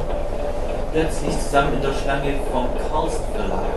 plötzlich 0.93 1.39
zusammen 1.41 1.75
in 1.75 1.83
der 1.83 1.93
Schlange 1.95 2.35
vom 2.53 2.67
Carlsen 2.91 3.25
Verlag, 3.35 3.75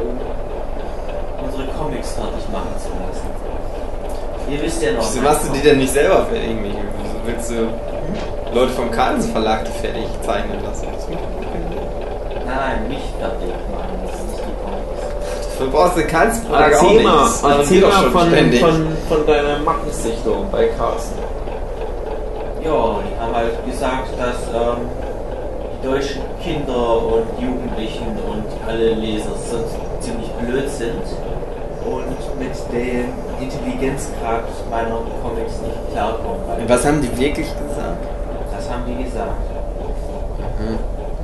um 0.00 1.44
unsere 1.46 1.66
Comics 1.78 2.12
fertig 2.12 2.44
machen 2.52 2.72
zu 2.78 2.88
lassen. 2.88 3.28
Ihr 4.50 4.62
wisst 4.62 4.82
ja 4.82 4.92
noch. 4.92 5.00
Wieso 5.02 5.20
machst 5.22 5.48
du 5.48 5.52
die 5.52 5.60
denn 5.62 5.78
nicht 5.78 5.92
selber 5.92 6.24
fertig, 6.26 6.60
Michi? 6.60 6.76
Wieso 7.02 7.16
willst 7.26 7.50
du 7.50 8.54
Leute 8.54 8.72
vom 8.72 8.90
Carlsen 8.90 9.32
Verlag 9.32 9.66
fertig 9.68 10.06
zeichnen 10.24 10.62
lassen? 10.64 10.86
Nein, 12.46 12.88
nicht 12.88 13.12
fertig 13.20 13.48
machen, 13.70 13.98
das 14.06 14.14
ist 14.14 14.26
nicht 14.30 14.40
die 14.40 14.56
Comics. 14.64 15.48
Dafür 15.58 15.66
brauchst 15.70 15.96
du 15.98 16.06
Carlsen 16.06 16.46
Verlag 16.46 16.72
auch 16.74 16.82
Erzähl 16.82 16.94
nicht. 16.96 17.04
mal, 17.04 17.18
Das 17.24 17.42
machen 17.42 17.60
erzähl 17.60 17.80
mal 17.82 17.92
schon 17.92 18.12
von, 18.12 18.28
ständig. 18.28 18.60
von, 18.60 18.86
von 19.08 19.26
deiner 19.26 19.58
Mackensichtung 19.58 20.46
bei 20.50 20.66
Carsten. 20.78 21.18
Ja, 22.64 22.70
die 23.04 23.20
haben 23.20 23.34
halt 23.34 23.66
gesagt, 23.66 24.08
dass 24.18 24.36
ähm, 24.54 24.88
deutschen 25.82 26.22
Kinder 26.42 27.02
und 27.02 27.26
Jugendlichen 27.40 28.06
und 28.28 28.44
alle 28.66 28.94
Leser 28.94 29.30
so 29.50 29.58
ziemlich 30.00 30.28
blöd 30.32 30.68
sind 30.68 31.02
und 31.84 32.38
mit 32.38 32.54
dem 32.72 33.08
Intelligenzgrad 33.40 34.44
meiner 34.70 35.00
Comics 35.22 35.60
nicht 35.62 35.92
klarkommen. 35.92 36.40
Was 36.66 36.84
haben 36.84 37.00
die 37.00 37.10
wirklich 37.18 37.46
gesagt? 37.46 38.04
Das 38.54 38.70
haben 38.70 38.82
die 38.86 39.04
gesagt. 39.04 39.32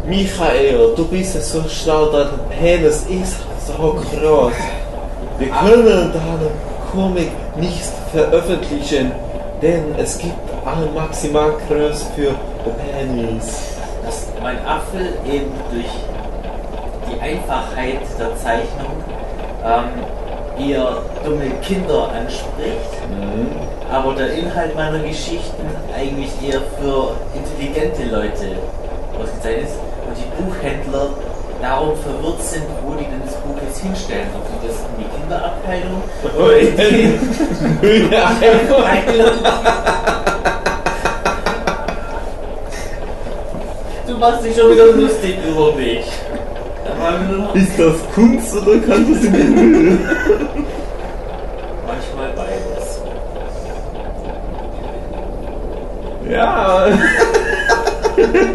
Michael, 0.06 0.94
du 0.94 1.04
bist 1.06 1.34
ja 1.34 1.40
so 1.40 1.62
schlau, 1.68 2.06
dein 2.06 2.28
Penis 2.50 3.06
ist 3.06 3.36
so 3.66 3.72
groß. 3.94 4.52
Wir 5.38 5.48
können 5.48 6.12
deinen 6.12 6.50
Comic 6.92 7.30
nicht 7.56 7.90
veröffentlichen, 8.12 9.12
denn 9.60 9.94
es 9.98 10.18
gibt 10.18 10.34
eine 10.64 10.86
Maximalgröße 10.94 12.06
für 12.14 12.34
Penis. 12.64 13.73
Mein 14.44 14.58
Apfel 14.66 15.14
eben 15.24 15.50
durch 15.72 15.88
die 17.08 17.18
Einfachheit 17.18 18.02
der 18.18 18.36
Zeichnung 18.36 19.02
ähm, 19.64 20.68
eher 20.68 20.98
dumme 21.24 21.48
Kinder 21.62 22.10
anspricht, 22.12 22.92
aber 23.90 24.12
der 24.12 24.34
Inhalt 24.34 24.76
meiner 24.76 24.98
Geschichten 24.98 25.64
eigentlich 25.96 26.28
eher 26.46 26.60
für 26.78 27.16
intelligente 27.34 28.04
Leute 28.14 28.58
ausgezeichnet 29.18 29.64
ist. 29.64 29.78
Und 30.06 30.14
die 30.18 30.42
Buchhändler 30.42 31.08
darum 31.62 31.96
verwirrt 31.96 32.42
sind, 32.42 32.64
wo 32.84 32.92
die 32.96 33.04
denn 33.06 33.22
das 33.24 33.36
Buch 33.36 33.56
jetzt 33.66 33.80
hinstellen. 33.80 34.28
Ob 34.34 34.44
die 34.46 34.68
das 34.68 34.76
in 34.76 35.04
die 35.04 35.08
Kinderabteilung 35.22 36.02
oder 36.36 36.58
in 36.58 36.76
die 37.80 38.14
Abteilung. 38.14 39.93
Du 44.14 44.20
machst 44.20 44.44
dich 44.44 44.56
schon 44.56 44.70
wieder 44.70 44.86
lustig 44.92 45.34
über 45.44 45.72
mich. 45.72 46.06
Da 46.84 47.58
Ist 47.58 47.76
das 47.76 48.14
Kunst 48.14 48.54
oder 48.54 48.78
kann 48.86 49.12
das 49.12 49.24
in 49.24 49.32
den 49.32 49.54
Müll? 49.54 49.98
manchmal 51.84 52.30
beides. 52.36 53.00
Ja. 56.30 56.86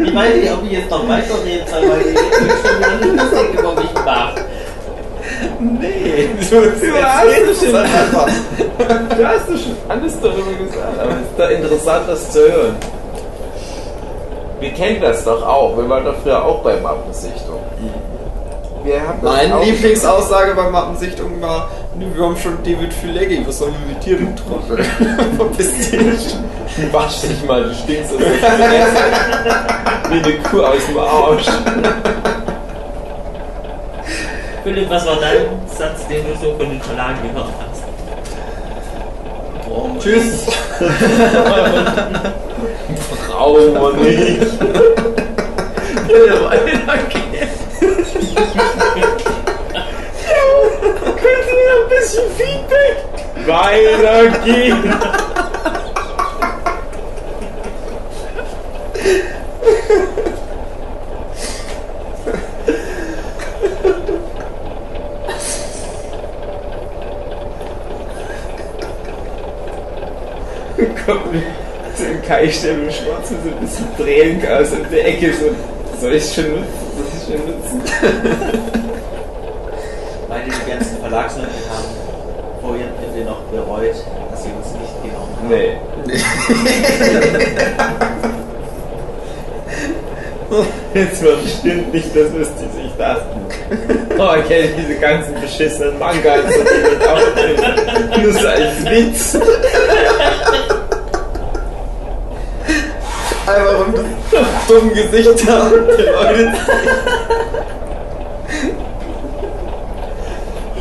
Ich 0.02 0.14
weiß 0.14 0.34
nicht, 0.36 0.50
ob 0.50 0.64
ich 0.64 0.72
jetzt 0.72 0.90
noch 0.90 1.06
weiterreden 1.06 1.66
soll, 1.66 1.90
weil 1.90 2.00
ich 2.00 2.14
mich 2.14 2.52
schon 2.64 2.78
wieder 2.78 3.22
lustig 3.22 3.60
über 3.60 3.74
mich 3.74 3.92
mache. 3.92 4.40
Nee, 5.60 6.30
du, 6.40 6.56
du 6.56 7.02
hast 7.04 7.26
es 7.50 7.60
schon, 7.60 7.72
du 7.72 9.28
hast 9.28 9.46
schon 9.46 9.76
alles 9.88 10.20
darüber 10.22 10.52
gesagt, 10.64 10.98
aber 10.98 11.10
es 11.10 11.28
ist 11.28 11.38
doch 11.38 11.50
interessant, 11.50 12.08
das 12.08 12.32
zu 12.32 12.38
hören. 12.40 12.99
Wir 14.60 14.70
kennen 14.72 15.00
das 15.00 15.24
doch 15.24 15.42
auch, 15.46 15.76
wir 15.76 15.88
waren 15.88 16.04
doch 16.04 16.14
früher 16.22 16.44
auch 16.44 16.58
bei 16.62 16.76
Mappensichtung. 16.76 17.58
Wir 18.84 19.00
haben 19.00 19.18
das 19.22 19.32
Meine 19.32 19.64
Lieblingsaussage 19.64 20.54
bei 20.54 20.70
Mappensichtung 20.70 21.40
war, 21.40 21.68
"Nee, 21.96 22.06
wir 22.14 22.24
haben 22.24 22.36
schon 22.36 22.56
David 22.62 22.92
Fileggi, 22.92 23.42
was 23.46 23.58
sollen 23.58 23.74
wir 23.86 23.94
mit 23.94 24.04
dir, 24.04 24.16
du 24.18 24.26
Trottel? 24.34 24.84
Verpiss 25.36 25.90
dich. 25.90 26.36
Wasch 26.92 27.20
dich 27.22 27.44
mal, 27.46 27.64
du 27.64 27.74
stinkst 27.74 28.12
aus 28.12 28.18
der. 28.18 28.30
Wie 30.10 30.18
eine 30.24 30.32
Kuh 30.38 30.62
aus 30.62 30.86
dem 30.88 30.98
Arsch. 30.98 31.46
Philipp, 34.62 34.90
was 34.90 35.06
war 35.06 35.16
dein 35.16 35.46
Satz, 35.66 36.06
den 36.08 36.22
du 36.26 36.34
so 36.36 36.54
von 36.56 36.68
den 36.70 36.80
Verlagen 36.80 37.18
gehört 37.22 37.48
hast? 37.60 37.69
Warum? 39.70 40.00
Tschüss. 40.00 40.46
Brauchen 43.28 43.74
wir 43.74 43.92
nicht. 43.92 44.58
Könnt 44.58 46.16
ihr 51.30 51.54
mir 51.54 51.74
ein 51.76 51.88
bisschen 51.88 52.26
Feedback? 52.36 52.96
Weitergehen. 53.46 54.80
Kommt 71.10 71.42
so 71.96 72.04
ein 72.04 72.22
Kai-Stempel 72.22 72.92
schwarz 72.92 73.30
mit 73.30 73.42
so 73.42 73.48
ein 73.48 73.56
bisschen 73.60 73.96
Tränengas 73.96 74.72
in 74.72 74.88
der 74.92 75.08
Ecke. 75.08 75.32
So, 75.32 75.50
soll 76.00 76.14
ich 76.14 76.32
schon 76.32 76.50
nutzen? 76.50 76.66
Soll 76.96 77.06
ich 77.16 77.24
schon 77.26 77.40
nutzen? 77.46 77.82
Weil 80.28 80.42
die 80.44 80.70
ganzen 80.70 80.98
Verlagsleute 80.98 81.48
haben 81.48 81.88
vorher 82.62 82.86
Ende 83.04 83.24
noch 83.28 83.40
bereut, 83.50 83.96
dass 84.30 84.42
sie 84.44 84.50
uns 84.50 84.68
nicht 84.80 85.02
genommen 85.02 85.34
haben. 85.36 85.48
Nee. 85.48 85.78
Jetzt 90.94 91.24
war 91.24 91.36
bestimmt 91.36 91.94
nicht 91.94 92.08
das, 92.14 92.26
was 92.34 92.48
die 92.56 92.68
sich 92.82 92.92
dachten. 92.98 93.40
Oh, 94.18 94.34
ich 94.40 94.48
kenne 94.48 94.68
diese 94.76 94.98
ganzen 94.98 95.40
beschissenen 95.40 95.98
Mangas 95.98 96.44
und 96.44 96.52
die 96.52 96.90
mit 96.90 97.08
aufnehmen. 97.08 98.22
Nur 98.22 98.32
so 98.32 98.48
als 98.48 98.84
Witz. 98.84 99.38
Einfach 103.46 103.86
um 103.86 103.94
das 104.70 104.80
dumme 104.80 104.92
Gesicht 104.92 105.48
da 105.48 105.68
der 105.68 106.12
Leute. 106.12 106.52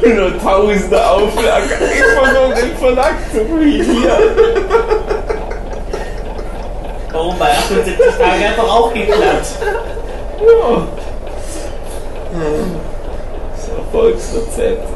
Nur 0.02 0.40
tausende 0.42 1.10
Auflagen. 1.10 1.70
Immer 1.70 2.46
um 2.46 2.54
den 2.56 2.78
Verlag 2.78 3.16
zu 3.32 3.42
ruinieren. 3.42 4.24
Warum 7.12 7.38
bei 7.38 7.52
78 7.52 7.96
Tagen 8.18 8.44
einfach 8.44 8.70
auch 8.70 8.94
geklappt? 8.94 9.48
Ja. 10.40 10.88
Das 13.56 13.70
Erfolgsrezept. 13.78 14.88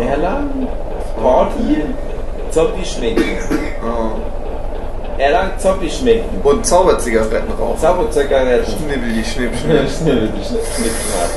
Erlangen, 0.00 0.66
Party, 1.22 1.84
Zombie 2.50 2.84
schminken. 2.84 3.24
Erlangen, 5.18 5.52
Zombie 5.58 5.90
schminken. 5.90 6.40
Und 6.42 6.64
Zauberzigaretten 6.64 7.52
rauchen. 7.58 7.78
Zauberzigaretten. 7.78 8.64
Schnibbel 8.64 9.12
die 9.12 9.24
Schnipp, 9.24 9.54
Schnipp. 9.56 9.88
Schnell, 9.88 10.28
die 10.28 10.44
Schnickschnack. 10.44 11.30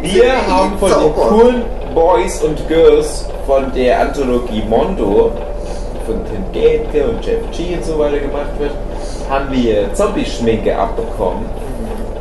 Wir 0.00 0.46
haben 0.46 0.78
von 0.78 0.90
den 0.90 1.14
coolen 1.14 1.62
Boys 1.94 2.42
und 2.42 2.68
Girls 2.68 3.26
von 3.46 3.72
der 3.74 4.00
Anthologie 4.00 4.62
Mondo, 4.68 5.32
von 6.06 6.20
Tim 6.26 6.44
Gaetke 6.52 7.08
und 7.08 7.24
Jeff 7.24 7.40
G 7.52 7.74
und 7.74 7.84
so 7.84 7.98
weiter 7.98 8.18
gemacht 8.18 8.50
wird, 8.58 8.72
haben 9.28 9.50
wir 9.52 9.92
Zombie-Schminke 9.94 10.76
abbekommen. 10.76 11.46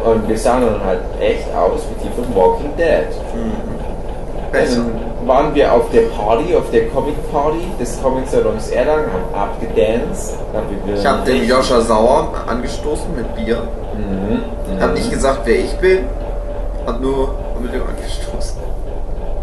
Und 0.03 0.27
wir 0.27 0.37
sahen 0.37 0.65
dann 0.65 0.83
halt 0.83 0.99
echt 1.21 1.47
aus 1.55 1.81
wie 1.89 2.07
die 2.07 2.13
von 2.13 2.35
Walking 2.35 2.75
Dead. 2.77 3.07
Besser. 4.51 4.77
Dann 4.77 5.02
waren 5.27 5.53
wir 5.55 5.71
auf 5.71 5.89
der 5.91 6.03
Party, 6.09 6.55
auf 6.55 6.69
der 6.71 6.89
Comic-Party 6.89 7.59
des 7.79 8.01
Comic-Salons 8.01 8.69
Erlangen, 8.69 9.07
haben 9.11 9.33
abgedanced. 9.33 10.37
Ich 10.95 11.05
habe 11.05 11.23
den 11.25 11.47
Joscha 11.47 11.81
Sauer 11.81 12.29
angestoßen 12.47 13.15
mit 13.15 13.35
Bier. 13.35 13.63
Mhm. 13.95 14.81
Hab 14.81 14.93
nicht 14.93 15.11
gesagt, 15.11 15.41
wer 15.45 15.59
ich 15.59 15.73
bin. 15.77 16.05
Hab 16.85 16.99
nur 16.99 17.35
mit 17.61 17.73
dem 17.73 17.81
angestoßen. 17.87 18.61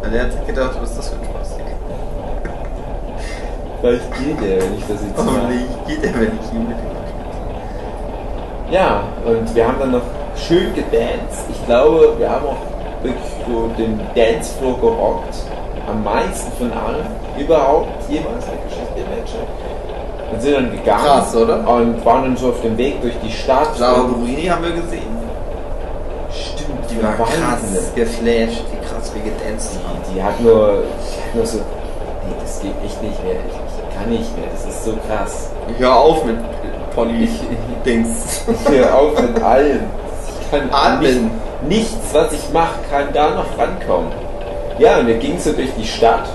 Und 0.03 0.15
er 0.15 0.25
hat 0.25 0.33
sich 0.33 0.47
gedacht, 0.47 0.71
was 0.81 0.91
ist 0.91 0.99
das 0.99 1.09
für 1.09 1.17
ein 1.17 1.25
Spaß 1.25 1.57
hier? 1.57 1.67
Vielleicht 3.81 4.13
geht 4.19 4.41
der, 4.43 4.63
wenn 4.63 4.75
ich 4.77 4.87
das 4.87 5.01
jetzt. 5.03 5.17
Hoffentlich 5.17 5.67
geht 5.87 6.05
er, 6.05 6.15
wenn 6.21 6.39
ich 6.43 6.53
ihn 6.53 6.69
mit 6.69 6.77
dem 6.77 6.91
anstoße. 6.91 7.41
Ja, 8.71 9.03
und 9.25 9.55
wir 9.55 9.67
haben 9.67 9.79
dann 9.79 9.93
noch 9.93 10.03
schön 10.37 10.75
gedanced. 10.75 11.49
Ich 11.51 11.65
glaube, 11.67 12.15
wir 12.19 12.31
haben 12.31 12.47
auch 12.47 13.03
wirklich 13.03 13.33
so 13.47 13.71
den 13.79 14.01
Dancefloor 14.15 14.79
gerockt. 14.81 15.35
Am 15.89 16.05
meisten 16.05 16.51
von 16.59 16.73
allen 16.73 17.07
überhaupt 17.39 17.89
jemals 18.09 18.45
in 18.45 18.51
der 18.53 18.65
Geschichte 18.69 18.95
der 18.97 19.17
Menschheit. 19.17 19.49
Und 20.33 20.41
sind 20.43 20.55
dann 20.55 20.71
gegangen 20.71 21.05
Krass, 21.05 21.35
oder? 21.35 21.69
und 21.69 22.05
waren 22.05 22.23
dann 22.23 22.37
so 22.37 22.49
auf 22.51 22.61
dem 22.63 22.77
Weg 22.79 23.01
durch 23.03 23.15
die 23.25 23.33
Stadt. 23.33 23.69
Und- 23.81 24.21
Burini 24.21 24.47
haben 24.47 24.63
wir 24.63 24.71
gesehen. 24.73 25.19
Stimmt, 26.33 26.89
Die 26.91 27.03
war 27.03 27.15
krass 27.15 27.93
geflasht, 27.95 28.63
wie 28.71 28.87
krass 28.87 29.13
wir 29.15 29.23
gedanced 29.23 29.79
haben. 29.87 29.99
Die, 30.09 30.15
die 30.15 30.23
hat 30.23 30.41
nur, 30.41 30.85
die 30.85 31.23
hat 31.23 31.35
nur 31.35 31.47
so, 31.47 31.59
nee, 31.59 32.35
das 32.41 32.61
geht 32.61 32.71
echt 32.85 33.03
nicht 33.03 33.25
mehr. 33.25 33.35
Ich, 33.49 33.55
ich 33.57 33.99
kann 33.99 34.09
nicht 34.11 34.37
mehr, 34.39 34.47
das 34.53 34.65
ist 34.73 34.85
so 34.85 34.93
krass. 35.09 35.51
Hör 35.79 35.97
auf 35.97 36.25
mit 36.25 36.37
Polly 36.95 37.29
Dings. 37.85 38.43
Ich 38.47 38.69
höre 38.71 38.95
auf 38.95 39.21
mit 39.21 39.43
allem. 39.43 39.81
Ich 40.41 40.51
kann 40.53 40.71
Atmen. 40.73 41.31
Nicht, 41.61 41.69
nichts, 41.69 42.15
was 42.15 42.33
ich 42.33 42.53
mache, 42.53 42.75
kann 42.91 43.07
da 43.13 43.31
noch 43.31 43.59
rankommen. 43.59 44.13
Ja, 44.81 44.99
und 44.99 45.07
wir 45.09 45.19
gingen 45.19 45.39
so 45.39 45.53
durch 45.53 45.69
die 45.77 45.85
Stadt. 45.85 46.27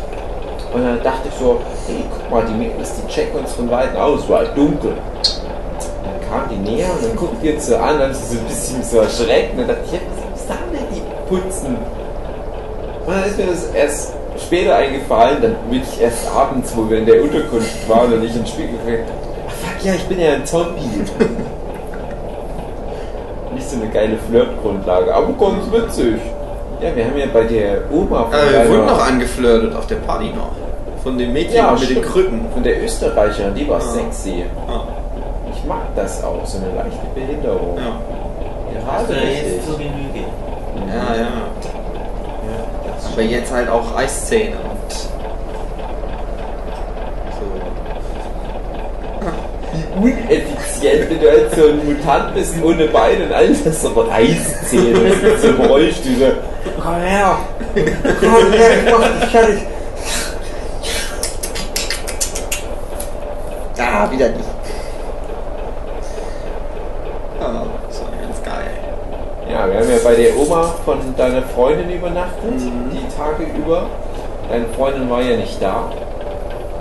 Und 0.71 0.83
dann 0.85 1.01
dachte 1.01 1.29
ich 1.29 1.33
so, 1.39 1.59
hey, 1.87 2.03
guck 2.11 2.29
mal, 2.29 2.45
die 2.45 2.53
Mädels, 2.53 2.93
die 2.93 3.07
checken 3.11 3.39
uns 3.39 3.53
von 3.53 3.71
Weitem 3.71 3.97
aus, 3.97 4.29
war 4.29 4.37
halt 4.39 4.55
dunkel. 4.55 4.91
Dann 4.91 6.29
kam 6.29 6.47
die 6.51 6.57
näher 6.57 6.91
und 6.93 7.03
dann 7.03 7.15
guckten 7.15 7.41
wir 7.41 7.55
uns 7.55 7.65
so 7.65 7.75
an, 7.77 7.97
dann 7.97 8.11
ist 8.11 8.29
sie 8.29 8.35
so 8.35 8.41
ein 8.41 8.47
bisschen 8.47 8.83
so 8.83 8.99
erschreckt. 8.99 9.53
Und 9.53 9.61
dann 9.61 9.69
dachte 9.69 9.81
ich, 9.85 9.93
ja, 9.93 9.99
was 10.31 10.47
sagen 10.47 10.61
denn 10.71 10.85
die 10.93 11.01
putzen? 11.27 11.75
Und 13.07 13.15
dann 13.15 13.23
ist 13.25 13.35
mir 13.35 13.47
das 13.47 13.65
erst 13.73 14.13
später 14.37 14.75
eingefallen, 14.75 15.41
dann 15.41 15.55
wirklich 15.71 15.99
erst 15.99 16.29
abends, 16.29 16.71
wo 16.77 16.87
wir 16.87 16.99
in 16.99 17.07
der 17.07 17.23
Unterkunft 17.23 17.89
waren 17.89 18.13
und 18.13 18.23
ich 18.23 18.35
ins 18.35 18.51
habe, 18.51 19.05
ach 19.47 19.53
fuck 19.53 19.83
ja, 19.83 19.95
ich 19.95 20.05
bin 20.05 20.19
ja 20.19 20.33
ein 20.33 20.45
Zombie. 20.45 20.81
Nicht 23.55 23.69
so 23.71 23.77
eine 23.77 23.89
geile 23.89 24.17
Flirtgrundlage, 24.29 25.15
aber 25.15 25.33
ganz 25.33 25.71
witzig. 25.71 26.21
Ja, 26.85 26.95
wir 26.95 27.05
haben 27.05 27.17
ja 27.17 27.25
bei 27.33 27.43
der 27.43 27.77
Oma 27.91 28.25
von 28.25 28.33
Äh, 28.33 28.63
wir 28.63 28.69
wurden 28.69 28.85
noch 28.85 29.05
angeflirtet 29.07 29.75
auf 29.75 29.87
der 29.87 29.95
Party 29.95 30.25
noch. 30.27 30.51
Von 31.03 31.17
dem 31.17 31.33
Mädchen 31.33 31.55
ja, 31.55 31.71
mit 31.71 31.81
den 31.81 31.85
stimmt. 31.87 32.05
Krücken. 32.05 32.45
Von 32.53 32.63
der 32.63 32.83
Österreicherin, 32.83 33.55
die 33.55 33.67
war 33.67 33.77
Ah. 33.77 33.81
sexy. 33.81 34.43
Ah. 34.67 34.83
ich 35.51 35.63
mag 35.65 35.81
das 35.95 36.23
auch, 36.23 36.45
so 36.45 36.57
eine 36.59 36.75
leichte 36.75 37.05
Behinderung. 37.15 37.77
Ja, 37.77 38.79
Gerade 38.79 39.13
Das 39.13 39.21
richtig. 39.23 39.53
jetzt 39.55 39.65
zur 39.65 39.77
Genüge. 39.77 40.25
ja. 40.87 41.15
ja. 41.15 41.27
Aber 43.13 43.21
jetzt 43.21 43.51
halt 43.53 43.69
auch 43.69 43.95
Eiszähne 43.95 44.55
und 44.57 44.91
so. 44.91 45.07
Wie 50.01 50.07
uneffizient, 50.09 51.09
wenn 51.09 51.19
du 51.21 51.29
halt 51.29 51.55
so 51.55 51.61
ein 51.67 51.85
Mutant 51.85 52.33
bist 52.35 52.55
ohne 52.63 52.85
Beine 52.87 53.25
und 53.25 53.33
alles 53.33 53.65
hast 53.65 53.81
so 53.83 54.05
Eiszähne. 54.11 54.99
Das 55.21 55.33
ist 55.33 55.41
so 55.43 55.47
ein 55.63 55.67
Rollstuhl. 55.69 56.37
So, 56.85 56.91
Komm 56.91 57.01
her! 57.01 57.37
Komm 58.19 58.51
her, 58.51 58.77
ich 58.77 58.91
mach 58.91 59.21
dich 59.21 59.29
fertig! 59.29 59.59
Ah, 63.77 64.11
wieder 64.11 64.29
nicht. 64.29 64.45
Ja, 67.39 67.63
das 67.87 68.01
war 68.01 68.07
ganz 68.21 68.43
geil. 68.43 68.71
Ja, 69.49 69.67
wir 69.67 69.79
haben 69.79 69.89
ja 69.89 69.97
bei 70.03 70.15
der 70.15 70.37
Oma 70.37 70.75
von 70.83 70.99
deiner 71.17 71.41
Freundin 71.43 71.89
übernachtet, 71.89 72.53
die 72.91 73.17
Tage 73.17 73.43
über. 73.57 73.87
Deine 74.49 74.65
Freundin 74.77 75.09
war 75.09 75.21
ja 75.21 75.37
nicht 75.37 75.61
da. 75.61 75.89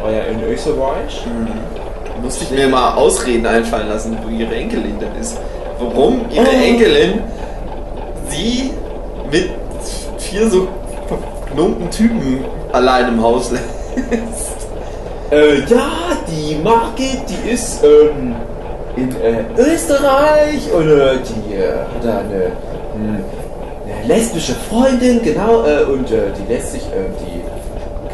War 0.02 0.10
ja 0.10 0.24
in 0.24 0.42
Österreich. 0.42 1.24
Musste 2.20 2.44
ich 2.44 2.50
mir 2.50 2.68
mal 2.68 2.94
Ausreden 2.94 3.46
einfallen 3.46 3.88
lassen, 3.88 4.18
wo 4.22 4.28
ihre 4.28 4.54
Enkelin 4.54 4.98
denn 4.98 5.14
ist. 5.20 5.38
Warum 5.78 6.26
ihre 6.30 6.50
Enkelin 6.50 7.22
sie 8.28 8.72
mit 9.30 9.50
vier 10.34 10.50
so 10.50 10.68
verknummten 11.06 11.90
Typen 11.90 12.44
allein 12.72 13.08
im 13.08 13.22
Haus 13.22 13.50
lässt. 13.50 13.64
Äh, 15.30 15.60
ja, 15.60 15.88
die 16.28 16.54
Margit, 16.62 17.22
die 17.26 17.50
ist 17.50 17.82
ähm, 17.82 18.36
in 18.94 19.10
äh, 19.22 19.42
Österreich 19.56 20.70
und 20.70 20.86
äh, 20.86 21.16
die 21.16 21.54
äh, 21.54 21.72
hat 21.72 22.04
da 22.04 22.18
eine, 22.18 22.52
hm, 22.92 23.24
eine 23.86 24.06
lesbische 24.06 24.54
Freundin, 24.68 25.22
genau, 25.22 25.64
äh, 25.64 25.84
und 25.84 26.10
äh, 26.12 26.30
die 26.38 26.52
lässt 26.52 26.72
sich 26.72 26.82
äh, 26.82 27.08
die, 27.18 27.40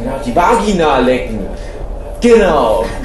genau, 0.01 0.15
die 0.25 0.33
Vagina 0.33 0.99
lecken. 0.99 1.45
Genau. 2.21 2.85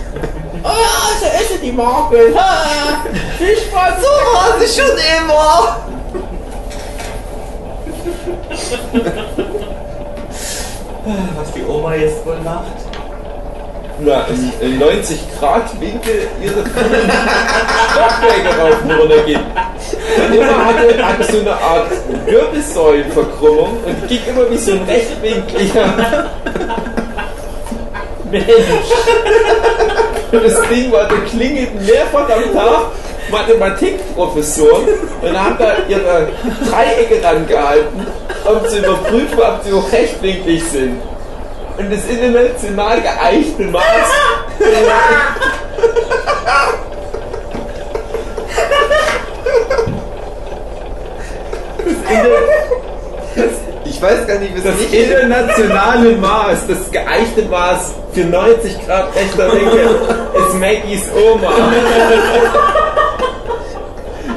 Ah, 0.62 1.12
so 1.21 1.27
ist 1.27 1.61
sie, 1.61 1.67
die 1.67 1.73
Margit. 1.73 2.35
Ha, 2.35 3.05
viel 3.39 3.57
Spaß. 3.57 4.01
So 4.01 4.09
war 4.35 4.59
sie 4.59 4.81
schon 4.81 4.91
immer! 4.97 5.86
Was 11.37 11.53
die 11.53 11.64
Oma 11.64 11.95
jetzt 11.95 12.27
wohl 12.27 12.39
macht? 12.45 12.73
Na, 14.01 14.27
in 14.61 14.79
90 14.79 15.19
Grad 15.39 15.81
Winkel 15.81 16.29
ihre 16.43 16.61
Stockwerke 16.61 18.61
rauf 18.61 18.83
und 18.85 18.91
runter 18.91 19.23
geht. 19.25 19.39
Und 19.39 20.35
immer 20.35 20.67
hatte, 20.67 21.07
hatte 21.07 21.25
so 21.33 21.41
eine 21.41 21.53
Art 21.53 21.91
Wirbelsäulenverkrümmung 22.27 23.79
und 23.85 24.09
ging 24.09 24.21
immer 24.29 24.51
wie 24.51 24.59
so 24.59 24.73
ein 24.73 24.83
rechtwinkliger 24.83 25.87
Mensch. 28.31 28.45
Und 30.33 30.45
das 30.45 30.61
Ding 30.69 30.93
war, 30.93 31.09
der 31.09 31.21
klingelt 31.21 31.75
mehrfach 31.87 32.29
am 32.29 32.53
Tag 32.53 32.91
Mathematikprofessoren 33.31 34.87
und 35.22 35.39
haben 35.41 35.57
da 35.59 35.77
ihre 35.89 36.29
Dreiecke 36.68 37.22
rangehalten, 37.22 38.07
um 38.45 38.68
zu 38.68 38.79
überprüfen, 38.79 39.39
ob 39.39 39.62
sie 39.64 39.72
auch 39.72 39.93
rechtwinklig 39.93 40.62
sind. 40.64 41.01
Und 41.79 41.93
das 41.93 42.07
international 42.09 43.01
geeichte 43.03 43.64
Maß. 43.64 43.83
Ich 53.85 54.03
weiß 54.03 54.27
gar 54.27 54.39
nicht, 54.39 54.55
wie 54.55 54.59
es 54.59 54.64
das 54.64 54.81
internationale 54.93 56.16
Maß, 56.16 56.66
das 56.68 56.91
geeichte 56.91 57.43
Maß 57.43 57.95
für 58.12 58.24
90 58.24 58.87
Grad 58.87 59.14
rechter 59.14 59.53
Winkel 59.53 59.89
ist 60.35 60.55
Maggies 60.55 61.03
Oma. 61.12 61.53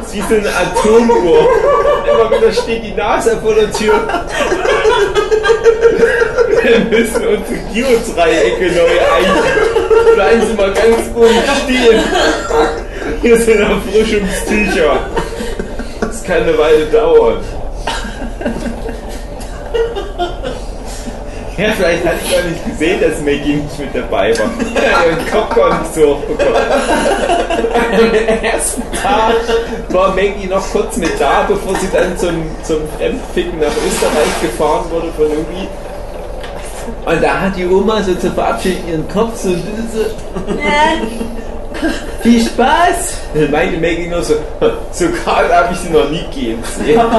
Das 0.10 0.18
ist 0.18 0.32
eine 0.32 0.50
Atomuhr. 0.50 1.48
Immer 2.04 2.32
wieder 2.32 2.52
steht 2.52 2.84
die 2.84 2.94
NASA 2.94 3.38
vor 3.38 3.54
der 3.54 3.72
Tür. 3.72 3.94
Wir 6.64 6.80
müssen 6.80 7.28
unsere 7.28 7.60
Geodreiecke 7.72 8.72
neu 8.72 8.90
eichen. 9.16 10.16
Bleiben 10.16 10.42
Sie 10.48 10.54
mal 10.56 10.74
ganz 10.74 11.16
oben 11.16 11.44
stehen. 11.64 12.04
Hier 13.22 13.38
sind 13.38 13.60
Erfrischungstücher. 13.60 15.00
Das 16.02 16.24
kann 16.24 16.42
eine 16.42 16.58
Weile 16.58 16.86
dauern. 16.88 17.38
Ja, 21.60 21.72
vielleicht 21.76 22.06
hatte 22.06 22.16
ich 22.24 22.32
gar 22.32 22.44
nicht 22.44 22.64
gesehen, 22.66 23.02
dass 23.02 23.20
Maggie 23.20 23.56
nicht 23.56 23.80
mit 23.80 23.94
dabei 23.94 24.34
war. 24.40 24.46
Ihren 25.06 25.30
Kopf 25.30 25.54
gar 25.56 25.82
nicht 25.82 25.94
so 25.94 26.16
hochbekommen. 26.16 26.56
Am 28.30 28.44
ersten 28.44 28.82
Tag 28.94 29.34
war 29.90 30.16
Maggie 30.16 30.48
noch 30.48 30.66
kurz 30.72 30.96
mit 30.96 31.20
da, 31.20 31.44
bevor 31.48 31.76
sie 31.76 31.90
dann 31.92 32.18
zum, 32.18 32.44
zum 32.64 32.78
Fremdficken 32.98 33.60
nach 33.60 33.68
Österreich 33.68 34.42
gefahren 34.42 34.86
wurde 34.90 35.08
von 35.18 35.26
Lugi. 35.26 35.68
Und 37.06 37.22
da 37.24 37.42
hat 37.42 37.58
die 37.58 37.68
Oma 37.68 38.02
so 38.04 38.16
zur 38.16 38.32
Verabschiedung 38.32 38.88
ihren 38.90 39.08
Kopf 39.10 39.38
so 39.42 39.50
ein 39.50 39.62
bisschen 39.62 39.90
so, 39.94 40.00
"Ja, 40.60 40.94
viel 42.22 42.42
Spaß. 42.42 43.18
Dann 43.34 43.52
meinte 43.52 43.78
Maggie 43.78 44.08
nur 44.08 44.24
so, 44.24 44.36
so 44.92 45.08
gerade 45.10 45.54
habe 45.54 45.74
ich 45.74 45.80
sie 45.80 45.90
noch 45.90 46.10
nie 46.10 46.24
gehen 46.34 46.64
sehen. 46.78 47.02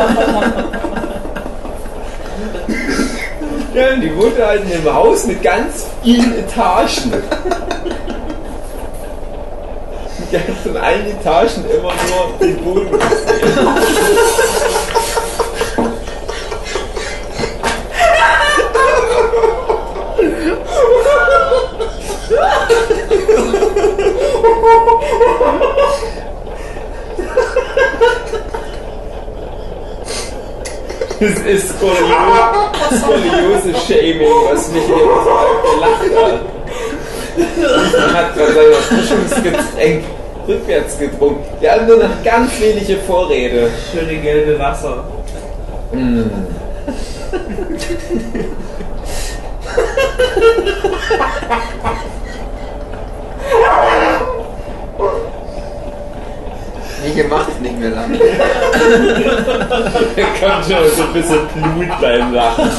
Ja, 3.73 3.93
und 3.95 4.01
die 4.01 4.17
wohnte 4.17 4.45
halt 4.45 4.65
in 4.65 4.73
einem 4.73 4.93
Haus 4.93 5.27
mit 5.27 5.43
ganz 5.43 5.87
vielen 6.03 6.37
Etagen. 6.39 7.13
Die 10.33 10.39
hat 10.39 10.45
von 10.63 10.77
allen 10.77 11.07
Etagen 11.07 11.65
immer 11.71 11.93
nur 11.93 12.39
den 12.41 12.57
Boden 12.65 12.89
Das 31.21 31.39
ist 31.41 31.69
skoliose, 31.79 33.75
Shaming, 33.87 34.33
was 34.51 34.73
mich 34.73 34.85
hier 34.85 34.95
total 34.95 35.49
gelacht 35.75 36.09
hat. 36.17 36.41
Ich 37.37 38.15
hat 38.15 38.35
gerade 38.35 38.53
sein 38.55 38.73
Erfrischungsgetränk 38.73 40.05
rückwärts 40.49 40.99
getrunken. 40.99 41.45
Wir 41.61 41.73
haben 41.73 41.87
nur 41.87 41.99
noch 41.99 42.23
ganz 42.25 42.59
wenige 42.59 42.97
Vorräte. 43.03 43.69
Schöne 43.93 44.17
gelbe 44.17 44.59
Wasser. 44.59 45.05
Nee, 45.93 46.25
hier 57.15 57.25
macht 57.29 57.49
es 57.49 57.61
nicht 57.61 57.79
mehr 57.79 57.91
lang. 57.91 58.19
Da 60.17 60.23
kommt 60.39 60.65
schon 60.65 60.91
so 60.97 61.03
ein 61.03 61.13
bisschen 61.13 61.49
Blut 61.49 62.01
beim 62.01 62.35
Lachen. 62.35 62.71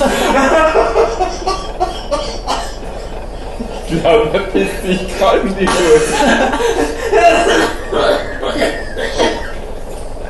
Ich 3.87 4.01
glaube, 4.01 4.29
er 4.33 4.39
pisst 4.39 4.83
sich 4.85 5.17
gerade 5.17 5.39
in 5.39 5.55
die 5.57 5.67
Hose. 5.67 6.13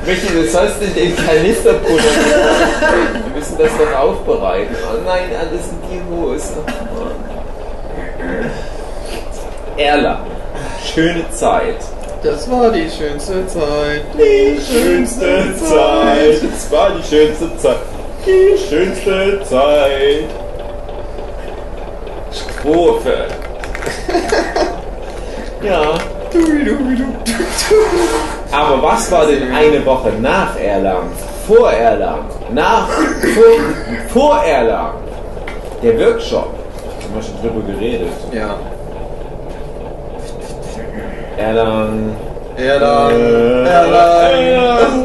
Michi, 0.04 0.26
du 0.32 0.44
in 0.82 0.94
den 0.94 1.16
Kanisterpuder. 1.16 2.02
Wir 2.02 3.36
müssen 3.36 3.56
das 3.56 3.70
doch 3.78 3.98
aufbereiten. 4.00 4.74
Oh 4.90 4.98
nein, 5.06 5.30
alles 5.38 5.68
in 5.68 5.80
die 5.88 6.02
Hose. 6.10 6.64
Erla. 9.76 10.20
Schöne 10.84 11.24
Zeit. 11.30 11.76
Das 12.22 12.48
war 12.48 12.70
die 12.70 12.88
schönste 12.88 13.44
Zeit. 13.48 14.02
Die 14.14 14.60
schönste 14.60 15.56
Zeit. 15.56 16.40
Es 16.54 16.70
war 16.70 16.90
die 16.90 17.02
schönste 17.02 17.56
Zeit. 17.56 17.76
Die 18.24 18.56
schönste 18.56 19.40
Zeit. 19.44 20.28
Strophe. 22.32 23.26
Ja. 25.62 25.94
Aber 28.50 28.82
was 28.82 29.10
war 29.12 29.26
denn 29.26 29.52
eine 29.52 29.84
Woche 29.86 30.10
nach 30.20 30.58
Erlangen? 30.58 31.12
Vor 31.46 31.70
Erlangen? 31.70 32.24
Nach? 32.52 32.88
Vor, 32.88 33.44
vor 34.08 34.42
Erlangen? 34.42 34.98
Der 35.80 36.00
Workshop. 36.00 36.48
Haben 37.02 37.14
wir 37.14 37.22
schon 37.22 37.40
drüber 37.40 37.72
geredet. 37.72 38.08
Ja. 38.32 38.56
Erlangen, 41.42 42.16
Erlangen, 42.56 43.66
Erlangen. 43.66 45.02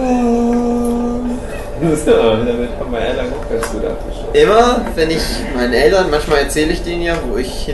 So, 2.06 2.12
damit 2.12 2.70
haben 2.80 2.92
wir 2.92 3.00
Erlangen 3.00 3.34
auch 3.34 3.50
ganz 3.50 3.72
gut 3.72 3.86
abgeschlossen. 3.86 4.34
Immer, 4.34 4.82
wenn 4.96 5.10
ich 5.10 5.24
meinen 5.56 5.74
Eltern, 5.74 6.12
manchmal 6.12 6.40
erzähle 6.40 6.74
ich 6.74 6.84
denen 6.84 7.02
ja, 7.02 7.16
wo 7.28 7.38
ich 7.38 7.72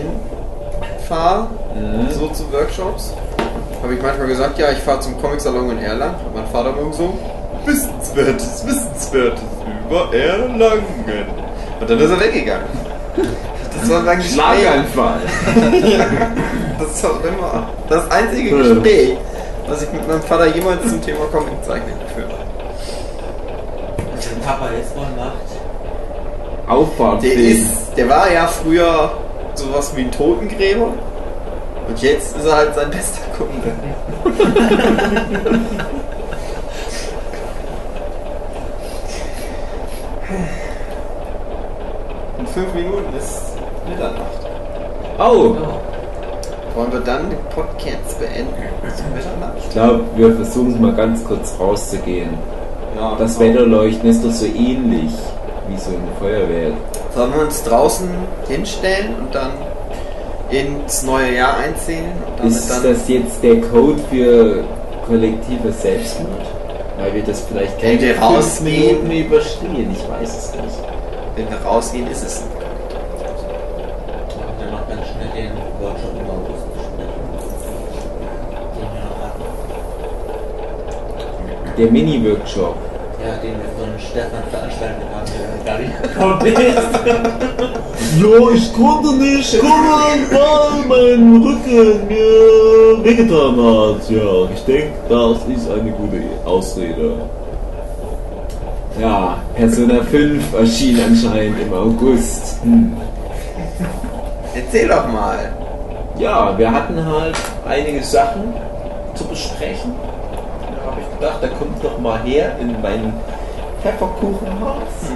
hinfahre, 0.98 1.48
so 2.18 2.28
zu 2.30 2.50
Workshops, 2.54 3.14
habe 3.82 3.96
ich 3.96 4.02
manchmal 4.02 4.28
gesagt, 4.28 4.58
ja, 4.58 4.72
ich 4.72 4.80
fahre 4.80 5.02
zum 5.02 5.22
Comic-Salon 5.22 5.72
in 5.72 5.80
Erlangen. 5.80 6.16
Und 6.26 6.34
mein 6.34 6.48
Vater 6.48 6.74
immer 6.80 6.94
so, 6.94 7.18
Wissenswertes, 7.66 8.66
Wissenswertes 8.66 9.42
über 9.90 10.14
Erlangen. 10.14 10.86
Und 11.82 11.90
dann 11.90 12.00
ist 12.00 12.12
er 12.12 12.20
weggegangen. 12.20 12.68
Das 13.78 13.90
war 13.90 14.08
ein. 14.08 14.22
Schlaganfall. 14.22 15.20
Das 16.80 17.04
war 17.04 17.12
immer 17.26 17.70
das 17.90 18.10
einzige 18.12 18.58
Gespräch, 18.58 19.18
was 19.68 19.82
ich 19.84 19.92
mit 19.92 20.08
meinem 20.08 20.22
Vater 20.22 20.48
jemals 20.48 20.88
zum 20.88 21.02
Thema 21.02 21.26
Comiczeichnen 21.32 22.00
geführt 22.08 22.32
habe. 22.32 22.44
Was 24.16 24.30
dein 24.30 24.42
Papa 24.42 24.70
jetzt 24.78 24.96
mal 24.96 25.08
macht. 25.16 25.34
Der 26.66 26.74
Auffahrtfilm. 26.74 27.40
ist, 27.40 27.98
der 27.98 28.10
war 28.10 28.32
ja 28.32 28.48
früher 28.48 29.12
sowas 29.56 29.92
wie 29.96 30.02
ein 30.02 30.12
Totengräber. 30.12 30.90
Und 31.88 32.02
jetzt 32.02 32.36
ist 32.38 32.46
er 32.46 32.56
halt 32.56 32.76
sein 32.76 32.90
bester 32.90 33.22
Kunde. 33.38 33.74
In 42.40 42.48
fünf 42.48 42.74
Minuten 42.74 43.14
ist 43.18 43.42
Mitternacht. 43.88 44.48
Oh, 45.20 45.56
Wollen 46.76 46.92
wir 46.92 47.00
dann 47.02 47.30
den 47.30 47.40
Podcast 47.54 48.20
beenden? 48.20 48.54
Ich 49.60 49.70
glaube, 49.70 50.02
wir 50.16 50.34
versuchen 50.36 50.82
mal 50.82 50.94
ganz 50.94 51.24
kurz 51.24 51.54
rauszugehen. 51.60 52.30
Ja, 52.96 53.16
Das 53.18 53.38
genau. 53.38 53.54
Wetterleuchten 53.54 54.10
ist 54.10 54.24
doch 54.26 54.32
so 54.32 54.46
ähnlich 54.46 55.12
wie 55.68 55.78
so 55.78 55.92
eine 55.92 56.12
Feuerwehr. 56.20 56.72
Sollen 57.16 57.34
wir 57.34 57.42
uns 57.44 57.64
draußen 57.64 58.10
hinstellen 58.48 59.16
und 59.20 59.34
dann 59.36 59.52
ins 60.50 61.04
neue 61.04 61.36
Jahr 61.36 61.58
einzählen? 61.58 62.12
Ist 62.46 62.70
das 62.84 63.08
jetzt 63.08 63.44
der 63.44 63.62
Code 63.62 64.00
für 64.10 64.64
kollektives 65.08 65.82
Selbstmord? 65.82 66.42
Weil 66.98 67.14
wir 67.16 67.24
das 67.24 67.42
vielleicht 67.42 67.82
Wenn 67.82 68.00
wir 68.02 68.14
keine 68.16 68.38
rausgehen- 68.38 69.04
Minuten 69.08 69.12
überstehen, 69.28 69.92
ich 69.92 70.10
weiß 70.10 70.38
es 70.38 70.56
nicht. 70.56 70.78
wenn 71.36 71.50
wir 71.50 71.58
rausgehen, 71.66 72.08
ist 72.08 72.24
es. 72.26 72.38
Und 72.42 72.50
dann 74.60 74.72
noch 74.72 74.88
ganz 74.88 75.02
schnell 75.08 75.30
den 75.36 75.52
Workshop 75.82 76.14
im 76.14 76.30
August 76.30 76.66
besprechen. 76.74 77.24
Den 78.76 78.90
wir 78.94 79.02
noch 79.10 79.20
hatten. 79.24 79.44
Der 81.78 81.92
Mini-Workshop. 81.92 82.76
Ja, 83.24 83.36
den 83.38 83.54
wir 83.54 83.70
von 83.78 83.98
Stefan 83.98 84.44
veranstaltet 84.52 85.04
haben, 85.14 85.26
der 85.34 85.74
gar 85.74 85.80
nicht 85.80 86.04
gekommen 86.04 86.46
ist. 86.46 86.94
Ja, 88.20 88.54
ich 88.54 88.74
konnte 88.74 89.14
nicht 89.16 89.60
kommen, 89.60 90.28
weil 90.30 90.86
mein 90.88 91.42
Rücken 91.42 92.08
mir 92.08 93.04
wehgetan 93.04 93.56
hat. 93.58 94.10
Ja, 94.10 94.50
ich 94.54 94.64
denke, 94.66 94.94
das 95.10 95.38
ist 95.48 95.72
eine 95.72 95.92
gute 95.92 96.22
Ausrede. 96.46 97.14
Ja, 99.00 99.38
Persona 99.56 100.04
5 100.04 100.54
erschien 100.54 101.00
anscheinend 101.04 101.60
im 101.60 101.74
August. 101.74 102.62
Hm. 102.62 102.96
Erzähl 104.54 104.88
doch 104.88 105.08
mal. 105.08 105.52
Ja, 106.20 106.56
wir 106.56 106.72
hatten 106.72 107.04
halt 107.04 107.36
einige 107.68 108.04
Sachen 108.04 108.54
zu 109.16 109.24
besprechen. 109.26 109.96
Ich 111.24 111.30
gedacht, 111.30 111.42
da 111.42 111.48
kommt 111.58 111.82
doch 111.82 111.98
mal 112.00 112.20
her 112.24 112.58
in 112.60 112.76
mein 112.82 113.14
Pfefferkuchenhaus. 113.82 115.08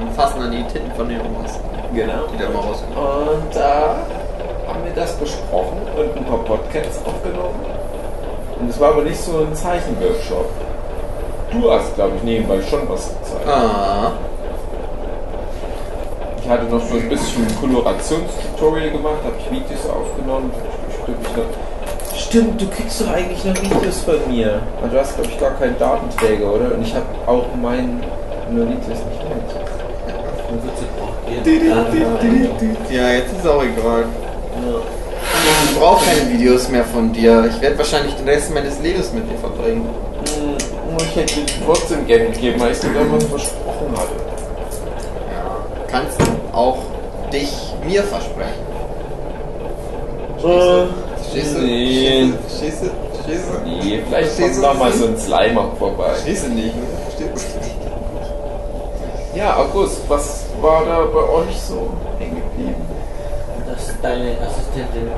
Und 0.00 0.10
fassen 0.16 0.40
dann 0.40 0.50
die 0.50 0.62
Titten 0.72 0.90
von 0.96 1.06
den 1.06 1.20
Omas. 1.20 1.60
Genau. 1.94 2.24
Die 2.32 2.38
da 2.38 2.48
mal. 2.48 2.62
Und 2.62 3.54
da 3.54 3.96
haben 4.66 4.84
wir 4.86 4.94
das 4.94 5.12
besprochen 5.16 5.76
und 5.98 6.16
ein 6.16 6.24
paar 6.24 6.38
Podcasts 6.38 6.98
aufgenommen. 7.04 7.60
Und 8.58 8.70
es 8.70 8.80
war 8.80 8.92
aber 8.92 9.02
nicht 9.02 9.20
so 9.20 9.32
ein 9.36 9.54
Zeichenworkshop. 9.54 10.48
Du 11.52 11.70
hast, 11.70 11.94
glaube 11.94 12.12
ich, 12.16 12.22
nebenbei 12.22 12.62
schon 12.62 12.88
was 12.88 13.10
gezeigt. 13.20 13.46
Ah. 13.46 14.12
Ich 16.42 16.48
hatte 16.48 16.64
noch 16.74 16.80
so 16.80 16.94
ein 16.94 17.08
bisschen 17.10 17.46
Kolorationstutorial 17.60 18.92
gemacht, 18.92 19.20
habe 19.22 19.34
ich 19.40 19.50
Videos 19.50 19.90
aufgenommen. 19.90 20.50
Stimmt, 21.02 21.18
ich 21.20 21.36
noch- 21.36 21.75
Stimmt, 22.28 22.60
du 22.60 22.66
kriegst 22.68 23.00
doch 23.00 23.08
eigentlich 23.08 23.44
noch 23.44 23.54
Videos 23.62 24.00
von 24.00 24.16
mir. 24.28 24.60
Aber 24.80 24.88
du 24.88 24.98
hast, 24.98 25.14
glaube 25.14 25.30
ich, 25.30 25.38
gar 25.38 25.52
keinen 25.52 25.78
Datenträger, 25.78 26.52
oder? 26.52 26.74
Und 26.74 26.82
ich 26.82 26.92
habe 26.94 27.06
auch 27.26 27.44
meinen 27.54 28.02
Videos 28.50 28.88
nicht 28.88 29.00
mit. 29.28 29.46
Ja, 32.90 33.10
jetzt 33.10 33.32
ist 33.32 33.46
auch 33.46 33.62
egal. 33.62 34.04
Ich 35.70 35.78
brauche 35.78 36.04
keine 36.04 36.28
Videos 36.32 36.68
mehr 36.68 36.84
von 36.84 37.12
dir. 37.12 37.48
Ich 37.48 37.60
werde 37.60 37.78
wahrscheinlich 37.78 38.14
den 38.14 38.28
Rest 38.28 38.52
meines 38.52 38.80
Lebens 38.80 39.12
mit 39.12 39.30
dir 39.30 39.38
verbringen. 39.38 39.88
Hm, 40.24 40.56
Ich 40.98 41.16
hätte 41.16 41.34
dir 41.40 41.46
trotzdem 41.64 42.06
gerne 42.06 42.26
gegeben, 42.30 42.58
weil 42.60 42.72
ich 42.72 42.80
dir 42.80 42.92
damals 42.92 43.24
versprochen 43.24 43.92
hatte. 43.92 44.16
Ja. 45.32 45.56
Kannst 45.86 46.18
auch 46.52 46.78
dich 47.32 47.52
mir 47.86 48.02
versprechen. 48.02 48.66
Äh, 50.44 50.86
Du? 51.36 51.60
Nee. 51.60 52.32
Verstehst 52.48 52.82
du? 52.82 52.88
Nee, 53.66 54.00
vielleicht 54.08 54.40
kommt 54.40 54.62
noch 54.62 54.78
mal 54.78 54.92
so 54.92 55.06
ein 55.06 55.18
Slimer 55.18 55.70
vorbei. 55.78 56.12
Du 56.24 56.30
nicht? 56.30 56.48
ne? 56.48 56.72
Du? 57.18 57.24
Ja, 59.38 59.56
August, 59.58 60.00
was 60.08 60.46
war 60.62 60.86
da 60.86 61.04
bei 61.12 61.28
euch 61.28 61.60
so 61.60 61.90
hängen 62.18 62.36
geblieben? 62.36 62.76
Dass 63.66 63.92
deine 64.00 64.30
Assistentin 64.40 65.10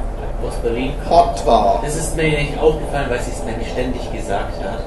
aus 0.45 0.55
Berlin 0.57 0.93
kommt. 1.09 1.39
Hot 1.39 1.47
war. 1.47 1.81
Das 1.85 1.95
ist 1.95 2.17
mir 2.17 2.25
nicht 2.25 2.59
aufgefallen, 2.59 3.07
weil 3.11 3.21
sie 3.21 3.31
es 3.31 3.45
mir 3.45 3.57
nicht 3.57 3.71
ständig 3.71 4.11
gesagt 4.11 4.61
hat. 4.61 4.81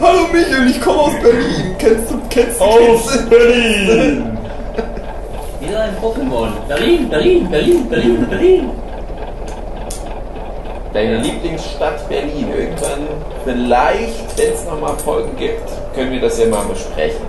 Hallo 0.00 0.20
Michael, 0.32 0.70
ich 0.70 0.80
komme 0.80 1.00
aus 1.00 1.12
Berlin. 1.22 1.76
Kennst 1.78 2.10
du, 2.10 2.18
kennst 2.30 2.58
du, 2.60 2.64
aus 2.64 2.78
kennst 2.78 3.26
du? 3.26 3.28
Berlin! 3.28 4.38
Wieder 5.60 5.80
ein 5.82 5.96
Pokémon. 6.00 6.48
Berlin, 6.66 7.10
Berlin, 7.10 7.50
Berlin, 7.50 7.88
Berlin, 7.90 8.26
Berlin. 8.30 8.70
Deine 10.92 11.18
Lieblingsstadt 11.18 12.06
Berlin. 12.08 12.52
Irgendwann, 12.54 13.06
vielleicht, 13.44 14.38
wenn 14.38 14.52
es 14.52 14.64
nochmal 14.64 14.96
Folgen 14.98 15.36
gibt, 15.36 15.68
können 15.94 16.12
wir 16.12 16.20
das 16.20 16.38
ja 16.38 16.46
mal 16.46 16.64
besprechen. 16.64 17.24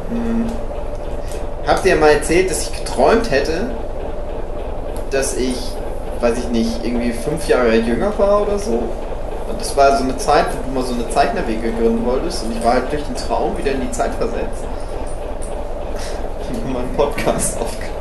Habt 1.65 1.85
ihr 1.85 1.95
mal 1.95 2.11
erzählt, 2.11 2.51
dass 2.51 2.63
ich 2.63 2.73
geträumt 2.73 3.31
hätte, 3.31 3.71
dass 5.11 5.37
ich, 5.37 5.55
weiß 6.19 6.39
ich 6.39 6.49
nicht, 6.49 6.83
irgendwie 6.83 7.13
fünf 7.13 7.47
Jahre 7.47 7.75
jünger 7.75 8.11
war 8.17 8.41
oder 8.41 8.59
so? 8.59 8.71
Und 9.49 9.59
das 9.59 9.77
war 9.77 9.97
so 9.97 10.03
eine 10.03 10.17
Zeit, 10.17 10.45
wo 10.51 10.69
du 10.69 10.79
mal 10.79 10.85
so 10.85 10.93
eine 10.93 11.09
Zeichner-WG 11.09 11.71
gründen 11.79 12.05
wolltest 12.05 12.43
und 12.43 12.57
ich 12.57 12.63
war 12.63 12.73
halt 12.73 12.91
durch 12.91 13.03
den 13.03 13.15
Traum 13.15 13.57
wieder 13.57 13.71
in 13.71 13.81
die 13.81 13.91
Zeit 13.91 14.13
versetzt. 14.15 14.65
Und 16.49 16.57
haben 16.63 16.73
mal 16.73 16.79
einen 16.79 16.95
Podcast 16.97 17.57
aufgenommen. 17.61 17.93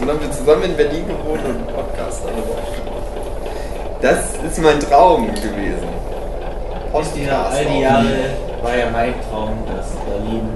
Dann 0.00 0.08
haben 0.10 0.20
wir 0.20 0.30
zusammen 0.30 0.62
in 0.64 0.76
Berlin 0.76 1.06
gewohnt 1.06 1.44
und 1.44 1.56
einen 1.56 1.66
Podcast 1.66 2.22
aufgenommen. 2.24 2.87
Das 4.00 4.18
ist 4.48 4.62
mein 4.62 4.78
Traum 4.78 5.26
gewesen. 5.26 5.88
Bis 6.96 7.12
die 7.12 7.28
all 7.28 7.64
die 7.64 7.80
Jahre 7.80 8.06
war 8.62 8.76
ja 8.76 8.90
mein 8.92 9.14
Traum, 9.28 9.58
dass 9.66 9.88
Berlin 10.06 10.48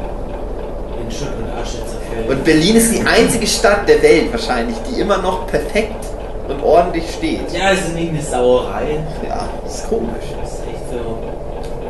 in 1.03 1.11
Schutt 1.11 1.28
und 1.38 1.51
Asche 1.61 1.78
zerfällt. 1.78 2.28
Und 2.28 2.45
Berlin 2.45 2.76
ist 2.76 2.93
die 2.95 3.05
einzige 3.05 3.47
Stadt 3.47 3.88
der 3.88 4.01
Welt 4.03 4.32
wahrscheinlich, 4.32 4.76
die 4.88 5.01
immer 5.01 5.18
noch 5.18 5.47
perfekt 5.49 6.07
und 6.49 6.62
ordentlich 6.62 7.11
steht. 7.12 7.53
ja, 7.53 7.72
es 7.72 7.80
ist 7.80 7.95
nicht 7.95 8.11
eine 8.11 8.22
Sauerei. 8.22 9.01
Ja, 9.28 9.49
das 9.64 9.76
ist 9.76 9.88
komisch. 9.88 10.24
Das 10.40 10.53
ist 10.53 10.61
echt 10.66 10.90
so. 10.90 11.18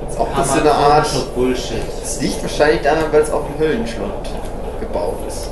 Das 0.05 0.15
ist 0.15 0.21
auch 0.21 0.29
das 0.37 0.55
so 0.55 0.61
eine 0.61 0.73
Art. 0.73 1.35
Bullshit. 1.35 1.83
Es 2.03 2.21
liegt 2.21 2.43
wahrscheinlich 2.43 2.83
daran, 2.83 3.05
weil 3.11 3.23
es 3.23 3.31
auf 3.31 3.43
dem 3.47 3.59
Höllenschlund 3.59 4.31
gebaut 4.81 5.19
ist. 5.29 5.51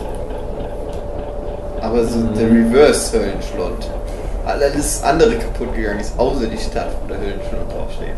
Aber 1.80 2.05
so 2.05 2.20
der 2.38 2.46
Reverse-Höllenschlund. 2.48 3.88
Alles 4.47 5.03
andere 5.03 5.36
kaputt 5.36 5.74
gegangen 5.74 6.01
ist, 6.01 6.18
außer 6.18 6.47
die 6.47 6.59
Stadt, 6.59 6.91
wo 7.03 7.09
der 7.09 7.18
Höllenschlund 7.18 7.70
draufsteht. 7.72 8.14